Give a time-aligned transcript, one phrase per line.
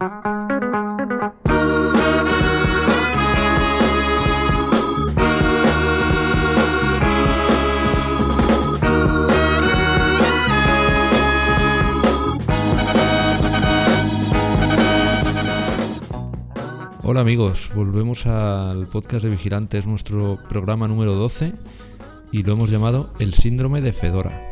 [0.00, 0.10] Hola
[17.22, 21.54] amigos, volvemos al podcast de Vigilantes, nuestro programa número 12
[22.30, 24.47] y lo hemos llamado El síndrome de Fedora.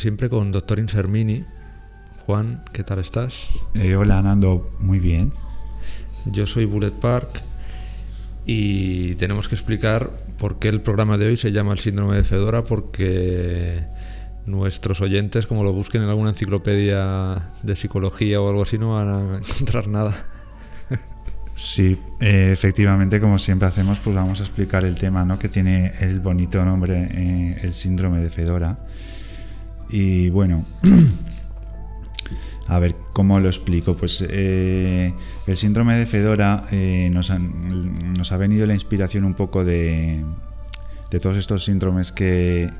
[0.00, 1.44] Siempre con Doctor Insermini.
[2.24, 3.48] Juan, ¿qué tal estás?
[3.74, 5.32] Eh, hola, Nando, muy bien.
[6.26, 7.42] Yo soy Bullet Park
[8.46, 12.24] y tenemos que explicar por qué el programa de hoy se llama el síndrome de
[12.24, 13.84] Fedora, porque
[14.46, 19.08] nuestros oyentes, como lo busquen en alguna enciclopedia de psicología o algo así, no van
[19.08, 20.26] a encontrar nada.
[21.54, 25.38] Sí, eh, efectivamente, como siempre hacemos, pues vamos a explicar el tema, ¿no?
[25.38, 28.78] Que tiene el bonito nombre, eh, el síndrome de Fedora.
[29.90, 30.64] Y bueno,
[32.68, 33.96] a ver, ¿cómo lo explico?
[33.96, 35.12] Pues eh,
[35.46, 36.64] el síndrome de Fedora
[37.10, 40.24] nos, nos, ha venido la inspiración un poco de,
[41.10, 42.70] de todos estos síndromes que,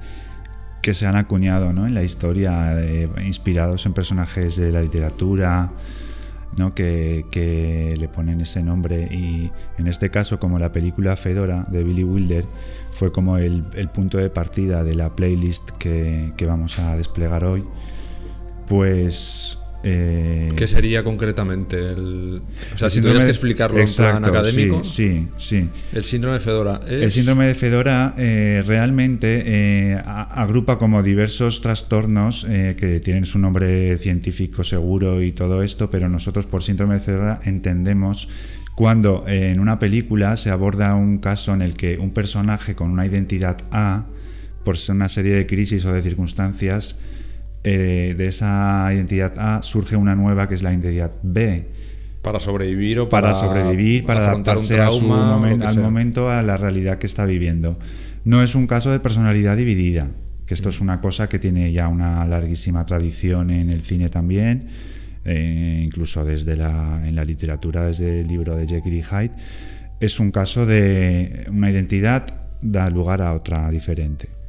[0.82, 1.86] que se han acuñado ¿no?
[1.86, 2.76] en la historia,
[3.24, 5.72] inspirados en personajes de la literatura,
[6.56, 6.74] ¿no?
[6.74, 12.04] que, le ponen ese nombre y en este caso como la película Fedora de Billy
[12.04, 12.44] Wilder
[12.90, 17.44] fue como el, el punto de partida de la playlist que, que, vamos a desplegar
[17.44, 17.64] hoy
[18.66, 21.76] pues eh, ¿Qué sería concretamente?
[21.78, 22.42] El,
[22.74, 24.84] o sea, si tuvieras que explicarlo en plan académico.
[24.84, 26.80] Sí, sí, El síndrome de Fedora.
[26.86, 33.96] El síndrome de Fedora eh, realmente eh, agrupa como diversos trastornos que tienen su nombre
[33.98, 38.28] científico seguro y todo esto, pero nosotros por síndrome de Fedora entendemos
[38.74, 43.06] cuando en una película se aborda un caso en el que un personaje con una
[43.06, 44.06] identidad A,
[44.64, 46.96] por una serie de crisis o de circunstancias,
[47.62, 51.66] eh, de esa identidad A surge una nueva que es la identidad B.
[52.22, 56.98] Para sobrevivir o para, para sobrevivir, para adaptarse a su al momento, a la realidad
[56.98, 57.78] que está viviendo.
[58.24, 60.08] No es un caso de personalidad dividida,
[60.46, 64.68] que esto es una cosa que tiene ya una larguísima tradición en el cine también,
[65.24, 69.32] eh, incluso desde la, en la literatura, desde el libro de Jekyll y Hyde.
[70.00, 72.26] Es un caso de una identidad
[72.62, 74.39] da lugar a otra diferente.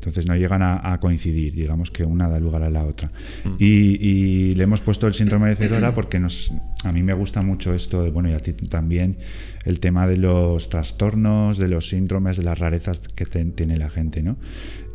[0.00, 3.12] Entonces no llegan a, coincidir, digamos que una da lugar a la otra.
[3.44, 3.56] Mm.
[3.58, 7.74] Y, le hemos puesto el síndrome de Fedora porque nos, a mí me gusta mucho
[7.74, 9.18] esto, de, bueno, y a ti también,
[9.66, 14.22] el tema de los trastornos, de los síndromes, de las rarezas que tiene la gente,
[14.22, 14.38] ¿no?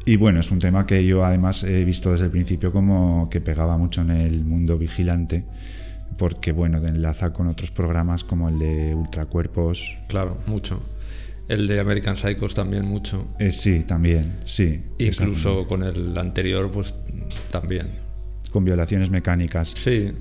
[0.08, 3.42] Y bueno, es un tema que yo además he visto desde el principio como que
[3.42, 5.46] pegaba mucho en el mundo vigilante
[6.18, 9.98] porque bueno, enlaza con otros programas como el de Ultracuerpos.
[10.08, 10.80] Claro, mucho.
[11.48, 13.28] El de American Psychos también mucho.
[13.40, 14.82] Eh, sí, también, sí.
[14.98, 16.94] Incluso con el anterior, pues
[17.52, 17.88] también.
[18.52, 19.70] Con violaciones mecánicas.
[19.70, 20.12] Sí.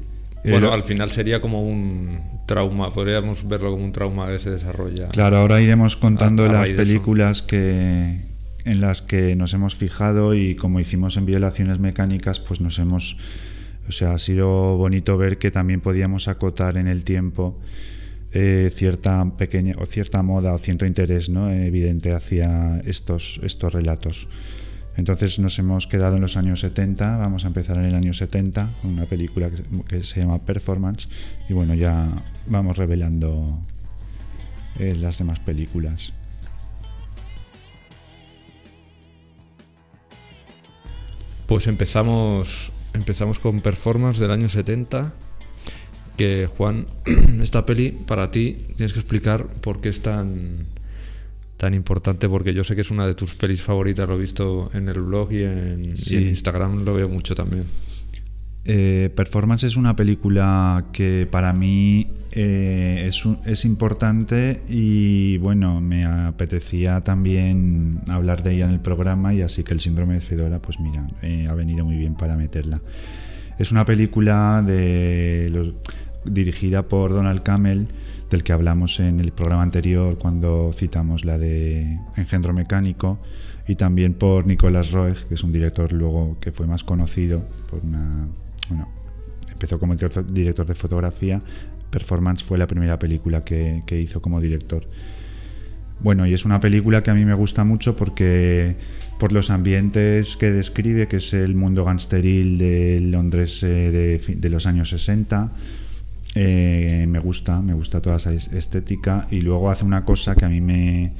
[0.44, 4.50] Eh, bueno, al final sería como un trauma, podríamos verlo como un trauma que se
[4.50, 5.08] desarrolla.
[5.08, 8.20] Claro, ahora iremos contando las películas que
[8.64, 13.16] en las que nos hemos fijado y como hicimos en violaciones mecánicas, pues nos hemos,
[13.88, 17.58] o sea, ha sido bonito ver que también podíamos acotar en el tiempo
[18.36, 21.52] eh, cierta pequeña o cierta moda o cierto interés ¿no?
[21.52, 24.26] evidente hacia estos, estos relatos.
[24.96, 28.70] Entonces nos hemos quedado en los años 70, vamos a empezar en el año 70
[28.82, 29.50] con una película
[29.88, 31.08] que, se llama Performance
[31.48, 33.60] y bueno, ya vamos revelando
[34.80, 36.12] eh, las demás películas.
[41.46, 45.12] Pues empezamos, empezamos con Performance del año 70
[46.16, 46.86] que Juan,
[47.42, 50.66] esta peli para ti tienes que explicar por qué es tan,
[51.56, 54.70] tan importante, porque yo sé que es una de tus pelis favoritas, lo he visto
[54.74, 57.64] en el blog y en, y en Instagram lo veo mucho también.
[58.66, 63.10] Eh, Performance es una película que para mí eh,
[63.44, 69.64] es, importante y bueno, me apetecía también hablar de ella en el programa y así
[69.64, 72.80] que el síndrome de Fedora, pues mira, eh, ha venido muy bien para meterla.
[73.58, 75.74] Es una película de
[76.24, 77.88] dirigida por Donald Camel,
[78.30, 83.18] del que hablamos en el programa anterior cuando citamos la de Engendro Mecánico,
[83.68, 87.84] y también por Nicolas Roeg, que es un director luego que fue más conocido por
[87.84, 88.28] una
[88.68, 88.88] bueno,
[89.50, 91.42] empezó como director de fotografía.
[91.90, 94.86] Performance fue la primera película que, hizo como director.
[96.00, 98.76] Bueno, y es una película que a mí me gusta mucho porque
[99.24, 104.66] por los ambientes que describe, que es el mundo gangsteril de Londres eh, de, los
[104.66, 105.50] años 60.
[106.34, 110.50] Eh, me gusta, me gusta toda esa estética y luego hace una cosa que a
[110.50, 111.14] mí me,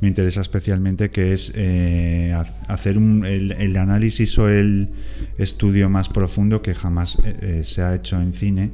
[0.00, 2.34] me interesa especialmente, que es eh,
[2.66, 4.88] hacer el, análisis o el
[5.36, 7.18] estudio más profundo que jamás
[7.60, 8.70] se ha hecho en cine,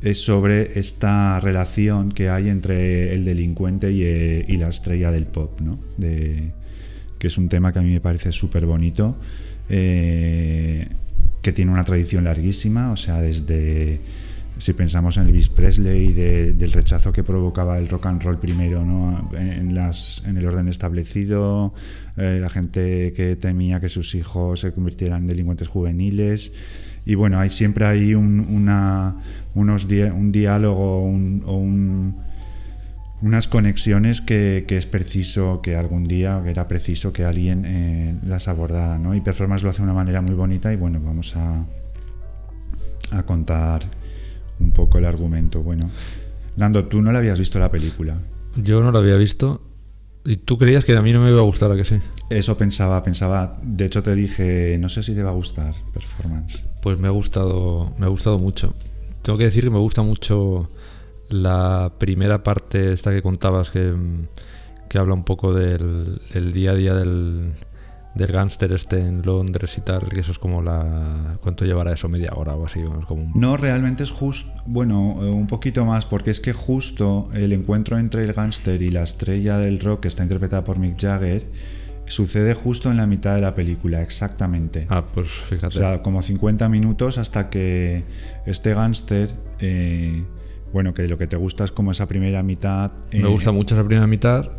[0.00, 5.80] es sobre esta relación que hay entre el delincuente y, la estrella del pop, ¿no?
[7.18, 9.16] Que es un tema que a mí me parece súper bonito,
[9.68, 14.00] que tiene una tradición larguísima, o sea, desde
[14.58, 19.30] si pensamos en Elvis Presley, del rechazo que provocaba el rock and roll primero ¿no?
[19.32, 21.72] en, las, en el orden establecido,
[22.16, 26.52] eh, la gente que temía que sus hijos se convirtieran en delincuentes juveniles.
[27.06, 29.16] Y bueno, hay siempre ahí un, una,
[29.54, 31.54] unos un diálogo o
[33.20, 38.48] unas conexiones que, es preciso que algún día, que era preciso que alguien eh, las
[38.48, 38.98] abordara.
[38.98, 39.14] ¿no?
[39.14, 41.66] Y Performance lo hace de una manera muy bonita y bueno, vamos a,
[43.10, 43.82] a contar
[44.60, 45.62] un poco el argumento.
[45.62, 45.90] Bueno,
[46.56, 48.18] Nando, tú no la habías visto la película.
[48.56, 49.62] Yo no la había visto.
[50.24, 52.00] ¿Y tú creías que a mí no me iba a gustar, a que sí?
[52.28, 53.58] Eso pensaba, pensaba.
[53.62, 56.66] De hecho, te dije, no sé si te va a gustar Performance.
[56.82, 58.74] Pues me ha gustado, me ha gustado mucho.
[59.22, 60.68] Tengo que decir que me gusta mucho
[61.28, 63.94] la primera parte, esta que contabas, que,
[64.88, 67.52] que habla un poco del, del día a día del,
[68.14, 71.38] del gángster este en Londres y tal, que eso es como la...
[71.40, 72.08] ¿Cuánto llevará eso?
[72.08, 72.82] ¿Media hora o así?
[73.06, 77.52] Como No, realmente es justo, bueno, eh, un poquito más, porque es que justo el
[77.52, 81.46] encuentro entre el gángster y la estrella del rock, que está interpretada por Mick Jagger,
[82.06, 84.86] sucede justo en la mitad de la película, exactamente.
[84.88, 85.66] Ah, pues fíjate.
[85.66, 88.04] O sea, como 50 minutos hasta que
[88.46, 89.30] este gángster...
[89.60, 90.24] Eh,
[90.72, 92.92] bueno, que lo que te gusta es como esa primera mitad.
[93.12, 94.50] Me gusta eh, mucho esa primera mitad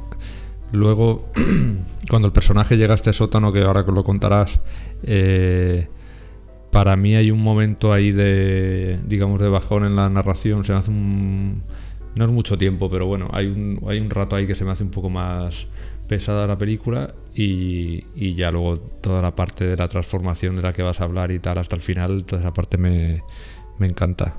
[0.72, 1.30] Luego,
[2.10, 4.60] cuando el personaje llega a este sótano, que ahora que lo contarás,
[5.04, 5.88] eh,
[6.72, 10.64] para mí hay un momento ahí de, digamos, de bajón en la narración.
[10.64, 11.64] Se me hace un...
[12.16, 14.72] No es mucho tiempo, pero bueno, hay un, hay un rato ahí que se me
[14.72, 15.68] hace un poco más
[16.08, 20.74] pesada la película y, y, ya luego toda la parte de la transformación de la
[20.74, 23.22] que vas a hablar y tal hasta el final, toda esa parte me,
[23.78, 24.36] me encanta.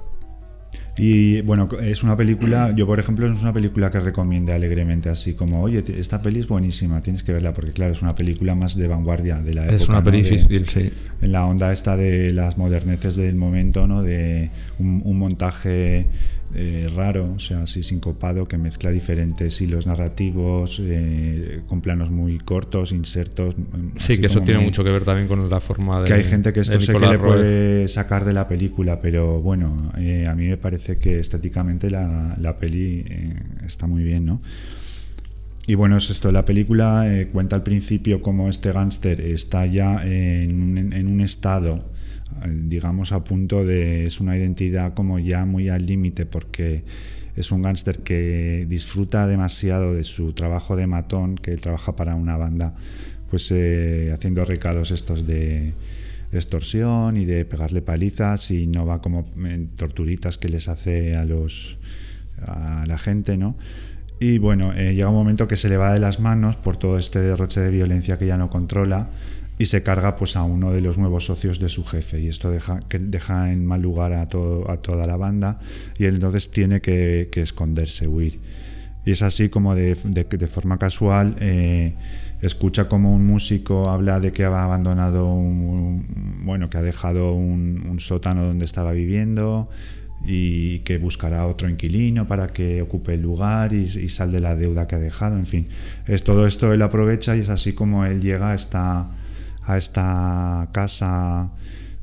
[1.01, 5.35] Y bueno, es una película, yo por ejemplo, es una película que recomiendo alegremente, así
[5.35, 8.77] como, oye, esta peli es buenísima, tienes que verla, porque claro, es una película más
[8.77, 9.77] de vanguardia de la época.
[9.77, 10.91] Es una peli difícil, sí.
[11.23, 14.03] En la onda esta de las moderneces del momento, ¿no?
[14.03, 16.07] De un montaje
[16.53, 22.39] eh, raro, o sea, así sincopado, que mezcla diferentes hilos narrativos, eh, con planos muy
[22.39, 23.57] cortos, insertos.
[23.57, 26.09] Mm, sí, que eso tiene mucho que ver también con la forma de.
[26.09, 29.93] Que hay gente que esto sé que le puede sacar de la película, pero bueno,
[29.97, 33.05] eh, a mí me parece que estéticamente la, la peli
[33.65, 34.41] está muy bien, ¿no?
[35.69, 40.93] Y bueno, es esto, la película cuenta al principio cómo este gángster está ya en,
[40.93, 41.85] en un estado
[42.47, 44.05] digamos, a punto de...
[44.05, 46.85] es una identidad como ya muy al límite porque
[47.37, 52.15] es un gángster que disfruta demasiado de su trabajo de matón, que él trabaja para
[52.15, 52.75] una banda,
[53.31, 55.75] pues eh, haciendo recados estos de,
[56.33, 61.25] extorsión y de pegarle palizas y no va como en torturitas que les hace a
[61.25, 61.79] los
[62.47, 63.57] a la gente, ¿no?
[64.21, 66.99] Y bueno, eh, llega un momento que se le va de las manos por todo
[66.99, 69.09] este derroche de violencia que ya no controla
[69.61, 72.51] y se carga pues a uno de los nuevos socios de su jefe y esto
[72.51, 75.61] deja, que deja en mal lugar a, todo, a toda la banda
[75.99, 78.41] y él entonces tiene que, esconderse, huir.
[79.05, 81.95] Y es así como de, de, forma casual eh,
[82.41, 86.07] escucha como un músico habla de que ha abandonado un,
[86.47, 89.69] bueno, que ha dejado un, sótano donde estaba viviendo
[90.25, 94.57] y que buscará otro inquilino para que ocupe el lugar y, y sal de la
[94.57, 95.69] deuda que ha dejado, en fin.
[96.07, 99.11] Es todo esto él aprovecha y es así como él llega a esta
[99.65, 101.51] a esta casa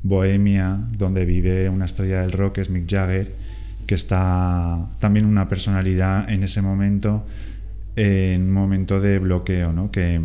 [0.02, 3.34] bohemia donde vive una estrella del rock, es Mick Jagger,
[3.86, 7.26] que está también una personalidad en ese momento,
[7.96, 9.90] en un momento de bloqueo, ¿no?
[9.90, 10.20] que,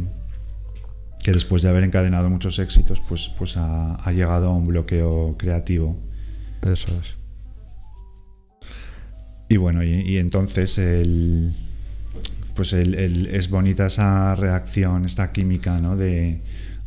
[1.24, 5.36] que después de haber encadenado muchos éxitos, pues, pues ha, ha llegado a un bloqueo
[5.38, 5.98] creativo.
[6.62, 7.16] Eso es.
[9.54, 11.54] Y bueno, y, entonces el,
[12.56, 15.96] pues el, es bonita esa reacción, esta química ¿no?
[15.96, 16.42] de,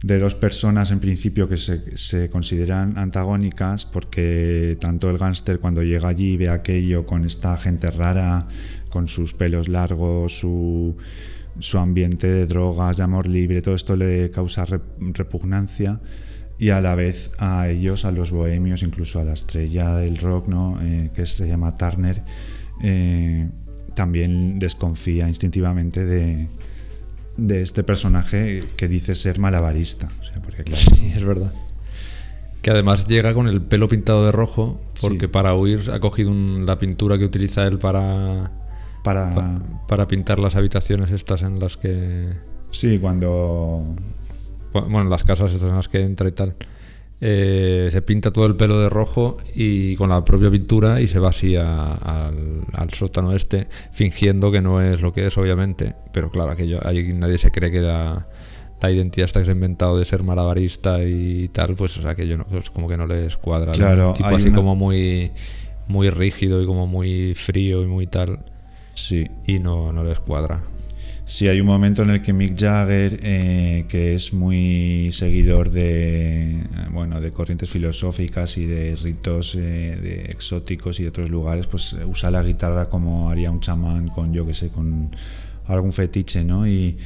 [0.07, 5.83] de dos personas en principio que se, se, consideran antagónicas porque tanto el gángster cuando
[5.83, 8.47] llega allí ve aquello con esta gente rara,
[8.89, 10.97] con sus pelos largos, su,
[11.59, 14.65] su ambiente de drogas, de amor libre, todo esto le causa
[14.99, 16.01] repugnancia
[16.57, 20.49] y a la vez a ellos, a los bohemios, incluso a la estrella del rock,
[20.49, 20.79] ¿no?
[20.83, 22.23] Eh, que se llama Turner,
[22.83, 23.51] eh,
[23.95, 26.49] también desconfía instintivamente de,
[27.37, 30.09] de, este personaje que dice ser malabarista.
[30.73, 31.53] Sí, es verdad.
[32.63, 36.79] Que además llega con el pelo pintado de rojo, porque para huir ha cogido la
[36.79, 38.51] pintura que utiliza él para,
[39.05, 39.61] para...
[39.87, 42.31] para pintar las habitaciones estas en las que...
[42.71, 43.95] Sí, cuando
[44.73, 46.57] bueno, las casas estas en las que entra y tal.
[47.19, 51.19] Eh, se pinta todo el pelo de rojo y con la propia pintura y se
[51.19, 55.95] va así al, sótano este, fingiendo que no es lo que es, obviamente.
[56.13, 58.27] Pero claro, aquello, ahí nadie se cree que la,
[58.81, 62.45] la identidad está que se ha inventado de ser malabarista y tal, pues aquello no,
[62.45, 63.73] pues como que no les cuadra.
[63.73, 65.31] Claro, tipo así como muy,
[65.89, 68.41] muy rígido y como muy frío y muy tal.
[68.95, 69.27] Sí.
[69.47, 70.63] Y no, no les cuadra.
[71.29, 76.63] Sí, hay un momento en el que Mick Jagger, eh, que es muy seguidor de,
[76.93, 81.97] bueno, de corrientes filosóficas y de ritos eh, de exóticos y de otros lugares, pues
[82.07, 85.11] usa la guitarra como haría un chamán con, yo que sé, con
[85.67, 86.67] algún fetiche, ¿no?
[86.67, 86.97] Y,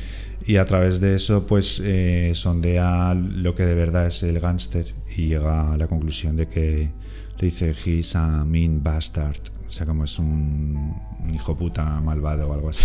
[0.58, 4.84] a través de eso, pues eh, sondea lo que de verdad es el gángster
[5.16, 6.90] y llega a la conclusión de que
[7.38, 10.92] le dice, he's a mean bastard, o sea, como es un,
[11.32, 12.84] hijo puta malvado o algo así.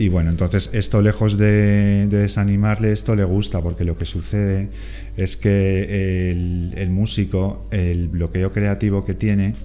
[0.00, 4.70] Y bueno, entonces esto lejos de, desanimarle, esto le gusta, porque lo que sucede
[5.18, 9.56] es que el, músico, el bloqueo creativo que tiene,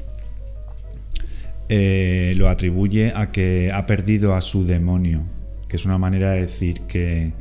[1.70, 5.24] eh, lo atribuye a que ha perdido a su demonio,
[5.70, 7.32] que es una manera de decir que,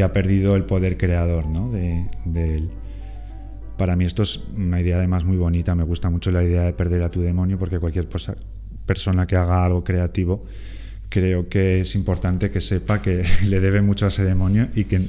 [0.00, 1.68] ha perdido el poder creador ¿no?
[1.72, 2.70] de, de él.
[3.76, 6.72] Para mí esto es una idea además muy bonita, me gusta mucho la idea de
[6.74, 8.08] perder a tu demonio, porque cualquier
[8.86, 10.46] persona que haga algo creativo,
[11.10, 15.04] creo que es importante que sepa que le debe mucho a ese demonio y que,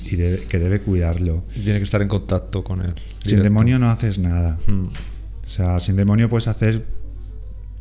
[0.50, 1.46] que debe cuidarlo.
[1.54, 2.94] Tiene que estar en contacto con él.
[3.24, 4.58] Sin demonio no haces nada.
[4.68, 4.88] Hmm.
[4.88, 6.86] O sea, sin demonio puedes hacer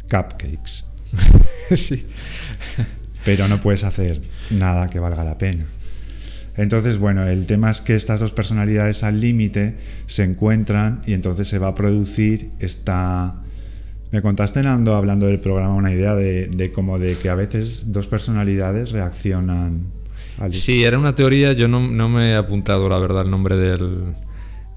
[0.02, 0.84] cupcakes.
[1.74, 2.06] sí.
[3.24, 5.66] Pero no puedes hacer nada que valga la pena.
[6.56, 11.48] Entonces, bueno, el tema es que estas dos personalidades al límite se encuentran y entonces
[11.48, 13.42] se va a producir esta
[14.10, 17.92] me contaste, Nando, hablando del programa, una idea de, de como de que a veces
[17.92, 19.86] dos personalidades reaccionan
[20.38, 20.52] al...
[20.52, 24.14] Sí, era una teoría, yo no, no me he apuntado, la verdad, el nombre del,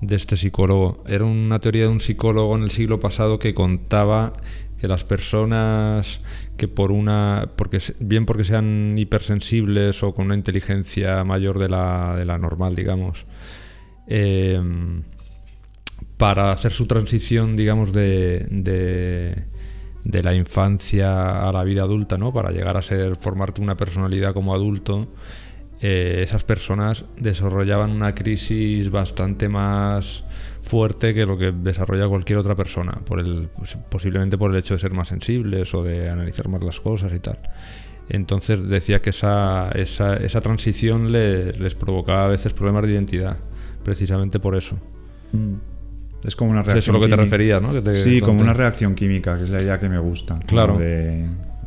[0.01, 1.03] de este psicólogo.
[1.07, 4.33] Era una teoría de un psicólogo en el siglo pasado que contaba
[4.79, 6.19] que las personas
[6.57, 12.15] que por una porque bien porque sean hipersensibles o con una inteligencia mayor de la,
[12.17, 13.25] de la normal digamos
[14.07, 14.61] eh,
[16.23, 22.31] para hacer su transición, digamos, de, de, la infancia a la vida adulta, ¿no?
[22.31, 25.09] Para llegar a ser, formarte una personalidad como adulto,
[25.81, 30.23] eh, esas personas desarrollaban una crisis bastante más
[30.61, 33.49] fuerte que lo que desarrolla cualquier otra persona, por el,
[33.89, 37.19] posiblemente por el hecho de ser más sensibles o de analizar más las cosas y
[37.19, 37.37] tal.
[38.07, 39.73] Entonces decía que esa,
[40.41, 43.39] transición les, les, provocaba a veces problemas de identidad,
[43.83, 44.77] precisamente por eso.
[45.33, 45.72] Mm.
[46.23, 46.77] Es como una reacción.
[46.77, 47.93] Eso es lo que te refería, ¿no?
[47.93, 50.39] sí, como una reacción química, que es la idea que me gusta.
[50.45, 50.79] Claro.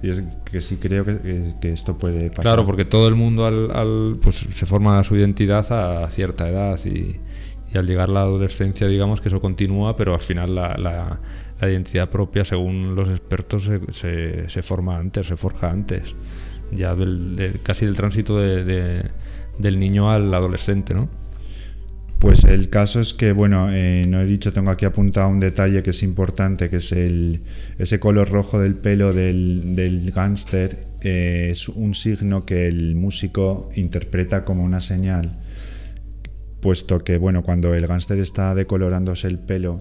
[0.02, 2.44] y es que sí creo que, que, esto puede pasar.
[2.44, 7.20] Claro, porque todo el mundo al, pues, se forma su identidad a cierta edad y,
[7.72, 11.20] y, al llegar a la adolescencia, digamos que eso continúa, pero al final la, la,
[11.68, 16.14] identidad propia, según los expertos, se, se, forma antes, se forja antes.
[16.72, 19.10] Ya del, casi del tránsito de,
[19.58, 21.08] del niño al adolescente, ¿no?
[22.18, 25.82] Pues el caso es que, bueno, eh, no he dicho, tengo aquí apuntado un detalle
[25.82, 27.42] que es importante, que es el,
[27.78, 30.86] ese color rojo del pelo del, del gángster.
[31.02, 35.38] Eh, es un signo que el músico interpreta como una señal,
[36.60, 39.80] puesto que, bueno, cuando el gángster está decolorándose el pelo...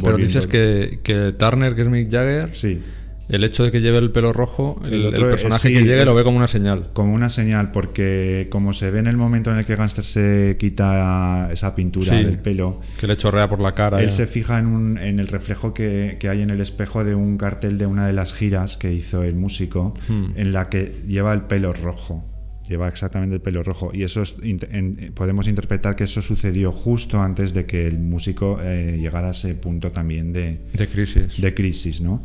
[0.00, 2.80] Pero dices que, que, Turner, que es Mick Jagger, sí.
[3.28, 6.38] El hecho de que lleve el pelo rojo, el, personaje que llegue lo ve como
[6.38, 6.88] una señal.
[6.94, 10.56] Como una señal, porque como se ve en el momento en el que Gangster se
[10.58, 12.80] quita esa pintura del pelo.
[12.98, 14.02] Que le chorrea por la cara.
[14.02, 17.36] Él se fija en, en el reflejo que, que, hay en el espejo de un
[17.36, 20.32] cartel de una de las giras que hizo el músico, hmm.
[20.36, 22.24] en la que lleva el pelo rojo
[22.68, 23.90] lleva exactamente el pelo rojo.
[23.94, 24.22] Y eso
[25.14, 29.54] podemos interpretar que eso sucedió justo antes de que el músico eh, llegara a ese
[29.54, 31.40] punto también de, de crisis.
[31.40, 32.22] De crisis, ¿no?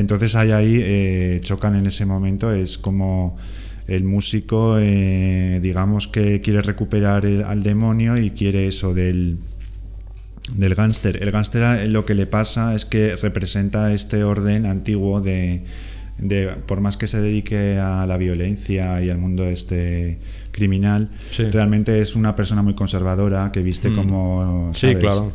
[0.00, 3.36] Entonces hay ahí, eh, chocan en ese momento, es como
[3.86, 9.38] el músico, eh, digamos que quiere recuperar al demonio y quiere eso del,
[10.54, 11.22] del gángster.
[11.22, 15.64] El gángster lo que le pasa es que representa este orden antiguo de
[16.66, 20.18] por más que se dedique a la violencia y al mundo este
[20.52, 21.10] criminal,
[21.50, 23.94] realmente es una persona muy conservadora que viste mm.
[23.94, 24.70] como...
[24.74, 25.32] Sí, claro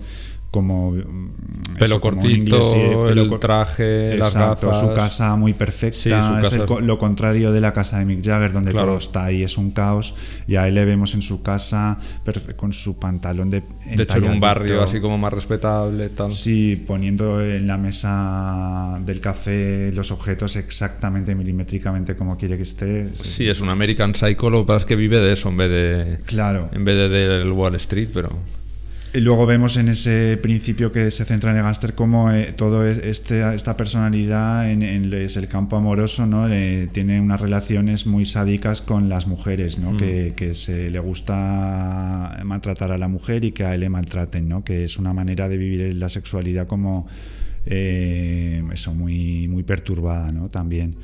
[0.56, 4.80] como mm, pelo cortito, el traje, las gafas.
[4.80, 8.96] Su casa muy perfecta, es lo contrario de la casa de Mick Jagger, donde todo
[8.96, 10.16] está ahí, es un caos.
[10.48, 11.98] Y a él le vemos en su casa
[12.56, 13.64] con su pantalón de.
[13.98, 16.08] De hecho, en un barrio así como más respetable.
[16.08, 16.32] Tal.
[16.32, 23.10] Sí, poniendo en la mesa del café los objetos exactamente milimétricamente como quiere que esté.
[23.14, 25.70] Sí, es un American Psycho, lo que pasa es que vive de eso en vez
[25.70, 26.18] de.
[26.24, 26.70] Claro.
[26.72, 28.30] En vez de del Wall Street, pero.
[29.16, 32.86] Y luego vemos en ese principio que se centra en el gángster como eh, todo
[32.86, 36.50] este, esta personalidad en, es el campo amoroso, ¿no?
[36.92, 39.92] tiene unas relaciones muy sádicas con las mujeres, ¿no?
[39.92, 39.98] Hmm.
[40.36, 44.66] Que, se le gusta maltratar a la mujer y que a él le maltraten, ¿no?
[44.66, 47.08] Que es una manera de vivir la sexualidad como
[47.66, 50.50] eh, eso, muy, muy perturbada, ¿no?
[50.50, 50.96] También.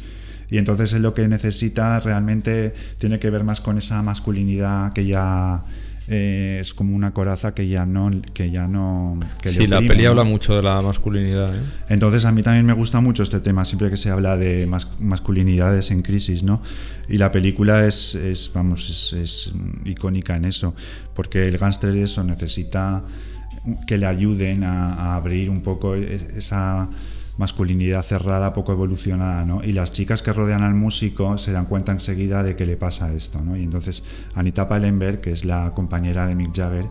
[0.50, 5.06] Y entonces es lo que necesita realmente tiene que ver más con esa masculinidad que
[5.06, 5.63] ya
[6.08, 10.24] eh, es como una coraza que ya no que ya no sí la peli habla
[10.24, 11.60] mucho de la masculinidad ¿eh?
[11.89, 14.67] entonces a mí también me gusta mucho este tema siempre que se habla de
[15.00, 16.62] masculinidades en crisis no
[17.08, 19.53] y la película es, es vamos es, es,
[19.86, 20.74] icónica en eso
[21.13, 23.04] porque el gángster eso necesita
[23.86, 26.89] que le ayuden a, a abrir un poco esa
[27.41, 29.63] masculinidad cerrada, poco evolucionada, ¿no?
[29.63, 33.12] Y las chicas que rodean al músico se dan cuenta enseguida de que le pasa
[33.13, 33.58] esto, ¿no?
[33.58, 34.04] Y entonces
[34.36, 36.86] Anita Pallenberg, que es la compañera de Mick Jagger,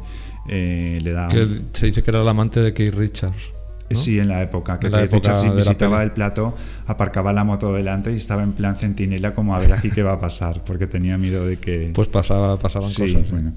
[0.49, 1.31] eh, le da...
[1.73, 3.53] se dice que era la amante de Keith Richards.
[3.93, 6.55] Sí, en la época que Keith Richards visitaba el plato,
[6.87, 10.13] aparcaba la moto delante y estaba en plan centinela como a ver aquí qué va
[10.13, 11.93] a pasar, porque tenía miedo de que...
[11.95, 13.31] Pues pasaba, pasaban cosas.
[13.31, 13.53] Bueno.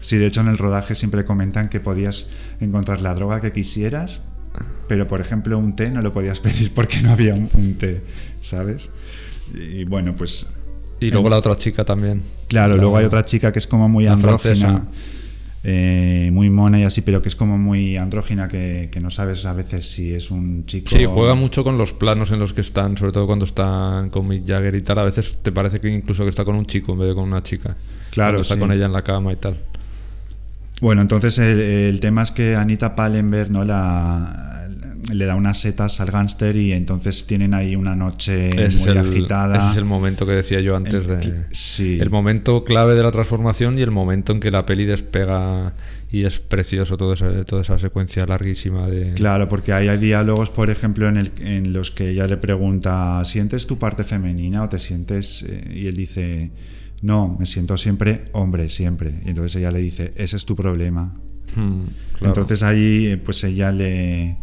[0.00, 2.28] Sí, de hecho en el rodaje siempre comentan que podías
[2.60, 4.22] encontrar la droga que quisieras
[4.88, 8.02] pero por ejemplo un té no lo podías pedir porque no había un, té,
[8.40, 8.90] ¿sabes?
[9.54, 10.46] Y bueno, pues...
[10.98, 12.22] Y luego la otra chica también.
[12.48, 14.86] Claro, luego hay otra chica que es como muy andrógina,
[15.62, 19.52] eh, muy mona y así, pero que es como muy andrógina, que, no sabes a
[19.52, 20.96] veces si es un chico...
[20.96, 24.26] Sí, juega mucho con los planos en los que están, sobre todo cuando están con
[24.26, 25.00] Mick Jagger y tal.
[25.00, 27.24] A veces te parece que incluso que está con un chico en vez de con
[27.24, 27.76] una chica.
[28.10, 28.40] Claro.
[28.40, 29.58] está con ella en la cama y tal.
[30.80, 33.64] Bueno, entonces el, tema es que Anita Pallenberg ¿no?
[33.64, 34.46] la,
[35.12, 39.58] le da unas setas al gángster y entonces tienen ahí una noche muy agitada.
[39.58, 41.46] Ese es el momento que decía yo antes de.
[41.50, 41.98] Sí.
[42.00, 45.74] El momento clave de la transformación y el momento en que la peli despega
[46.10, 49.14] y es precioso todo toda esa secuencia larguísima de.
[49.14, 53.22] Claro, porque hay, hay diálogos, por ejemplo, en, el, en los que ella le pregunta:
[53.24, 55.44] ¿sientes tu parte femenina o te sientes.?
[55.48, 56.50] Eh, y él dice
[57.02, 59.20] no, me siento siempre hombre, siempre.
[59.24, 61.14] Y entonces ella le dice, ese es tu problema.
[61.54, 61.84] Hmm,
[62.22, 64.38] entonces ahí, eh, pues ella le,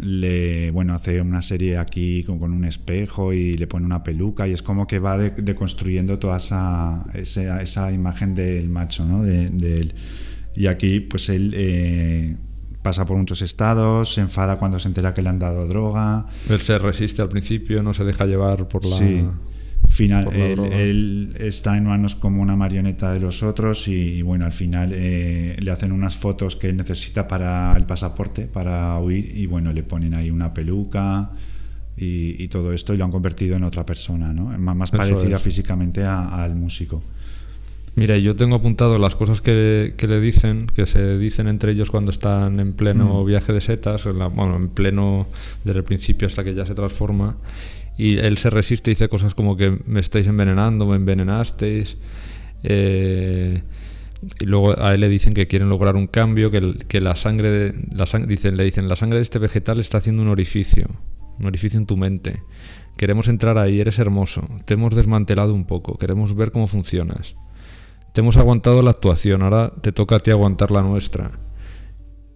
[0.00, 4.52] le, bueno, hace una serie aquí con, un espejo y le pone una peluca y
[4.52, 9.22] es como que va deconstruyendo toda esa, esa, imagen del macho, ¿no?
[9.22, 9.92] De,
[10.54, 12.36] Y aquí, pues él eh,
[12.82, 16.26] pasa por muchos estados, se enfada cuando se entera que le han dado droga.
[16.48, 18.96] Él se resiste al principio, no se deja llevar por la...
[18.96, 19.24] Sí
[19.88, 24.90] final él, está en manos como una marioneta de los otros y, bueno al final
[24.92, 29.72] eh, le hacen unas fotos que él necesita para el pasaporte para huir y bueno
[29.72, 31.30] le ponen ahí una peluca
[31.96, 34.46] y, todo esto y lo han convertido en otra persona ¿no?
[34.58, 37.02] más, parecida físicamente al músico
[37.96, 42.10] Mira, yo tengo apuntado las cosas que, le dicen, que se dicen entre ellos cuando
[42.10, 43.26] están en pleno mm.
[43.26, 45.28] viaje de setas, bueno, en pleno
[45.62, 47.36] desde el principio hasta que ya se transforma
[47.96, 51.96] y él se resiste y dice cosas como que me estáis envenenando, me envenenasteis.
[52.62, 53.62] Eh,
[54.40, 57.50] y luego a él le dicen que quieren lograr un cambio, que, que la sangre,
[57.50, 60.88] de, la dicen, le dicen, la sangre de este vegetal está haciendo un orificio,
[61.38, 62.42] un orificio en tu mente.
[62.96, 67.36] Queremos entrar ahí, eres hermoso, te hemos desmantelado un poco, queremos ver cómo funcionas.
[68.12, 71.40] Te hemos aguantado la actuación, ahora te toca a ti aguantar la nuestra.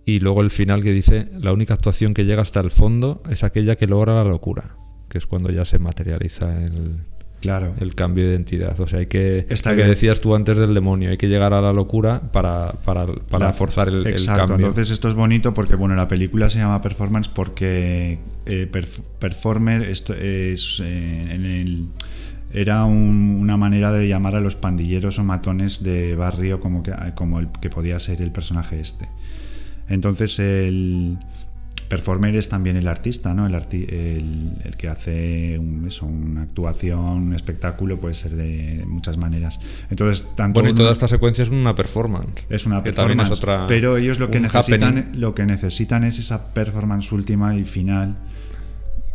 [0.05, 3.45] Y luego el final que dice, la única actuación que llega hasta el fondo es
[3.45, 4.77] aquella que logra la locura.
[5.09, 6.99] Que es cuando ya se materializa el,
[7.41, 7.75] claro.
[7.81, 8.79] el cambio de identidad.
[8.81, 11.61] O sea, hay que, lo que decías tú antes del demonio, hay que llegar a
[11.61, 14.47] la locura para, para, para forzar el, exacto.
[14.47, 14.67] cambio.
[14.69, 18.71] Entonces esto es bonito porque, bueno, la película se llama Performance porque eh,
[19.19, 21.89] Performer esto es eh, en el
[22.53, 27.41] era una manera de llamar a los pandilleros o matones de barrio como, que, como
[27.41, 29.09] el que podía ser el personaje este.
[29.89, 31.19] Entonces el,
[31.89, 33.47] performer es también el artista, ¿no?
[33.47, 39.61] El, el, que hace una actuación, un espectáculo, puede ser de muchas maneras.
[39.91, 42.45] Entonces, tanto bueno, y toda esta secuencia es una performance.
[42.49, 43.41] Es una performance.
[43.67, 48.17] pero ellos lo que, necesitan, lo que necesitan es esa performance última y final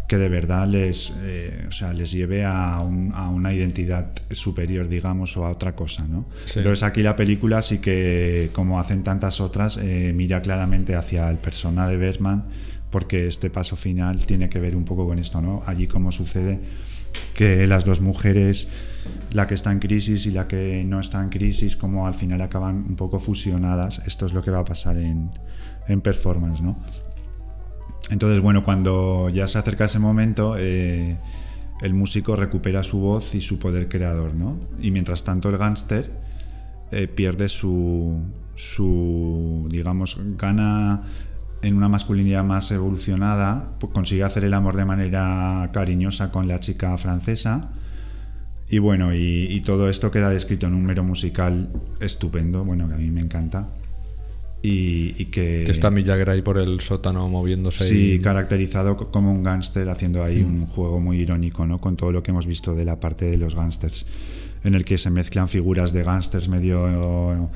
[0.08, 5.46] que de verdad les, eh, o sea, les lleve a, una identidad superior, digamos, o
[5.46, 6.26] a otra cosa, ¿no?
[6.56, 11.38] Entonces aquí la película sí que, como hacen tantas otras, eh, mira claramente hacia el
[11.38, 12.46] persona de Bergman,
[12.92, 15.64] porque este paso final tiene que ver un poco con esto, ¿no?
[15.66, 16.60] Allí como sucede
[17.34, 18.68] que las dos mujeres,
[19.32, 22.42] la que está en crisis y la que no está en crisis, como al final
[22.42, 25.32] acaban un poco fusionadas, esto es lo que va a pasar en,
[25.88, 26.78] en performance, ¿no?
[28.10, 31.18] Entonces, bueno, cuando ya se acerca ese momento, eh,
[31.82, 34.60] el músico recupera su voz y su poder creador, ¿no?
[34.80, 36.12] Y mientras tanto el gángster
[36.92, 38.22] eh, pierde su,
[38.56, 41.04] su, digamos, gana
[41.62, 46.60] en una masculinidad más evolucionada, pues consigue hacer el amor de manera cariñosa con la
[46.60, 47.72] chica francesa.
[48.70, 52.96] Y bueno, y, y todo esto queda descrito en un mero musical estupendo, bueno, que
[52.96, 53.68] a mí me encanta.
[54.66, 57.84] Y, que, que, está Mick ahí por el sótano moviéndose.
[57.84, 61.80] Sí, caracterizado como un gángster, haciendo ahí un juego muy irónico ¿no?
[61.80, 64.06] con todo lo que hemos visto de la parte de los gángsters,
[64.64, 67.48] en el que se mezclan figuras de gángsters medio, eh,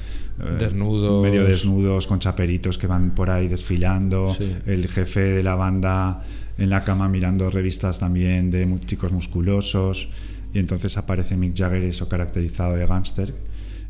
[0.59, 1.23] desnudos.
[1.23, 6.25] medio desnudos, con chaperitos que van por ahí desfilando, el jefe de la banda
[6.57, 10.09] en la cama mirando revistas también de chicos musculosos,
[10.53, 13.33] y entonces aparece Mick Jagger eso caracterizado de gángster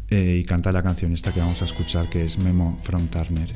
[0.09, 3.49] eh, y canta la canción esta que vamos a escuchar que es Memo from Turner.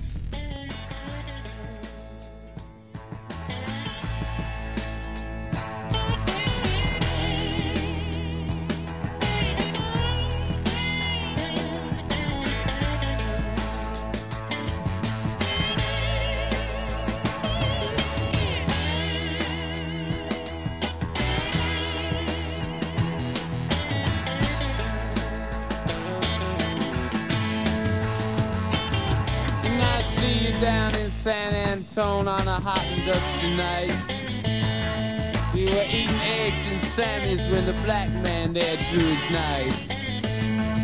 [37.02, 39.88] Sammy's when the black man there drew his knife.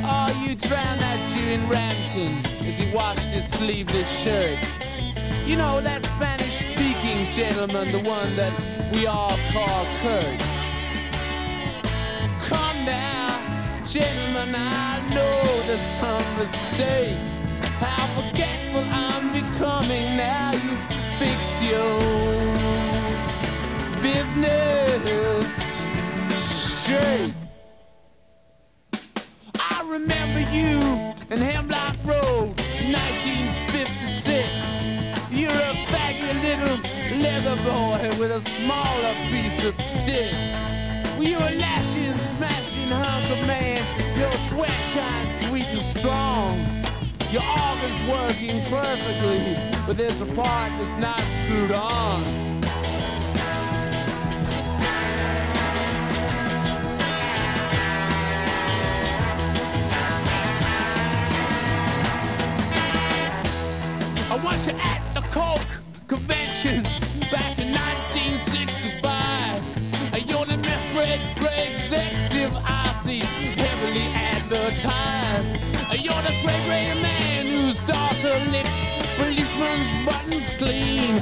[0.03, 4.58] Oh, you drowned that Jew in Rampton as he washed his sleeveless shirt.
[5.45, 8.51] You know that Spanish-speaking gentleman, the one that
[8.91, 10.39] we all call Kurt.
[12.49, 13.38] Come now,
[13.86, 17.15] gentlemen, I know there's some mistake.
[17.77, 20.51] How forgetful I'm becoming now.
[20.65, 20.75] You
[21.19, 22.01] fix your
[24.01, 25.66] business
[26.89, 26.93] I
[29.86, 30.80] remember you
[31.30, 32.56] in Hemlock Road,
[32.88, 34.47] 1956.
[35.30, 36.78] You're a faggy little
[37.19, 40.32] leather boy with a smaller piece of stick.
[41.19, 43.84] You a lashing, smashing hunk man.
[44.17, 46.58] Your sweat shines sweet and strong.
[47.32, 52.46] Your organ's working perfectly, but there's a part that's not screwed on.
[64.47, 66.83] I want you at the Coke convention
[67.29, 69.60] back in 1965.
[70.25, 71.19] You're the misbred
[71.67, 73.19] executive I see
[73.60, 75.51] heavily advertised.
[75.91, 78.86] You're the great gray man whose daughter licks
[79.17, 81.19] policeman's buttons clean.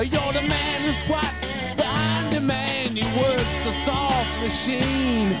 [0.00, 1.44] You're the man who squats
[1.76, 5.36] behind the man who works the soft machine.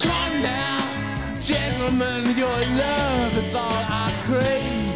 [0.00, 0.80] Come now,
[1.42, 4.87] gentlemen, your love is all I crave.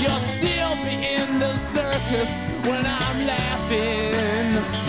[0.00, 2.30] You'll still be in the circus
[2.68, 4.54] when I'm laughing.
[4.54, 4.87] Laughing.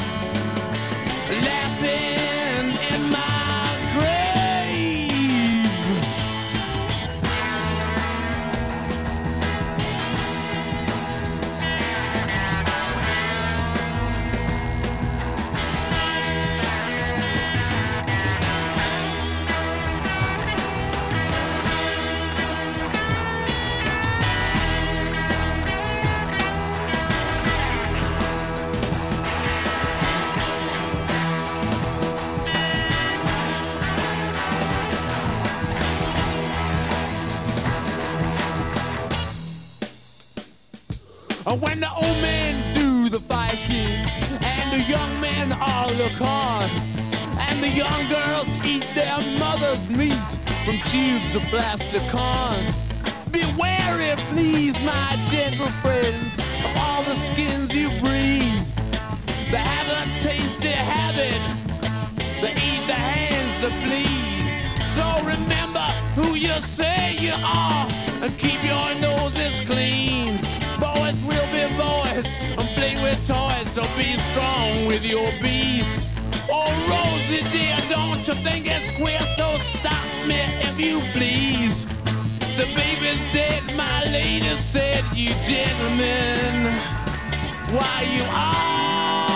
[41.51, 43.89] Oh, when the old men do the fighting
[44.39, 46.69] and the young men all look on,
[47.39, 50.29] and the young girls eat their mother's meat
[50.63, 52.69] from tubes of plastic corn.
[53.31, 58.61] Beware, please, my gentle friends, of all the skins you breathe.
[59.49, 61.41] They have a tasty habit,
[62.43, 64.45] they eat the hands that bleed.
[64.93, 67.87] So remember who you say you are
[68.21, 70.37] and keep your noses clean.
[72.21, 76.07] Boys will be boys and play with toys, so be strong with your bees.
[76.51, 79.19] Oh, Rosie dear, don't you think it's queer?
[79.37, 81.85] So stop me if you please.
[82.57, 86.73] The baby's dead, my lady said, you gentlemen.
[87.71, 89.28] Why you all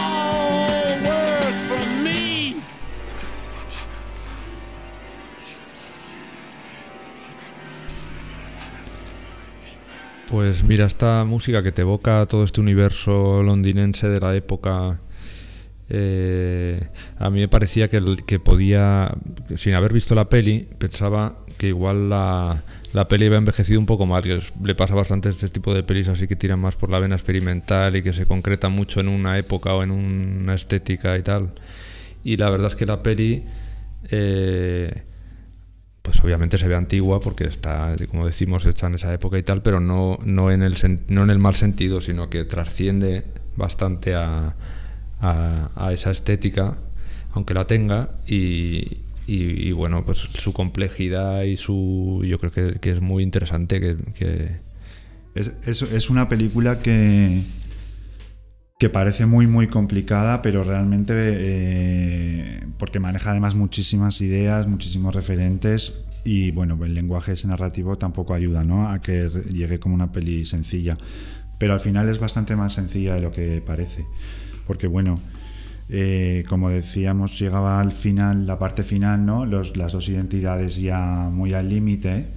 [10.34, 15.00] Pues mira, esta música que te evoca todo este universo londinense de la época,
[15.90, 16.88] eh,
[17.20, 19.16] a mí me parecía que, que podía,
[19.56, 24.08] sin haber visto la peli, pensaba que igual la, la peli había envejecido un poco
[24.08, 26.98] mal, que le pasa bastante este tipo de pelis así que tiran más por la
[26.98, 31.22] vena experimental y que se concreta mucho en una época o en una estética y
[31.22, 31.52] tal.
[32.24, 33.44] Y la verdad es que la peli,
[34.10, 35.04] eh,
[36.04, 39.62] pues obviamente se ve antigua porque está, como decimos, hecha en esa época y tal,
[39.64, 40.76] pero no, no, en, el,
[41.08, 43.24] no en el mal sentido, sino que trasciende
[43.56, 44.54] bastante a,
[45.22, 46.78] a, esa estética,
[47.32, 52.22] aunque la tenga, y, y, bueno, pues su complejidad y su.
[52.26, 53.80] Yo creo que, que es muy interesante.
[53.80, 54.58] Que, que...
[55.36, 57.42] Es, es, una película que.
[58.84, 61.14] Que parece muy, muy complicada, pero realmente.
[61.16, 66.04] Eh, porque maneja además muchísimas ideas, muchísimos referentes.
[66.26, 68.90] Y bueno, el lenguaje ese narrativo tampoco ayuda, ¿no?
[68.90, 70.98] A que llegue como una peli sencilla.
[71.60, 74.06] Pero al final es bastante más sencilla de lo que parece.
[74.68, 75.18] Porque bueno.
[75.90, 79.46] Eh, como decíamos, llegaba al final, la parte final, ¿no?
[79.46, 82.28] Los, las dos identidades ya muy al límite,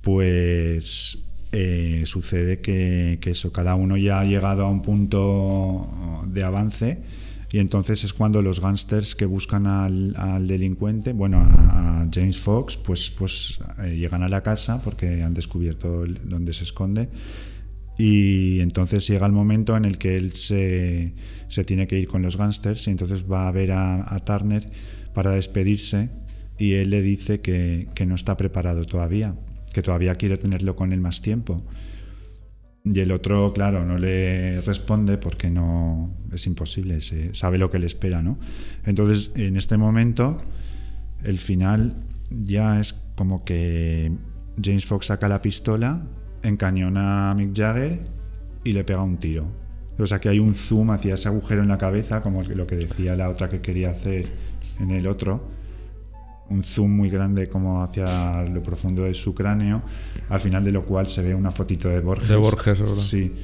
[0.00, 1.18] pues
[1.56, 5.88] eh, sucede que, eso, cada uno ya ha llegado a un punto
[6.26, 6.98] de avance
[7.52, 13.08] y entonces es cuando los gángsters que buscan al, delincuente, bueno, a, James Fox, pues,
[13.10, 17.08] pues eh, llegan a la casa porque han descubierto dónde se esconde
[17.96, 21.14] y entonces llega el momento en el que él se,
[21.46, 24.68] se tiene que ir con los gángsters y entonces va a ver a, a, Turner
[25.14, 26.10] para despedirse
[26.58, 29.36] y él le dice que, que, no está preparado todavía,
[29.74, 31.62] que todavía quiere tenerlo con él más tiempo.
[32.84, 37.78] Y el otro, claro, no le responde porque no es imposible, se, sabe lo que
[37.78, 38.38] le espera, ¿no?
[38.84, 40.36] Entonces, en este momento,
[41.22, 41.96] el final
[42.30, 44.12] ya es como que
[44.62, 46.06] James Fox saca la pistola
[46.44, 48.00] encañona a Mick Jagger
[48.62, 49.46] y le pega un tiro.
[49.98, 52.76] O sea que hay un zoom hacia ese agujero en la cabeza, como lo que
[52.76, 54.28] decía la otra que quería hacer
[54.78, 55.48] en el otro.
[56.50, 59.82] Un zoom muy grande como hacia lo profundo de su cráneo,
[60.28, 62.28] al final de lo cual se ve una fotito de Borges.
[62.28, 62.96] De Borges, ¿verdad?
[62.96, 63.34] Sí.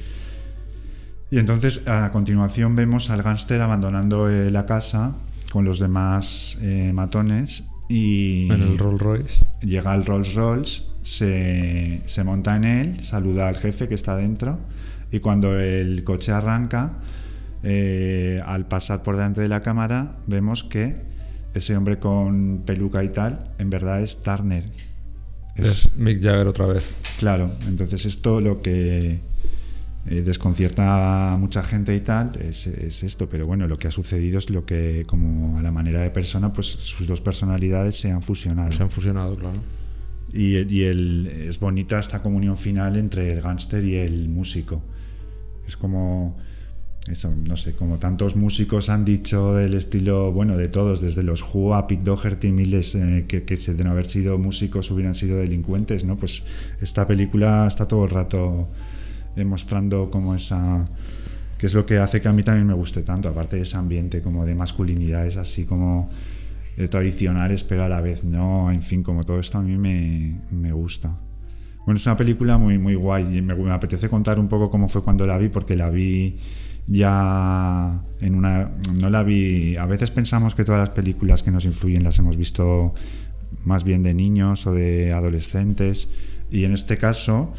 [1.31, 5.15] Y entonces a continuación vemos al gángster abandonando eh, la casa
[5.51, 8.51] con los demás eh, matones y...
[8.51, 9.39] En el Rolls Royce.
[9.61, 14.59] Llega al Rolls Royce se, se, monta en él, saluda al jefe que está dentro
[15.11, 16.99] y cuando el coche arranca,
[17.63, 21.10] eh, al pasar por delante de la cámara, vemos que
[21.53, 24.65] ese hombre con peluca y tal, en verdad es Turner.
[25.55, 26.95] Es, es Mick Jagger otra vez.
[27.19, 29.19] Claro, entonces esto lo que
[30.07, 33.91] eh, desconcierta a mucha gente y tal es, es, esto, pero bueno, lo que ha
[33.91, 38.11] sucedido es lo que, como a la manera de persona, pues sus dos personalidades se
[38.11, 38.71] han fusionado.
[38.71, 39.59] Se han fusionado, claro.
[40.33, 44.81] Y, y el, es bonita esta comunión final entre el gángster y el músico.
[45.67, 46.35] Es como,
[47.09, 51.41] eso, no sé, como tantos músicos han dicho del estilo, bueno, de todos, desde los
[51.41, 55.37] Who a Pete Doherty, miles eh, que, que de no haber sido músicos hubieran sido
[55.37, 56.17] delincuentes, ¿no?
[56.17, 56.43] Pues
[56.79, 58.69] esta película está todo el rato
[59.35, 60.87] demostrando como esa
[61.57, 63.77] que es lo que hace que a mí también me guste tanto, aparte de ese
[63.77, 66.09] ambiente como de masculinidad, es así como
[66.75, 70.41] eh, tradicionales, pero a la vez no, en fin, como todo esto a mí me,
[70.49, 71.15] me gusta.
[71.85, 75.03] Bueno, es una película muy, muy guay me, me, apetece contar un poco cómo fue
[75.03, 76.37] cuando la vi, porque la vi
[76.91, 78.69] ya en una...
[78.93, 79.75] No la vi...
[79.77, 82.93] A veces pensamos que todas las películas que nos influyen las hemos visto
[83.65, 86.09] más bien de niños o de adolescentes
[86.49, 87.53] y en este caso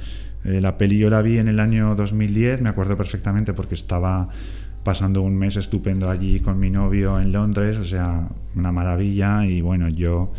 [0.44, 4.28] eh, la peli yo la vi en el año 2010, me acuerdo perfectamente porque estaba
[4.82, 9.46] pasando un mes estupendo allí con mi novio en Londres, o sea, una maravilla.
[9.46, 10.32] Y bueno, yo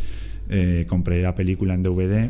[0.50, 2.30] eh, compré la película en DVD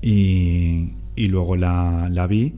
[0.00, 2.54] y, y luego la, la, vi.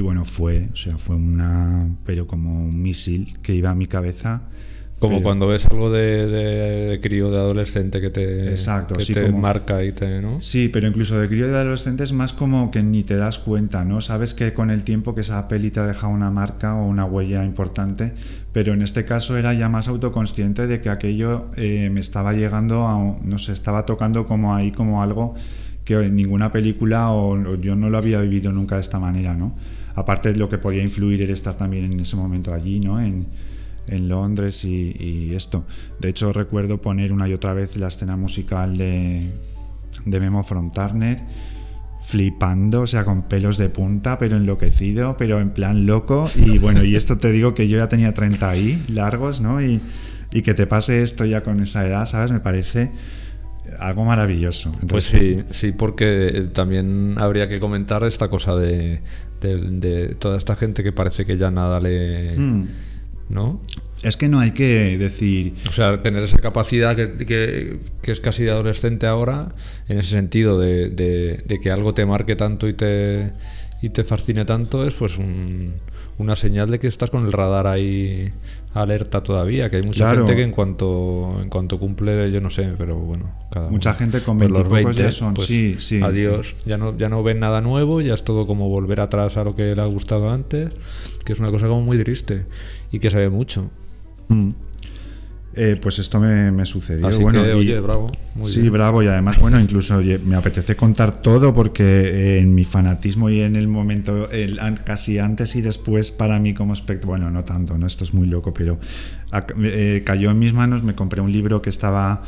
[0.00, 3.84] Y bueno, fue, o sea, fue una, pero como un misil que iba a mi
[3.84, 4.44] cabeza
[4.98, 9.84] como cuando ves algo de, de, crío de adolescente que te, exacto, que te marca
[9.84, 10.22] y te.
[10.22, 10.40] ¿no?
[10.40, 13.84] Sí, pero incluso de crío de adolescente es más como que ni te das cuenta,
[13.84, 14.00] ¿no?
[14.00, 17.04] Sabes que con el tiempo que esa peli te ha dejado una marca o una
[17.04, 18.14] huella importante,
[18.52, 22.86] pero en este caso era ya más autoconsciente de que aquello eh, me estaba llegando
[22.86, 23.18] a.
[23.22, 25.34] No sé, estaba tocando como ahí, como algo
[25.84, 29.54] que en ninguna película o, yo no lo había vivido nunca de esta manera, ¿no?
[29.94, 33.00] Aparte de lo que podía influir el estar también en ese momento allí, ¿no?
[33.00, 33.26] En,
[33.88, 35.64] en Londres y, esto.
[35.98, 39.28] De hecho, recuerdo poner una y otra vez la escena musical de,
[40.04, 41.20] de Memo from Turner,
[42.00, 46.30] flipando, o sea, con pelos de punta, pero enloquecido, pero en plan loco.
[46.36, 49.60] Y bueno, y esto te digo que yo ya tenía 30 ahí, largos, ¿no?
[49.60, 49.80] Y,
[50.32, 52.30] y que te pase esto ya con esa edad, ¿sabes?
[52.30, 52.92] Me parece
[53.78, 54.72] algo maravilloso.
[54.88, 59.00] pues sí, sí, porque también habría que comentar esta cosa de,
[59.40, 62.36] de, toda esta gente que parece que ya nada le...
[62.36, 62.66] Hmm.
[63.28, 63.60] ¿no?
[64.02, 65.54] Es que no hay que decir...
[65.68, 69.54] O sea, tener esa capacidad que, es casi de adolescente ahora,
[69.88, 73.32] en ese sentido de, que algo te marque tanto y te,
[73.82, 75.18] y te fascine tanto, es pues
[76.20, 78.32] una señal de que estás con el radar ahí
[78.74, 82.74] alerta todavía, que hay mucha gente que en cuanto en cuanto cumple, yo no sé,
[82.76, 86.02] pero bueno, cada Mucha gente con 20 los 20 ya son, pues, sí, sí.
[86.02, 89.44] Adiós, ya no ya no ven nada nuevo, ya es todo como volver atrás a
[89.44, 90.70] lo que le ha gustado antes,
[91.24, 92.44] que es una cosa como muy triste
[92.92, 93.70] y que se ve mucho.
[94.28, 94.50] Mm.
[95.54, 97.08] Eh, pues esto me, sucedió.
[97.08, 98.12] Así bueno, que, oye, bravo.
[98.44, 99.02] sí, bravo.
[99.02, 103.66] Y además, bueno, incluso me apetece contar todo porque en mi fanatismo y en el
[103.66, 107.86] momento, el, casi antes y después para mí como espectador, bueno, no tanto, ¿no?
[107.86, 108.78] Esto es muy loco, pero
[109.62, 112.22] eh, cayó en mis manos, me compré un libro que estaba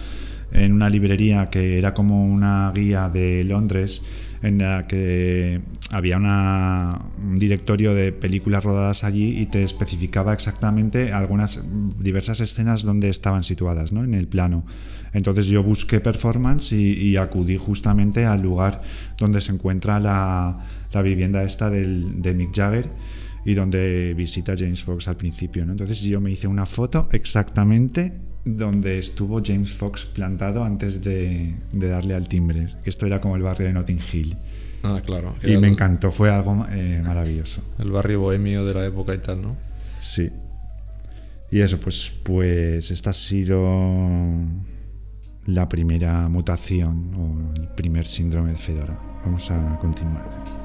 [0.51, 4.03] en una librería que era como una guía de Londres
[4.43, 11.63] en la que había un directorio de películas rodadas allí y te especificaba exactamente algunas
[11.99, 14.03] diversas escenas donde estaban situadas ¿no?
[14.03, 14.65] en el plano.
[15.13, 18.81] Entonces yo busqué performance y, acudí justamente al lugar
[19.19, 20.59] donde se encuentra la,
[21.03, 22.89] vivienda esta del, de Mick Jagger
[23.45, 25.65] y donde visita James Fox al principio.
[25.67, 25.73] ¿no?
[25.73, 32.15] Entonces yo me hice una foto exactamente donde estuvo James Fox plantado antes de, darle
[32.15, 32.69] al timbre.
[32.85, 34.37] Esto era como el barrio de Notting Hill.
[34.83, 35.37] Ah, claro.
[35.45, 37.63] Y me encantó, fue algo eh, maravilloso.
[37.79, 39.57] El barrio bohemio de la época y tal, ¿no?
[40.01, 40.31] Sí.
[41.51, 43.63] Y eso, pues, pues esta ha sido
[45.47, 48.99] la primera mutación o el primer síndrome de Fedora.
[49.25, 50.62] Vamos a continuar.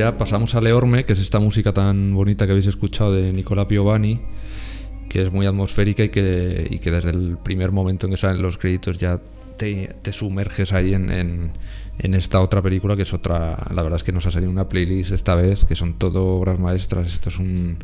[0.00, 3.68] Ya pasamos a Leorme, que es esta música tan bonita que habéis escuchado de Nicola
[3.68, 4.18] Piovani,
[5.10, 8.40] que es muy atmosférica y que, y que desde el primer momento en que salen
[8.40, 9.20] los créditos ya
[9.58, 11.52] te, sumerges ahí en, en,
[11.98, 14.70] en, esta otra película, que es otra, la verdad es que nos ha salido una
[14.70, 17.78] playlist esta vez, que son todo obras maestras, esto es un...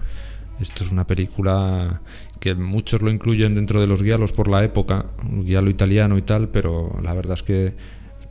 [0.59, 2.01] Esto es una película
[2.41, 6.23] que muchos lo incluyen dentro de los guialos por la época, un guialo italiano y
[6.23, 7.75] tal, pero la verdad es que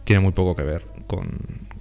[0.06, 1.28] tiene muy poco que ver con,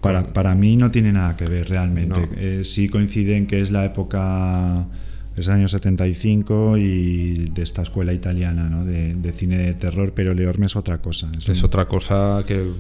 [0.05, 2.20] para, para, mí no tiene nada que ver realmente.
[2.20, 2.28] No.
[2.36, 4.86] Eh, sí coinciden que es la época,
[5.34, 8.84] es el año 75 y de esta escuela italiana ¿no?
[8.84, 11.30] de, de, cine de terror, pero Leorme es otra cosa.
[11.38, 11.66] Es, es un...
[11.66, 12.70] otra cosa que,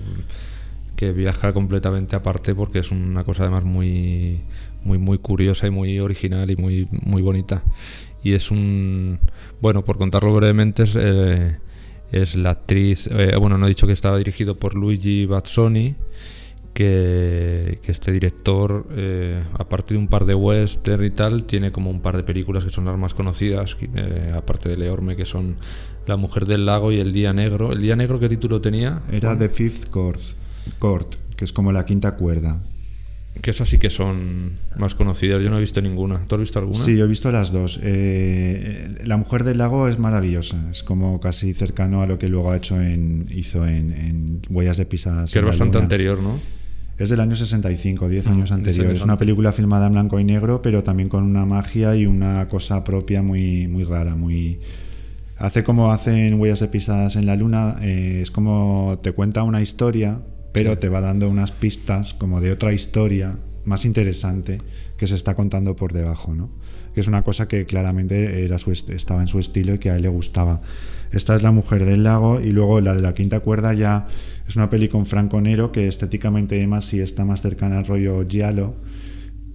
[0.96, 4.42] que viaja completamente aparte porque es una cosa además muy,
[4.82, 7.62] muy, muy curiosa y muy original y muy, muy bonita.
[8.22, 9.18] Y es un,
[9.62, 11.56] bueno, por contarlo brevemente, es, eh,
[12.12, 15.94] es la actriz, eh, bueno, no he dicho que estaba dirigido por Luigi Bazzoni
[16.74, 21.88] que, que este director, eh, aparte de un par de western y tal, tiene como
[21.88, 25.56] un par de películas que son las más conocidas, eh, aparte de Leorme, que son
[26.06, 27.72] La Mujer del Lago y El Día Negro.
[27.72, 29.02] ¿El Día Negro qué título tenía?
[29.10, 30.20] Era The Fifth Court,
[30.78, 32.60] Court que es como la quinta cuerda.
[33.42, 35.42] Que esas sí que son más conocidas.
[35.42, 36.20] Yo no he visto ninguna.
[36.28, 36.78] ¿Tú has visto alguna?
[36.78, 37.80] Sí, yo he visto las dos.
[37.82, 40.56] Eh, la Mujer del Lago es maravillosa.
[40.70, 44.76] Es como casi cercano a lo que luego ha hecho en, hizo en, en Huellas
[44.76, 45.32] de Pisadas.
[45.32, 45.84] Que es bastante luna.
[45.84, 46.38] anterior, ¿no?
[46.96, 48.92] Es del año 65, 10 años ah, anterior.
[48.92, 52.46] Es una película filmada en blanco y negro, pero también con una magia y una
[52.46, 54.60] cosa propia muy, muy rara, muy...
[55.36, 59.60] Hace como hacen Huellas de Pisadas en la Luna, eh, es como te cuenta una
[59.60, 60.20] historia,
[60.52, 64.60] pero te va dando unas pistas como de otra historia más interesante
[64.96, 66.50] que se está contando por debajo, ¿no?
[66.94, 69.96] Que es una cosa que claramente era su estaba en su estilo y que a
[69.96, 70.60] él le gustaba.
[71.10, 74.06] Esta es La Mujer del Lago y luego la de la quinta cuerda ya
[74.46, 78.26] es una peli con Franco Nero que estéticamente además sí está más cercana al rollo
[78.28, 78.74] giallo,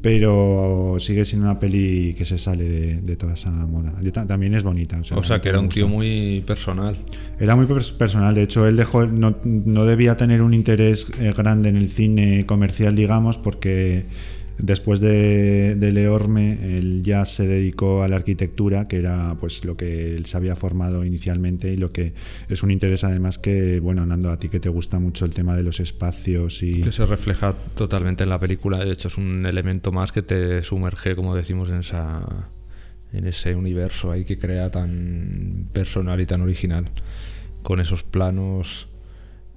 [0.02, 3.94] pero sigue siendo una peli que se sale de, de toda esa moda.
[4.26, 5.00] También es bonita.
[5.00, 6.98] O sea, o sea que era un tío muy personal.
[7.40, 7.68] Era muy
[7.98, 11.90] personal, de hecho él dejó, no, no debía tener un interés eh, grande en el
[11.90, 14.06] cine comercial, digamos, porque
[14.60, 20.16] Después de, Leorme, él ya se dedicó a la arquitectura, que era pues lo que
[20.16, 22.14] él se había formado inicialmente y lo que
[22.50, 25.56] es un interés además que, bueno, Nando, a ti que te gusta mucho el tema
[25.56, 26.82] de los espacios y...
[26.82, 30.62] Que se refleja totalmente en la película, de hecho es un elemento más que te
[30.62, 32.50] sumerge, como decimos, en esa
[33.12, 36.86] en ese universo ahí que crea tan personal y tan original,
[37.64, 38.89] con esos planos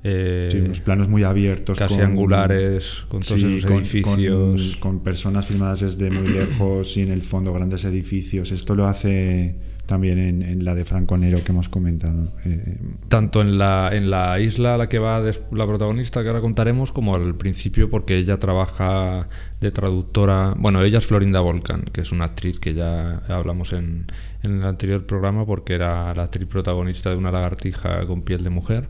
[0.05, 1.79] eh, sí, unos planos muy abiertos.
[1.79, 4.77] Casi con, angulares, con todos sí, esos con, edificios.
[4.77, 8.51] Con, con, personas filmadas desde muy lejos y en el fondo grandes edificios.
[8.51, 9.55] Esto lo hace
[9.87, 12.33] también en, en la de Franco Nero que hemos comentado.
[12.45, 12.79] Eh,
[13.09, 16.91] Tanto en la, en la isla a la que va la protagonista, que ahora contaremos,
[16.91, 19.29] como al principio, porque ella trabaja
[19.61, 20.55] de traductora.
[20.57, 24.07] Bueno, ella es Florinda Volcan, que es una actriz que ya hablamos en,
[24.43, 28.51] en el anterior programa, porque era la actriz protagonista de Una lagartija con piel de
[28.51, 28.89] mujer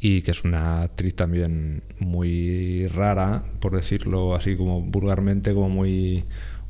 [0.00, 6.24] y que es una actriz también muy rara, por decirlo así como vulgarmente, como muy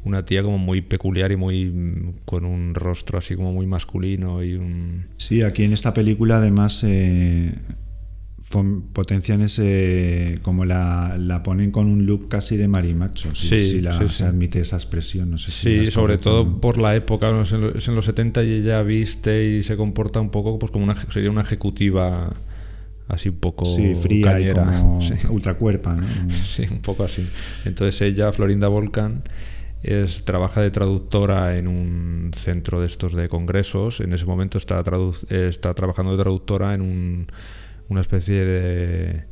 [0.04, 4.54] una tía como muy peculiar y muy con un rostro así como muy masculino y
[4.54, 7.52] un sí aquí en esta película además eh,
[8.94, 13.80] potencian ese como la, la, ponen con un look casi de marimacho si, sí, si
[13.80, 17.30] la, sí, se admite esa expresión no sé si sí sobre todo por la época
[17.30, 20.84] no, es en los 70 y ella viste y se comporta un poco pues como
[20.84, 22.34] una sería una ejecutiva
[23.08, 24.62] así un poco sí, fría cañera.
[24.62, 25.14] y como sí.
[25.28, 26.06] ultracuerpa ¿no?
[26.30, 27.28] sí un poco así
[27.64, 29.22] entonces ella Florinda Volcan
[29.82, 34.82] es trabaja de traductora en un centro de estos de congresos en ese momento está
[35.30, 37.26] está trabajando de traductora en un,
[37.88, 39.24] una especie de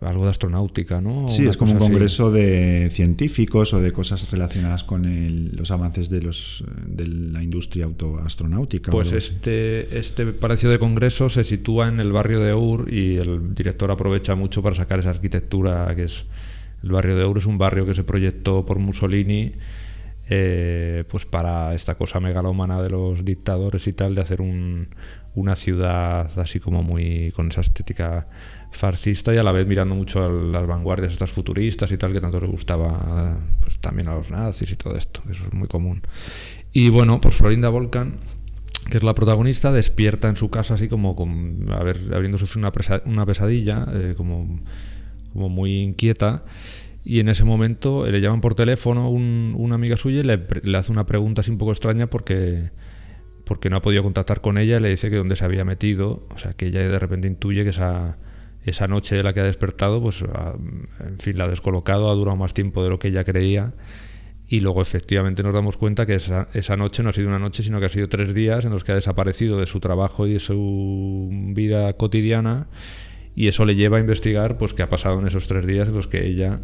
[0.00, 1.26] algo de astronáutica, ¿no?
[1.28, 2.38] Sí, Una es como un congreso así.
[2.38, 7.86] de científicos o de cosas relacionadas con el, los avances de, los, de la industria
[7.86, 8.92] autoastronáutica.
[8.92, 13.54] Pues este, este parecido de congreso se sitúa en el barrio de Ur y el
[13.54, 16.24] director aprovecha mucho para sacar esa arquitectura que es...
[16.80, 19.50] El barrio de Ur es un barrio que se proyectó por Mussolini
[20.30, 24.88] eh, pues para esta cosa megalómana de los dictadores y tal, de hacer un,
[25.34, 28.28] una ciudad así como muy con esa estética
[28.70, 32.20] fascista y a la vez mirando mucho a las vanguardias estas futuristas y tal que
[32.20, 36.02] tanto les gustaba pues, también a los nazis y todo esto, eso es muy común.
[36.72, 38.20] Y bueno, pues Florinda Volcan,
[38.90, 42.68] que es la protagonista, despierta en su casa así como con, a ver, habiendo sufrido
[42.68, 44.60] una, una pesadilla, eh, como,
[45.32, 46.44] como muy inquieta.
[47.04, 50.76] Y en ese momento le llaman por teléfono un, una amiga suya y le, le
[50.76, 52.70] hace una pregunta así un poco extraña porque
[53.48, 56.36] porque no ha podido contactar con ella, le dice que dónde se había metido, o
[56.36, 58.18] sea, que ella de repente intuye que esa
[58.64, 62.54] esa noche la que ha despertado, pues en fin, la ha descolocado, ha durado más
[62.54, 63.72] tiempo de lo que ella creía.
[64.50, 67.62] Y luego efectivamente nos damos cuenta que esa, esa noche no ha sido una noche,
[67.62, 70.34] sino que ha sido tres días en los que ha desaparecido de su trabajo y
[70.34, 72.68] de su vida cotidiana.
[73.34, 75.94] Y eso le lleva a investigar pues qué ha pasado en esos tres días en
[75.94, 76.60] los que ella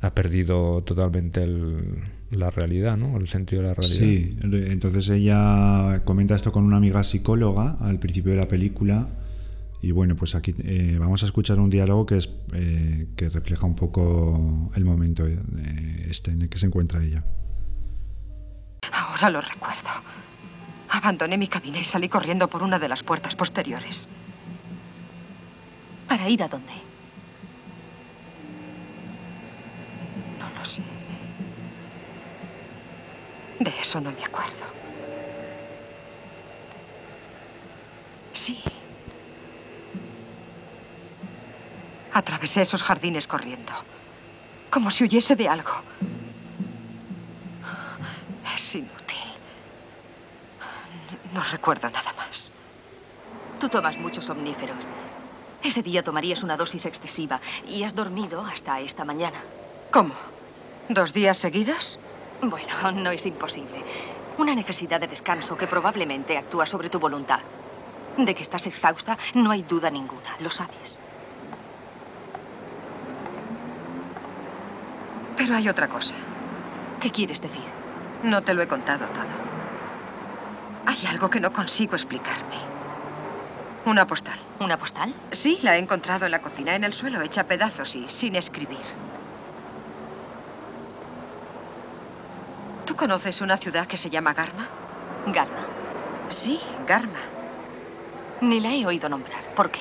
[0.00, 1.46] ha perdido totalmente
[2.30, 3.16] la realidad, ¿no?
[3.16, 3.98] El sentido de la realidad.
[3.98, 9.08] Sí, entonces ella comenta esto con una amiga psicóloga al principio de la película
[9.84, 13.66] y bueno, pues aquí eh, vamos a escuchar un diálogo que, es, eh, que refleja
[13.66, 15.36] un poco el momento eh,
[16.08, 17.22] este en el que se encuentra ella.
[18.90, 19.90] Ahora lo recuerdo.
[20.88, 24.08] Abandoné mi cabina y salí corriendo por una de las puertas posteriores.
[26.08, 26.72] ¿Para ir a dónde?
[30.38, 30.82] No lo sé.
[33.60, 34.64] De eso no me acuerdo.
[38.32, 38.62] Sí.
[42.14, 43.72] Atravesé esos jardines corriendo,
[44.70, 45.72] como si huyese de algo.
[48.54, 49.16] Es inútil.
[51.32, 52.52] No recuerdo nada más.
[53.58, 54.84] Tú tomas muchos omníferos.
[55.64, 59.42] Ese día tomarías una dosis excesiva y has dormido hasta esta mañana.
[59.90, 60.14] ¿Cómo?
[60.88, 61.98] ¿Dos días seguidos?
[62.40, 63.82] Bueno, no es imposible.
[64.38, 67.40] Una necesidad de descanso que probablemente actúa sobre tu voluntad.
[68.16, 71.03] De que estás exhausta, no hay duda ninguna, lo sabes.
[75.36, 76.14] Pero hay otra cosa.
[77.00, 77.64] ¿Qué quieres decir?
[78.22, 79.44] No te lo he contado todo.
[80.86, 82.56] Hay algo que no consigo explicarme.
[83.86, 84.38] Una postal.
[84.60, 85.14] ¿Una postal?
[85.32, 88.78] Sí, la he encontrado en la cocina, en el suelo, hecha pedazos y sin escribir.
[92.86, 94.68] ¿Tú conoces una ciudad que se llama Garma?
[95.26, 95.66] ¿Garma?
[96.42, 97.20] Sí, Garma.
[98.40, 99.42] Ni la he oído nombrar.
[99.54, 99.80] ¿Por qué?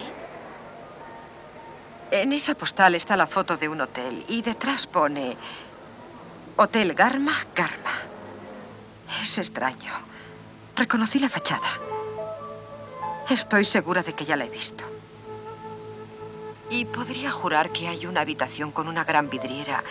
[2.13, 5.35] En esa postal está la foto de un hotel y detrás pone
[6.55, 8.01] Hotel Garma, Garma.
[9.23, 9.91] Es extraño.
[10.75, 11.79] Reconocí la fachada.
[13.27, 14.83] Estoy segura de que ya la he visto.
[16.69, 19.83] Y podría jurar que hay una habitación con una gran vidriera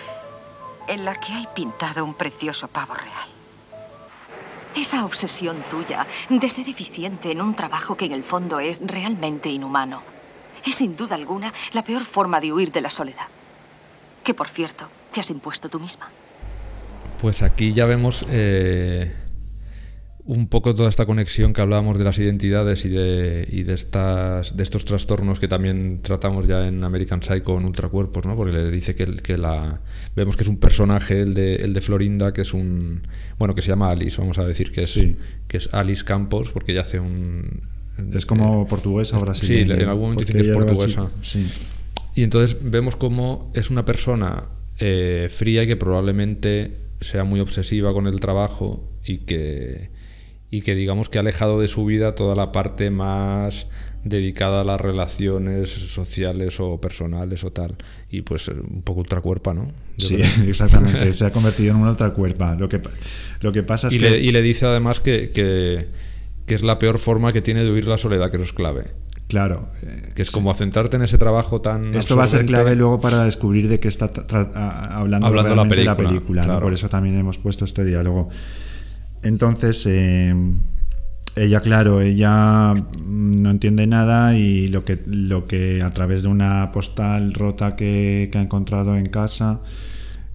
[0.86, 3.30] en la que hay pintado un precioso pavo real.
[4.76, 9.48] Esa obsesión tuya de ser eficiente en un trabajo que en el fondo es realmente
[9.48, 10.21] inhumano
[10.66, 13.26] es sin duda alguna la peor forma de huir de la soledad.
[14.24, 16.08] Que por cierto, te has impuesto tú misma.
[17.20, 19.12] Pues aquí ya vemos eh,
[20.24, 24.56] un poco toda esta conexión que hablábamos de las identidades y de, y de, estas,
[24.56, 28.36] de estos trastornos que también tratamos ya en American Psycho en Ultracuerpos, ¿no?
[28.36, 29.80] porque le dice que, que la
[30.14, 33.02] vemos que es un personaje, el de, el de Florinda, que es un
[33.38, 34.98] bueno que se llama Alice, vamos a decir que es,
[35.48, 37.62] que es Alice Campos, porque ella hace un
[38.14, 39.76] es como portuguesa o brasileña.
[39.76, 41.08] Sí, en algún momento dice que es portuguesa.
[42.14, 44.44] Y entonces vemos cómo es una persona
[44.78, 49.90] eh, fría y que probablemente sea muy obsesiva con el trabajo y que,
[50.50, 53.66] y que digamos que ha alejado de su vida toda la parte más
[54.04, 57.76] dedicada a las relaciones sociales o personales o tal.
[58.10, 59.72] Y pues un poco ultracuerpa, ¿no?
[59.96, 60.16] sí,
[60.46, 61.12] exactamente.
[61.12, 62.56] se ha convertido en una ultracuerpa.
[62.56, 62.80] Lo que,
[63.40, 64.10] lo que pasa es y que...
[64.10, 65.86] Le, y le dice además que, que
[66.46, 68.92] que es la peor forma que tiene de huir la soledad, que eso es clave.
[69.28, 69.70] Claro.
[70.14, 71.94] que es como centrarte en ese trabajo tan.
[71.94, 74.12] Esto va a ser clave luego para descubrir de qué está
[74.90, 75.92] hablando, hablando la película.
[75.92, 78.28] La película Por eso también hemos puesto este diálogo.
[79.22, 80.34] Entonces, eh,
[81.34, 82.74] ella, claro, ella
[83.06, 88.30] no entiende nada y lo que, lo que a través de una postal rota que,
[88.34, 89.60] ha encontrado en casa,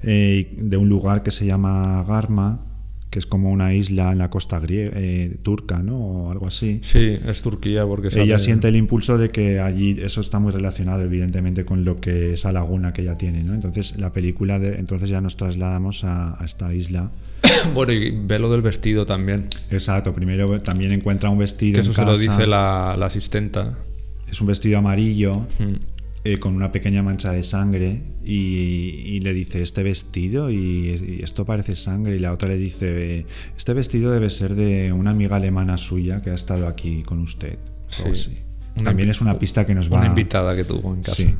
[0.01, 2.66] eh, de un lugar que se llama Garma,
[3.09, 5.97] que es como una isla en la costa griega, eh, turca, ¿no?
[5.97, 6.79] O algo así.
[6.81, 11.01] Sí, es Turquía porque ella siente el impulso de que allí eso está muy relacionado
[11.01, 13.53] evidentemente con lo que esa laguna que ella tiene, ¿no?
[13.53, 17.11] Entonces la película de, entonces ya nos trasladamos a, esta isla.
[17.73, 19.47] bueno y ve lo del vestido también.
[19.71, 21.75] Exacto, primero también encuentra un vestido.
[21.75, 23.77] Que eso se lo dice la, asistenta.
[24.29, 25.45] Es un vestido amarillo.
[25.59, 25.75] Hmm.
[26.30, 31.78] Eh, con una pequeña mancha de sangre y, le dice, este vestido y, esto parece
[31.78, 33.25] sangre y la otra le dice,
[33.55, 37.57] este vestido debe ser de una amiga alemana suya que ha estado aquí con usted.
[37.88, 38.39] Sí.
[38.84, 39.99] También es una pista que nos va...
[39.99, 41.15] Una invitada que tuvo en casa.
[41.15, 41.34] Sí.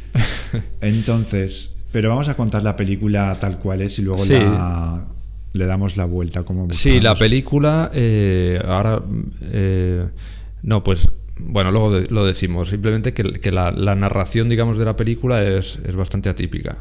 [0.80, 4.22] Entonces, pero vamos a contar la película tal cual es y luego
[5.54, 9.02] le damos la vuelta como Sí, la película, eh, ahora...
[9.40, 10.06] Eh,
[10.62, 11.04] no, pues
[11.38, 16.78] bueno, luego lo decimos, simplemente que, la, narración, digamos, de la película es, bastante atípica.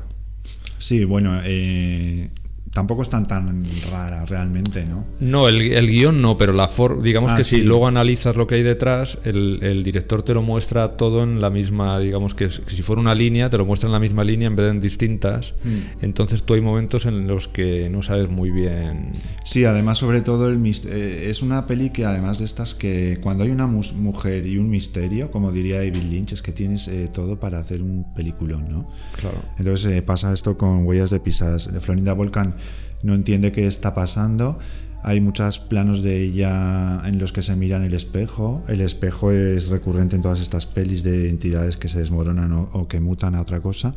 [0.78, 2.30] Sí, bueno, eh,
[2.74, 5.06] tampoco es tan tan rara realmente, ¿no?
[5.20, 8.48] No, el, el guion no, pero la forma, digamos ah, que si luego analizas lo
[8.48, 12.50] que hay detrás, el, el, director te lo muestra todo en la misma, digamos que,
[12.50, 14.82] si fuera una línea, te lo muestra en la misma línea en vez de en
[14.82, 15.54] distintas.
[15.64, 16.04] Mm.
[16.04, 19.12] Entonces tú hay momentos en los que no sabes muy bien.
[19.44, 23.44] Sí, además sobre todo el eh, es una peli que además de estas que cuando
[23.44, 27.40] hay una mujer y un misterio, como diría David Lynch, es que tienes eh, todo
[27.40, 28.90] para hacer un peliculón, ¿no?
[29.20, 29.38] Claro.
[29.60, 31.70] Entonces eh, pasa esto con Huellas de Pisadas.
[31.80, 32.56] Florinda Volcan
[33.04, 34.58] no entiende qué está pasando.
[35.04, 38.64] Hay muchos planos de ella en los que se mira en el espejo.
[38.70, 43.02] El espejo es recurrente en todas estas pelis de entidades que se desmoronan o, que
[43.02, 43.94] mutan a otra cosa.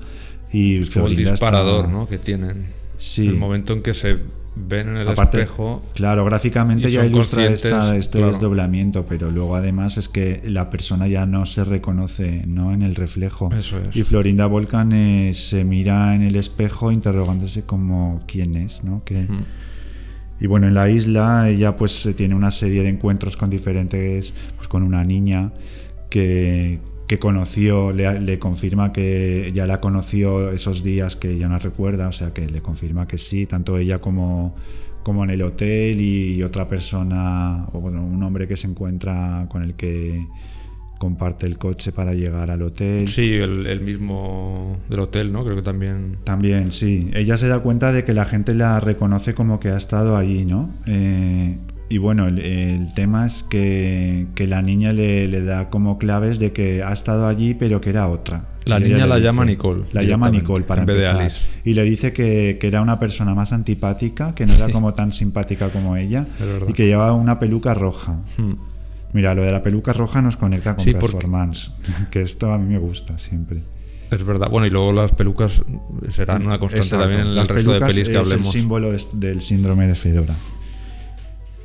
[0.53, 2.09] Y el disparador ¿no?
[2.09, 2.67] que tienen.
[2.97, 3.29] Sí.
[3.29, 4.19] El momento en que se
[4.57, 5.83] ven en el espejo.
[5.95, 11.47] Claro, gráficamente ya ilustra este desdoblamiento, pero luego además es que la persona ya no
[11.47, 12.73] se reconoce ¿no?
[12.73, 13.53] en el reflejo.
[13.53, 13.95] Eso es.
[13.95, 19.05] Y Florinda Volcan eh, se mira en el espejo interrogándose como quién es, ¿no?
[19.05, 19.27] Que,
[20.41, 24.69] Y bueno, en la isla ella pues tiene una serie de encuentros con diferentes, pues
[24.69, 25.53] con una niña
[26.11, 32.09] que, que conoció, le, confirma que ya la conoció esos días que ella no recuerda,
[32.09, 34.57] o sea que le confirma que sí, tanto ella como,
[35.03, 39.63] como en el hotel y otra persona, o bueno, un hombre que se encuentra con
[39.63, 40.27] el que
[40.99, 43.07] comparte el coche para llegar al hotel.
[43.07, 45.45] Sí, el, mismo del hotel, ¿no?
[45.45, 46.17] Creo que también.
[46.25, 47.11] También, sí.
[47.15, 50.45] Ella se da cuenta de que la gente la reconoce como que ha estado allí,
[50.45, 50.71] ¿no?
[50.87, 51.59] Eh,
[51.89, 56.93] y bueno, el, tema es que, la niña le, da como claves de que ha
[56.93, 58.45] estado allí, pero que era otra.
[58.65, 59.85] La niña la llama Nicole.
[59.93, 61.31] La llama Nicole para empezar.
[61.65, 65.69] Y le dice que, era una persona más antipática, que no era como tan simpática
[65.69, 66.27] como ella,
[66.67, 68.21] y que llevaba una peluca roja.
[68.37, 68.55] Hmm.
[69.13, 71.71] Mira, lo de la peluca roja nos conecta con performance,
[72.11, 73.63] que esto a mí me gusta siempre.
[74.11, 74.51] Es verdad.
[74.51, 75.63] Bueno, y luego las pelucas
[76.09, 78.49] serán una constante también en el resto de pelis que hablemos.
[78.49, 80.35] Es el símbolo del síndrome de Fedora.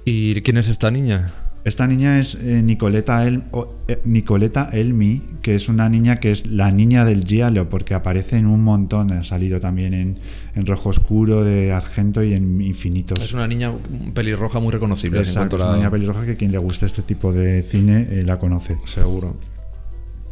[0.05, 1.31] ¿Y quién es esta niña?
[1.63, 3.43] Esta niña es eh, Nicoleta, El,
[3.87, 8.37] eh, Nicoleta Elmi, que es una niña que es la niña del giallo, porque aparece
[8.37, 13.23] en un montón, ha salido también en, Rojo Oscuro, de Argento y en Infinitos.
[13.23, 13.73] Es una niña
[14.13, 15.19] pelirroja muy reconocible.
[15.19, 18.37] Exacto, es una niña pelirroja que quien le guste este tipo de cine eh, la
[18.37, 18.77] conoce.
[18.85, 19.37] Seguro.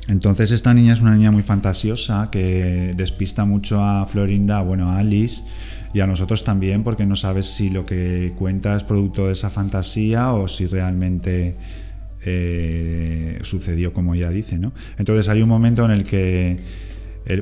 [0.07, 4.97] Entonces esta niña es una niña muy fantasiosa que despista mucho a Florinda, bueno, a
[4.97, 5.43] Alice
[5.93, 9.49] y a nosotros también porque no sabes si lo que cuenta es producto de esa
[9.49, 11.55] fantasía o si realmente
[12.21, 14.59] eh, sucedió como ella dice.
[14.59, 14.71] ¿no?
[14.97, 16.59] Entonces hay un momento en el que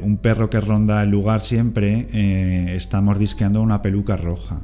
[0.01, 4.61] un perro que ronda el lugar siempre eh, está mordisqueando una peluca roja.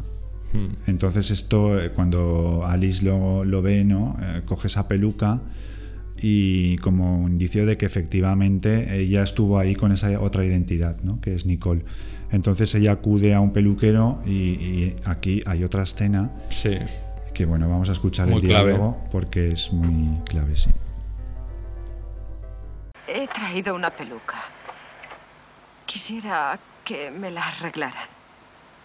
[0.53, 0.75] Hmm.
[0.87, 4.17] Entonces esto, eh, cuando Alice lo, lo ve, ¿no?
[4.45, 5.41] coge esa peluca
[6.21, 11.19] y como indicio de que efectivamente ella estuvo ahí con esa otra identidad, ¿no?
[11.19, 11.83] que es Nicole.
[12.33, 16.79] Entonces ella acude a un peluquero y, aquí hay otra escena sí.
[17.31, 20.71] que bueno, vamos a escuchar el diálogo porque es muy clave, sí.
[23.07, 24.45] He traído una peluca.
[25.85, 28.09] Quisiera que me la arreglaran.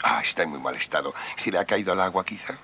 [0.03, 1.15] Ah, está en muy mal estado.
[1.39, 2.55] ¿Se le ha caído al agua quizá?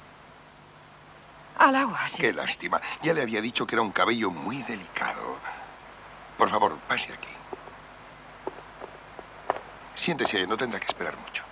[1.58, 2.16] Al agua, sí.
[2.18, 2.80] Qué lástima.
[3.02, 5.38] Ya le había dicho que era un cabello muy delicado.
[6.36, 7.33] Por favor, pase aquí.
[9.96, 11.42] Siéntese, no tendrá que esperar mucho.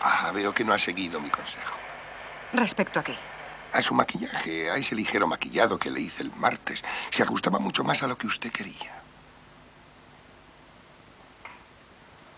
[0.00, 1.76] Ah, veo que no ha seguido mi consejo.
[2.52, 3.14] ¿Respecto a qué?
[3.72, 6.82] A su maquillaje, a ese ligero maquillado que le hice el martes.
[7.10, 9.02] Se ajustaba mucho más a lo que usted quería.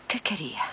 [0.09, 0.65] ¿Qué quería?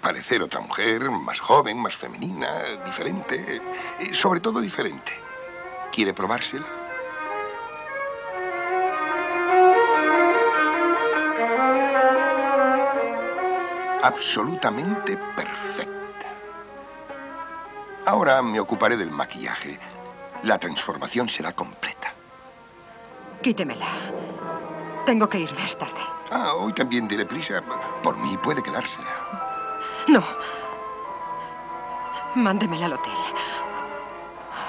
[0.00, 3.60] Parecer otra mujer, más joven, más femenina, diferente.
[4.00, 5.12] Eh, sobre todo diferente.
[5.92, 6.66] ¿Quiere probársela?
[14.02, 15.92] Absolutamente perfecta.
[18.04, 19.78] Ahora me ocuparé del maquillaje.
[20.42, 22.12] La transformación será completa.
[23.42, 23.86] Quítemela.
[25.06, 26.00] Tengo que irme, es tarde.
[26.30, 27.62] Ah, hoy también diré prisa.
[28.02, 29.41] Por mí puede quedársela.
[30.08, 30.24] No.
[32.34, 33.12] Mándemela al hotel.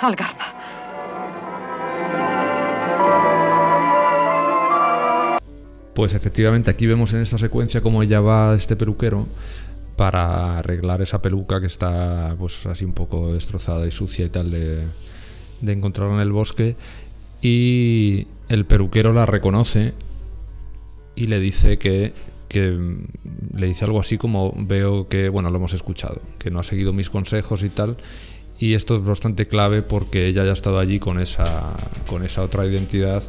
[0.02, 0.54] Al Garma.
[5.96, 9.28] Pues efectivamente aquí vemos en esta secuencia cómo ella va a este peluquero
[9.96, 14.50] para arreglar esa peluca que está pues así un poco destrozada y sucia y tal
[14.50, 14.80] de,
[15.62, 16.76] de encontrarla en el bosque
[17.42, 19.94] y el peluquero la reconoce
[21.16, 22.14] y le dice que
[22.54, 26.60] que mm, le dice algo así como veo que, bueno, lo hemos escuchado, que no
[26.60, 27.98] ha seguido mis consejos y tal,
[28.60, 31.76] y esto es bastante clave porque ella ya ha estado allí con esa,
[32.08, 33.24] con esa otra identidad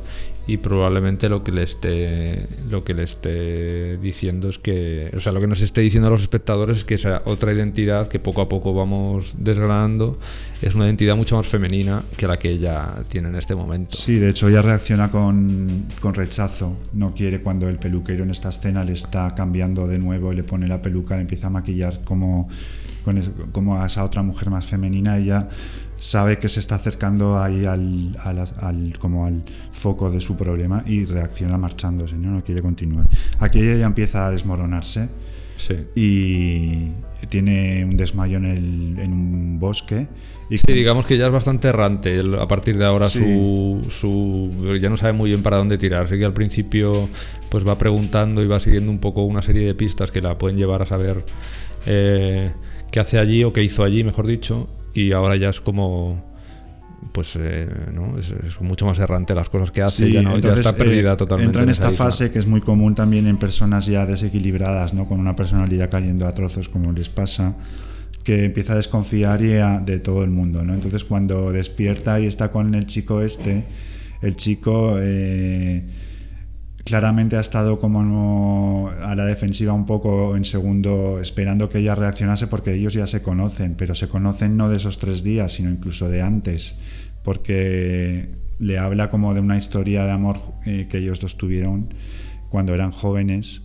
[0.46, 5.32] y probablemente lo que le esté lo que le esté diciendo es que o sea
[5.32, 8.42] lo que nos esté diciendo a los espectadores es que esa otra identidad que poco
[8.42, 10.18] a poco vamos desgranando
[10.60, 13.96] es una identidad mucho más femenina que la que ella tiene en este momento.
[13.96, 16.76] Sí de hecho ella reacciona con, con rechazo.
[16.92, 20.44] No quiere cuando el peluquero en esta escena le está cambiando de nuevo y le
[20.44, 22.48] pone la peluca le empieza a maquillar como
[23.52, 25.18] como a esa otra mujer más femenina.
[25.18, 25.48] Ella
[26.04, 29.42] sabe que se está acercando ahí al, al, como al
[29.72, 32.30] foco de su problema y reacciona marchándose, ¿no?
[32.30, 33.08] no quiere continuar.
[33.38, 35.08] Aquí ella ya empieza a desmoronarse
[35.94, 36.90] y
[37.30, 40.06] tiene un desmayo en, el, en un bosque.
[40.50, 44.90] Y sí, digamos que ya es bastante errante a partir de ahora su, su, ya
[44.90, 46.04] no sabe muy bien para dónde tirar.
[46.04, 47.08] Así que al principio
[47.48, 50.58] pues va preguntando y va siguiendo un poco una serie de pistas que la pueden
[50.58, 51.24] llevar a saber
[51.86, 52.52] eh,
[52.90, 56.32] qué hace allí o qué hizo allí, mejor dicho y ahora ya es como
[57.12, 58.18] pues eh, ¿no?
[58.18, 61.50] es, mucho más errante las cosas que hace, ya, no, ya, está perdida eh, totalmente.
[61.50, 65.06] Entra en, esta fase que es muy común también en personas ya desequilibradas, ¿no?
[65.06, 67.56] con una personalidad cayendo a trozos como les pasa,
[68.22, 69.48] que empieza a desconfiar y
[69.84, 70.64] de todo el mundo.
[70.64, 70.74] ¿no?
[70.74, 73.64] Entonces cuando despierta y está con el chico este,
[74.22, 74.96] el chico...
[74.98, 75.84] Eh,
[76.84, 82.46] claramente ha estado como a la defensiva un poco en segundo, esperando que ella reaccionase
[82.46, 86.08] porque ellos ya se conocen, pero se conocen no de esos tres días, sino incluso
[86.08, 86.76] de antes,
[87.22, 88.28] porque
[88.58, 91.92] le habla como de una historia de amor eh, que ellos dos tuvieron
[92.50, 93.62] cuando eran jóvenes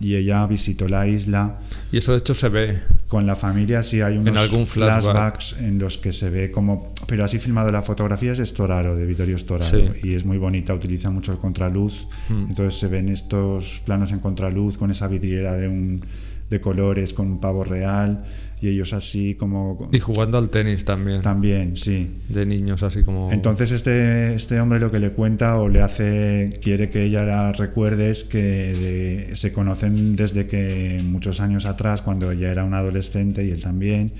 [0.00, 1.58] y ella visitó la isla.
[1.92, 2.80] Y eso de hecho se ve.
[3.08, 6.92] Con la familia sí hay unos algún flashbacks en los que se ve como...
[7.06, 11.10] Pero así filmado la fotografía es Storaro, de Vittorio Storaro, y es muy bonita, utiliza
[11.10, 12.46] mucho el contraluz, hmm.
[12.48, 16.02] entonces se ven estos planos en contraluz con esa vidriera de, un,
[16.50, 18.24] de colores, con un pavo real
[18.64, 19.90] y ellos así como...
[19.92, 21.20] Y jugando al tenis también.
[21.20, 22.08] También, sí.
[22.30, 23.30] De niños así como...
[23.30, 27.52] Entonces este, este hombre lo que le cuenta o le hace, quiere que ella la
[27.52, 33.44] recuerde es que se conocen desde que muchos años atrás, cuando ella era una adolescente
[33.44, 34.14] y él también.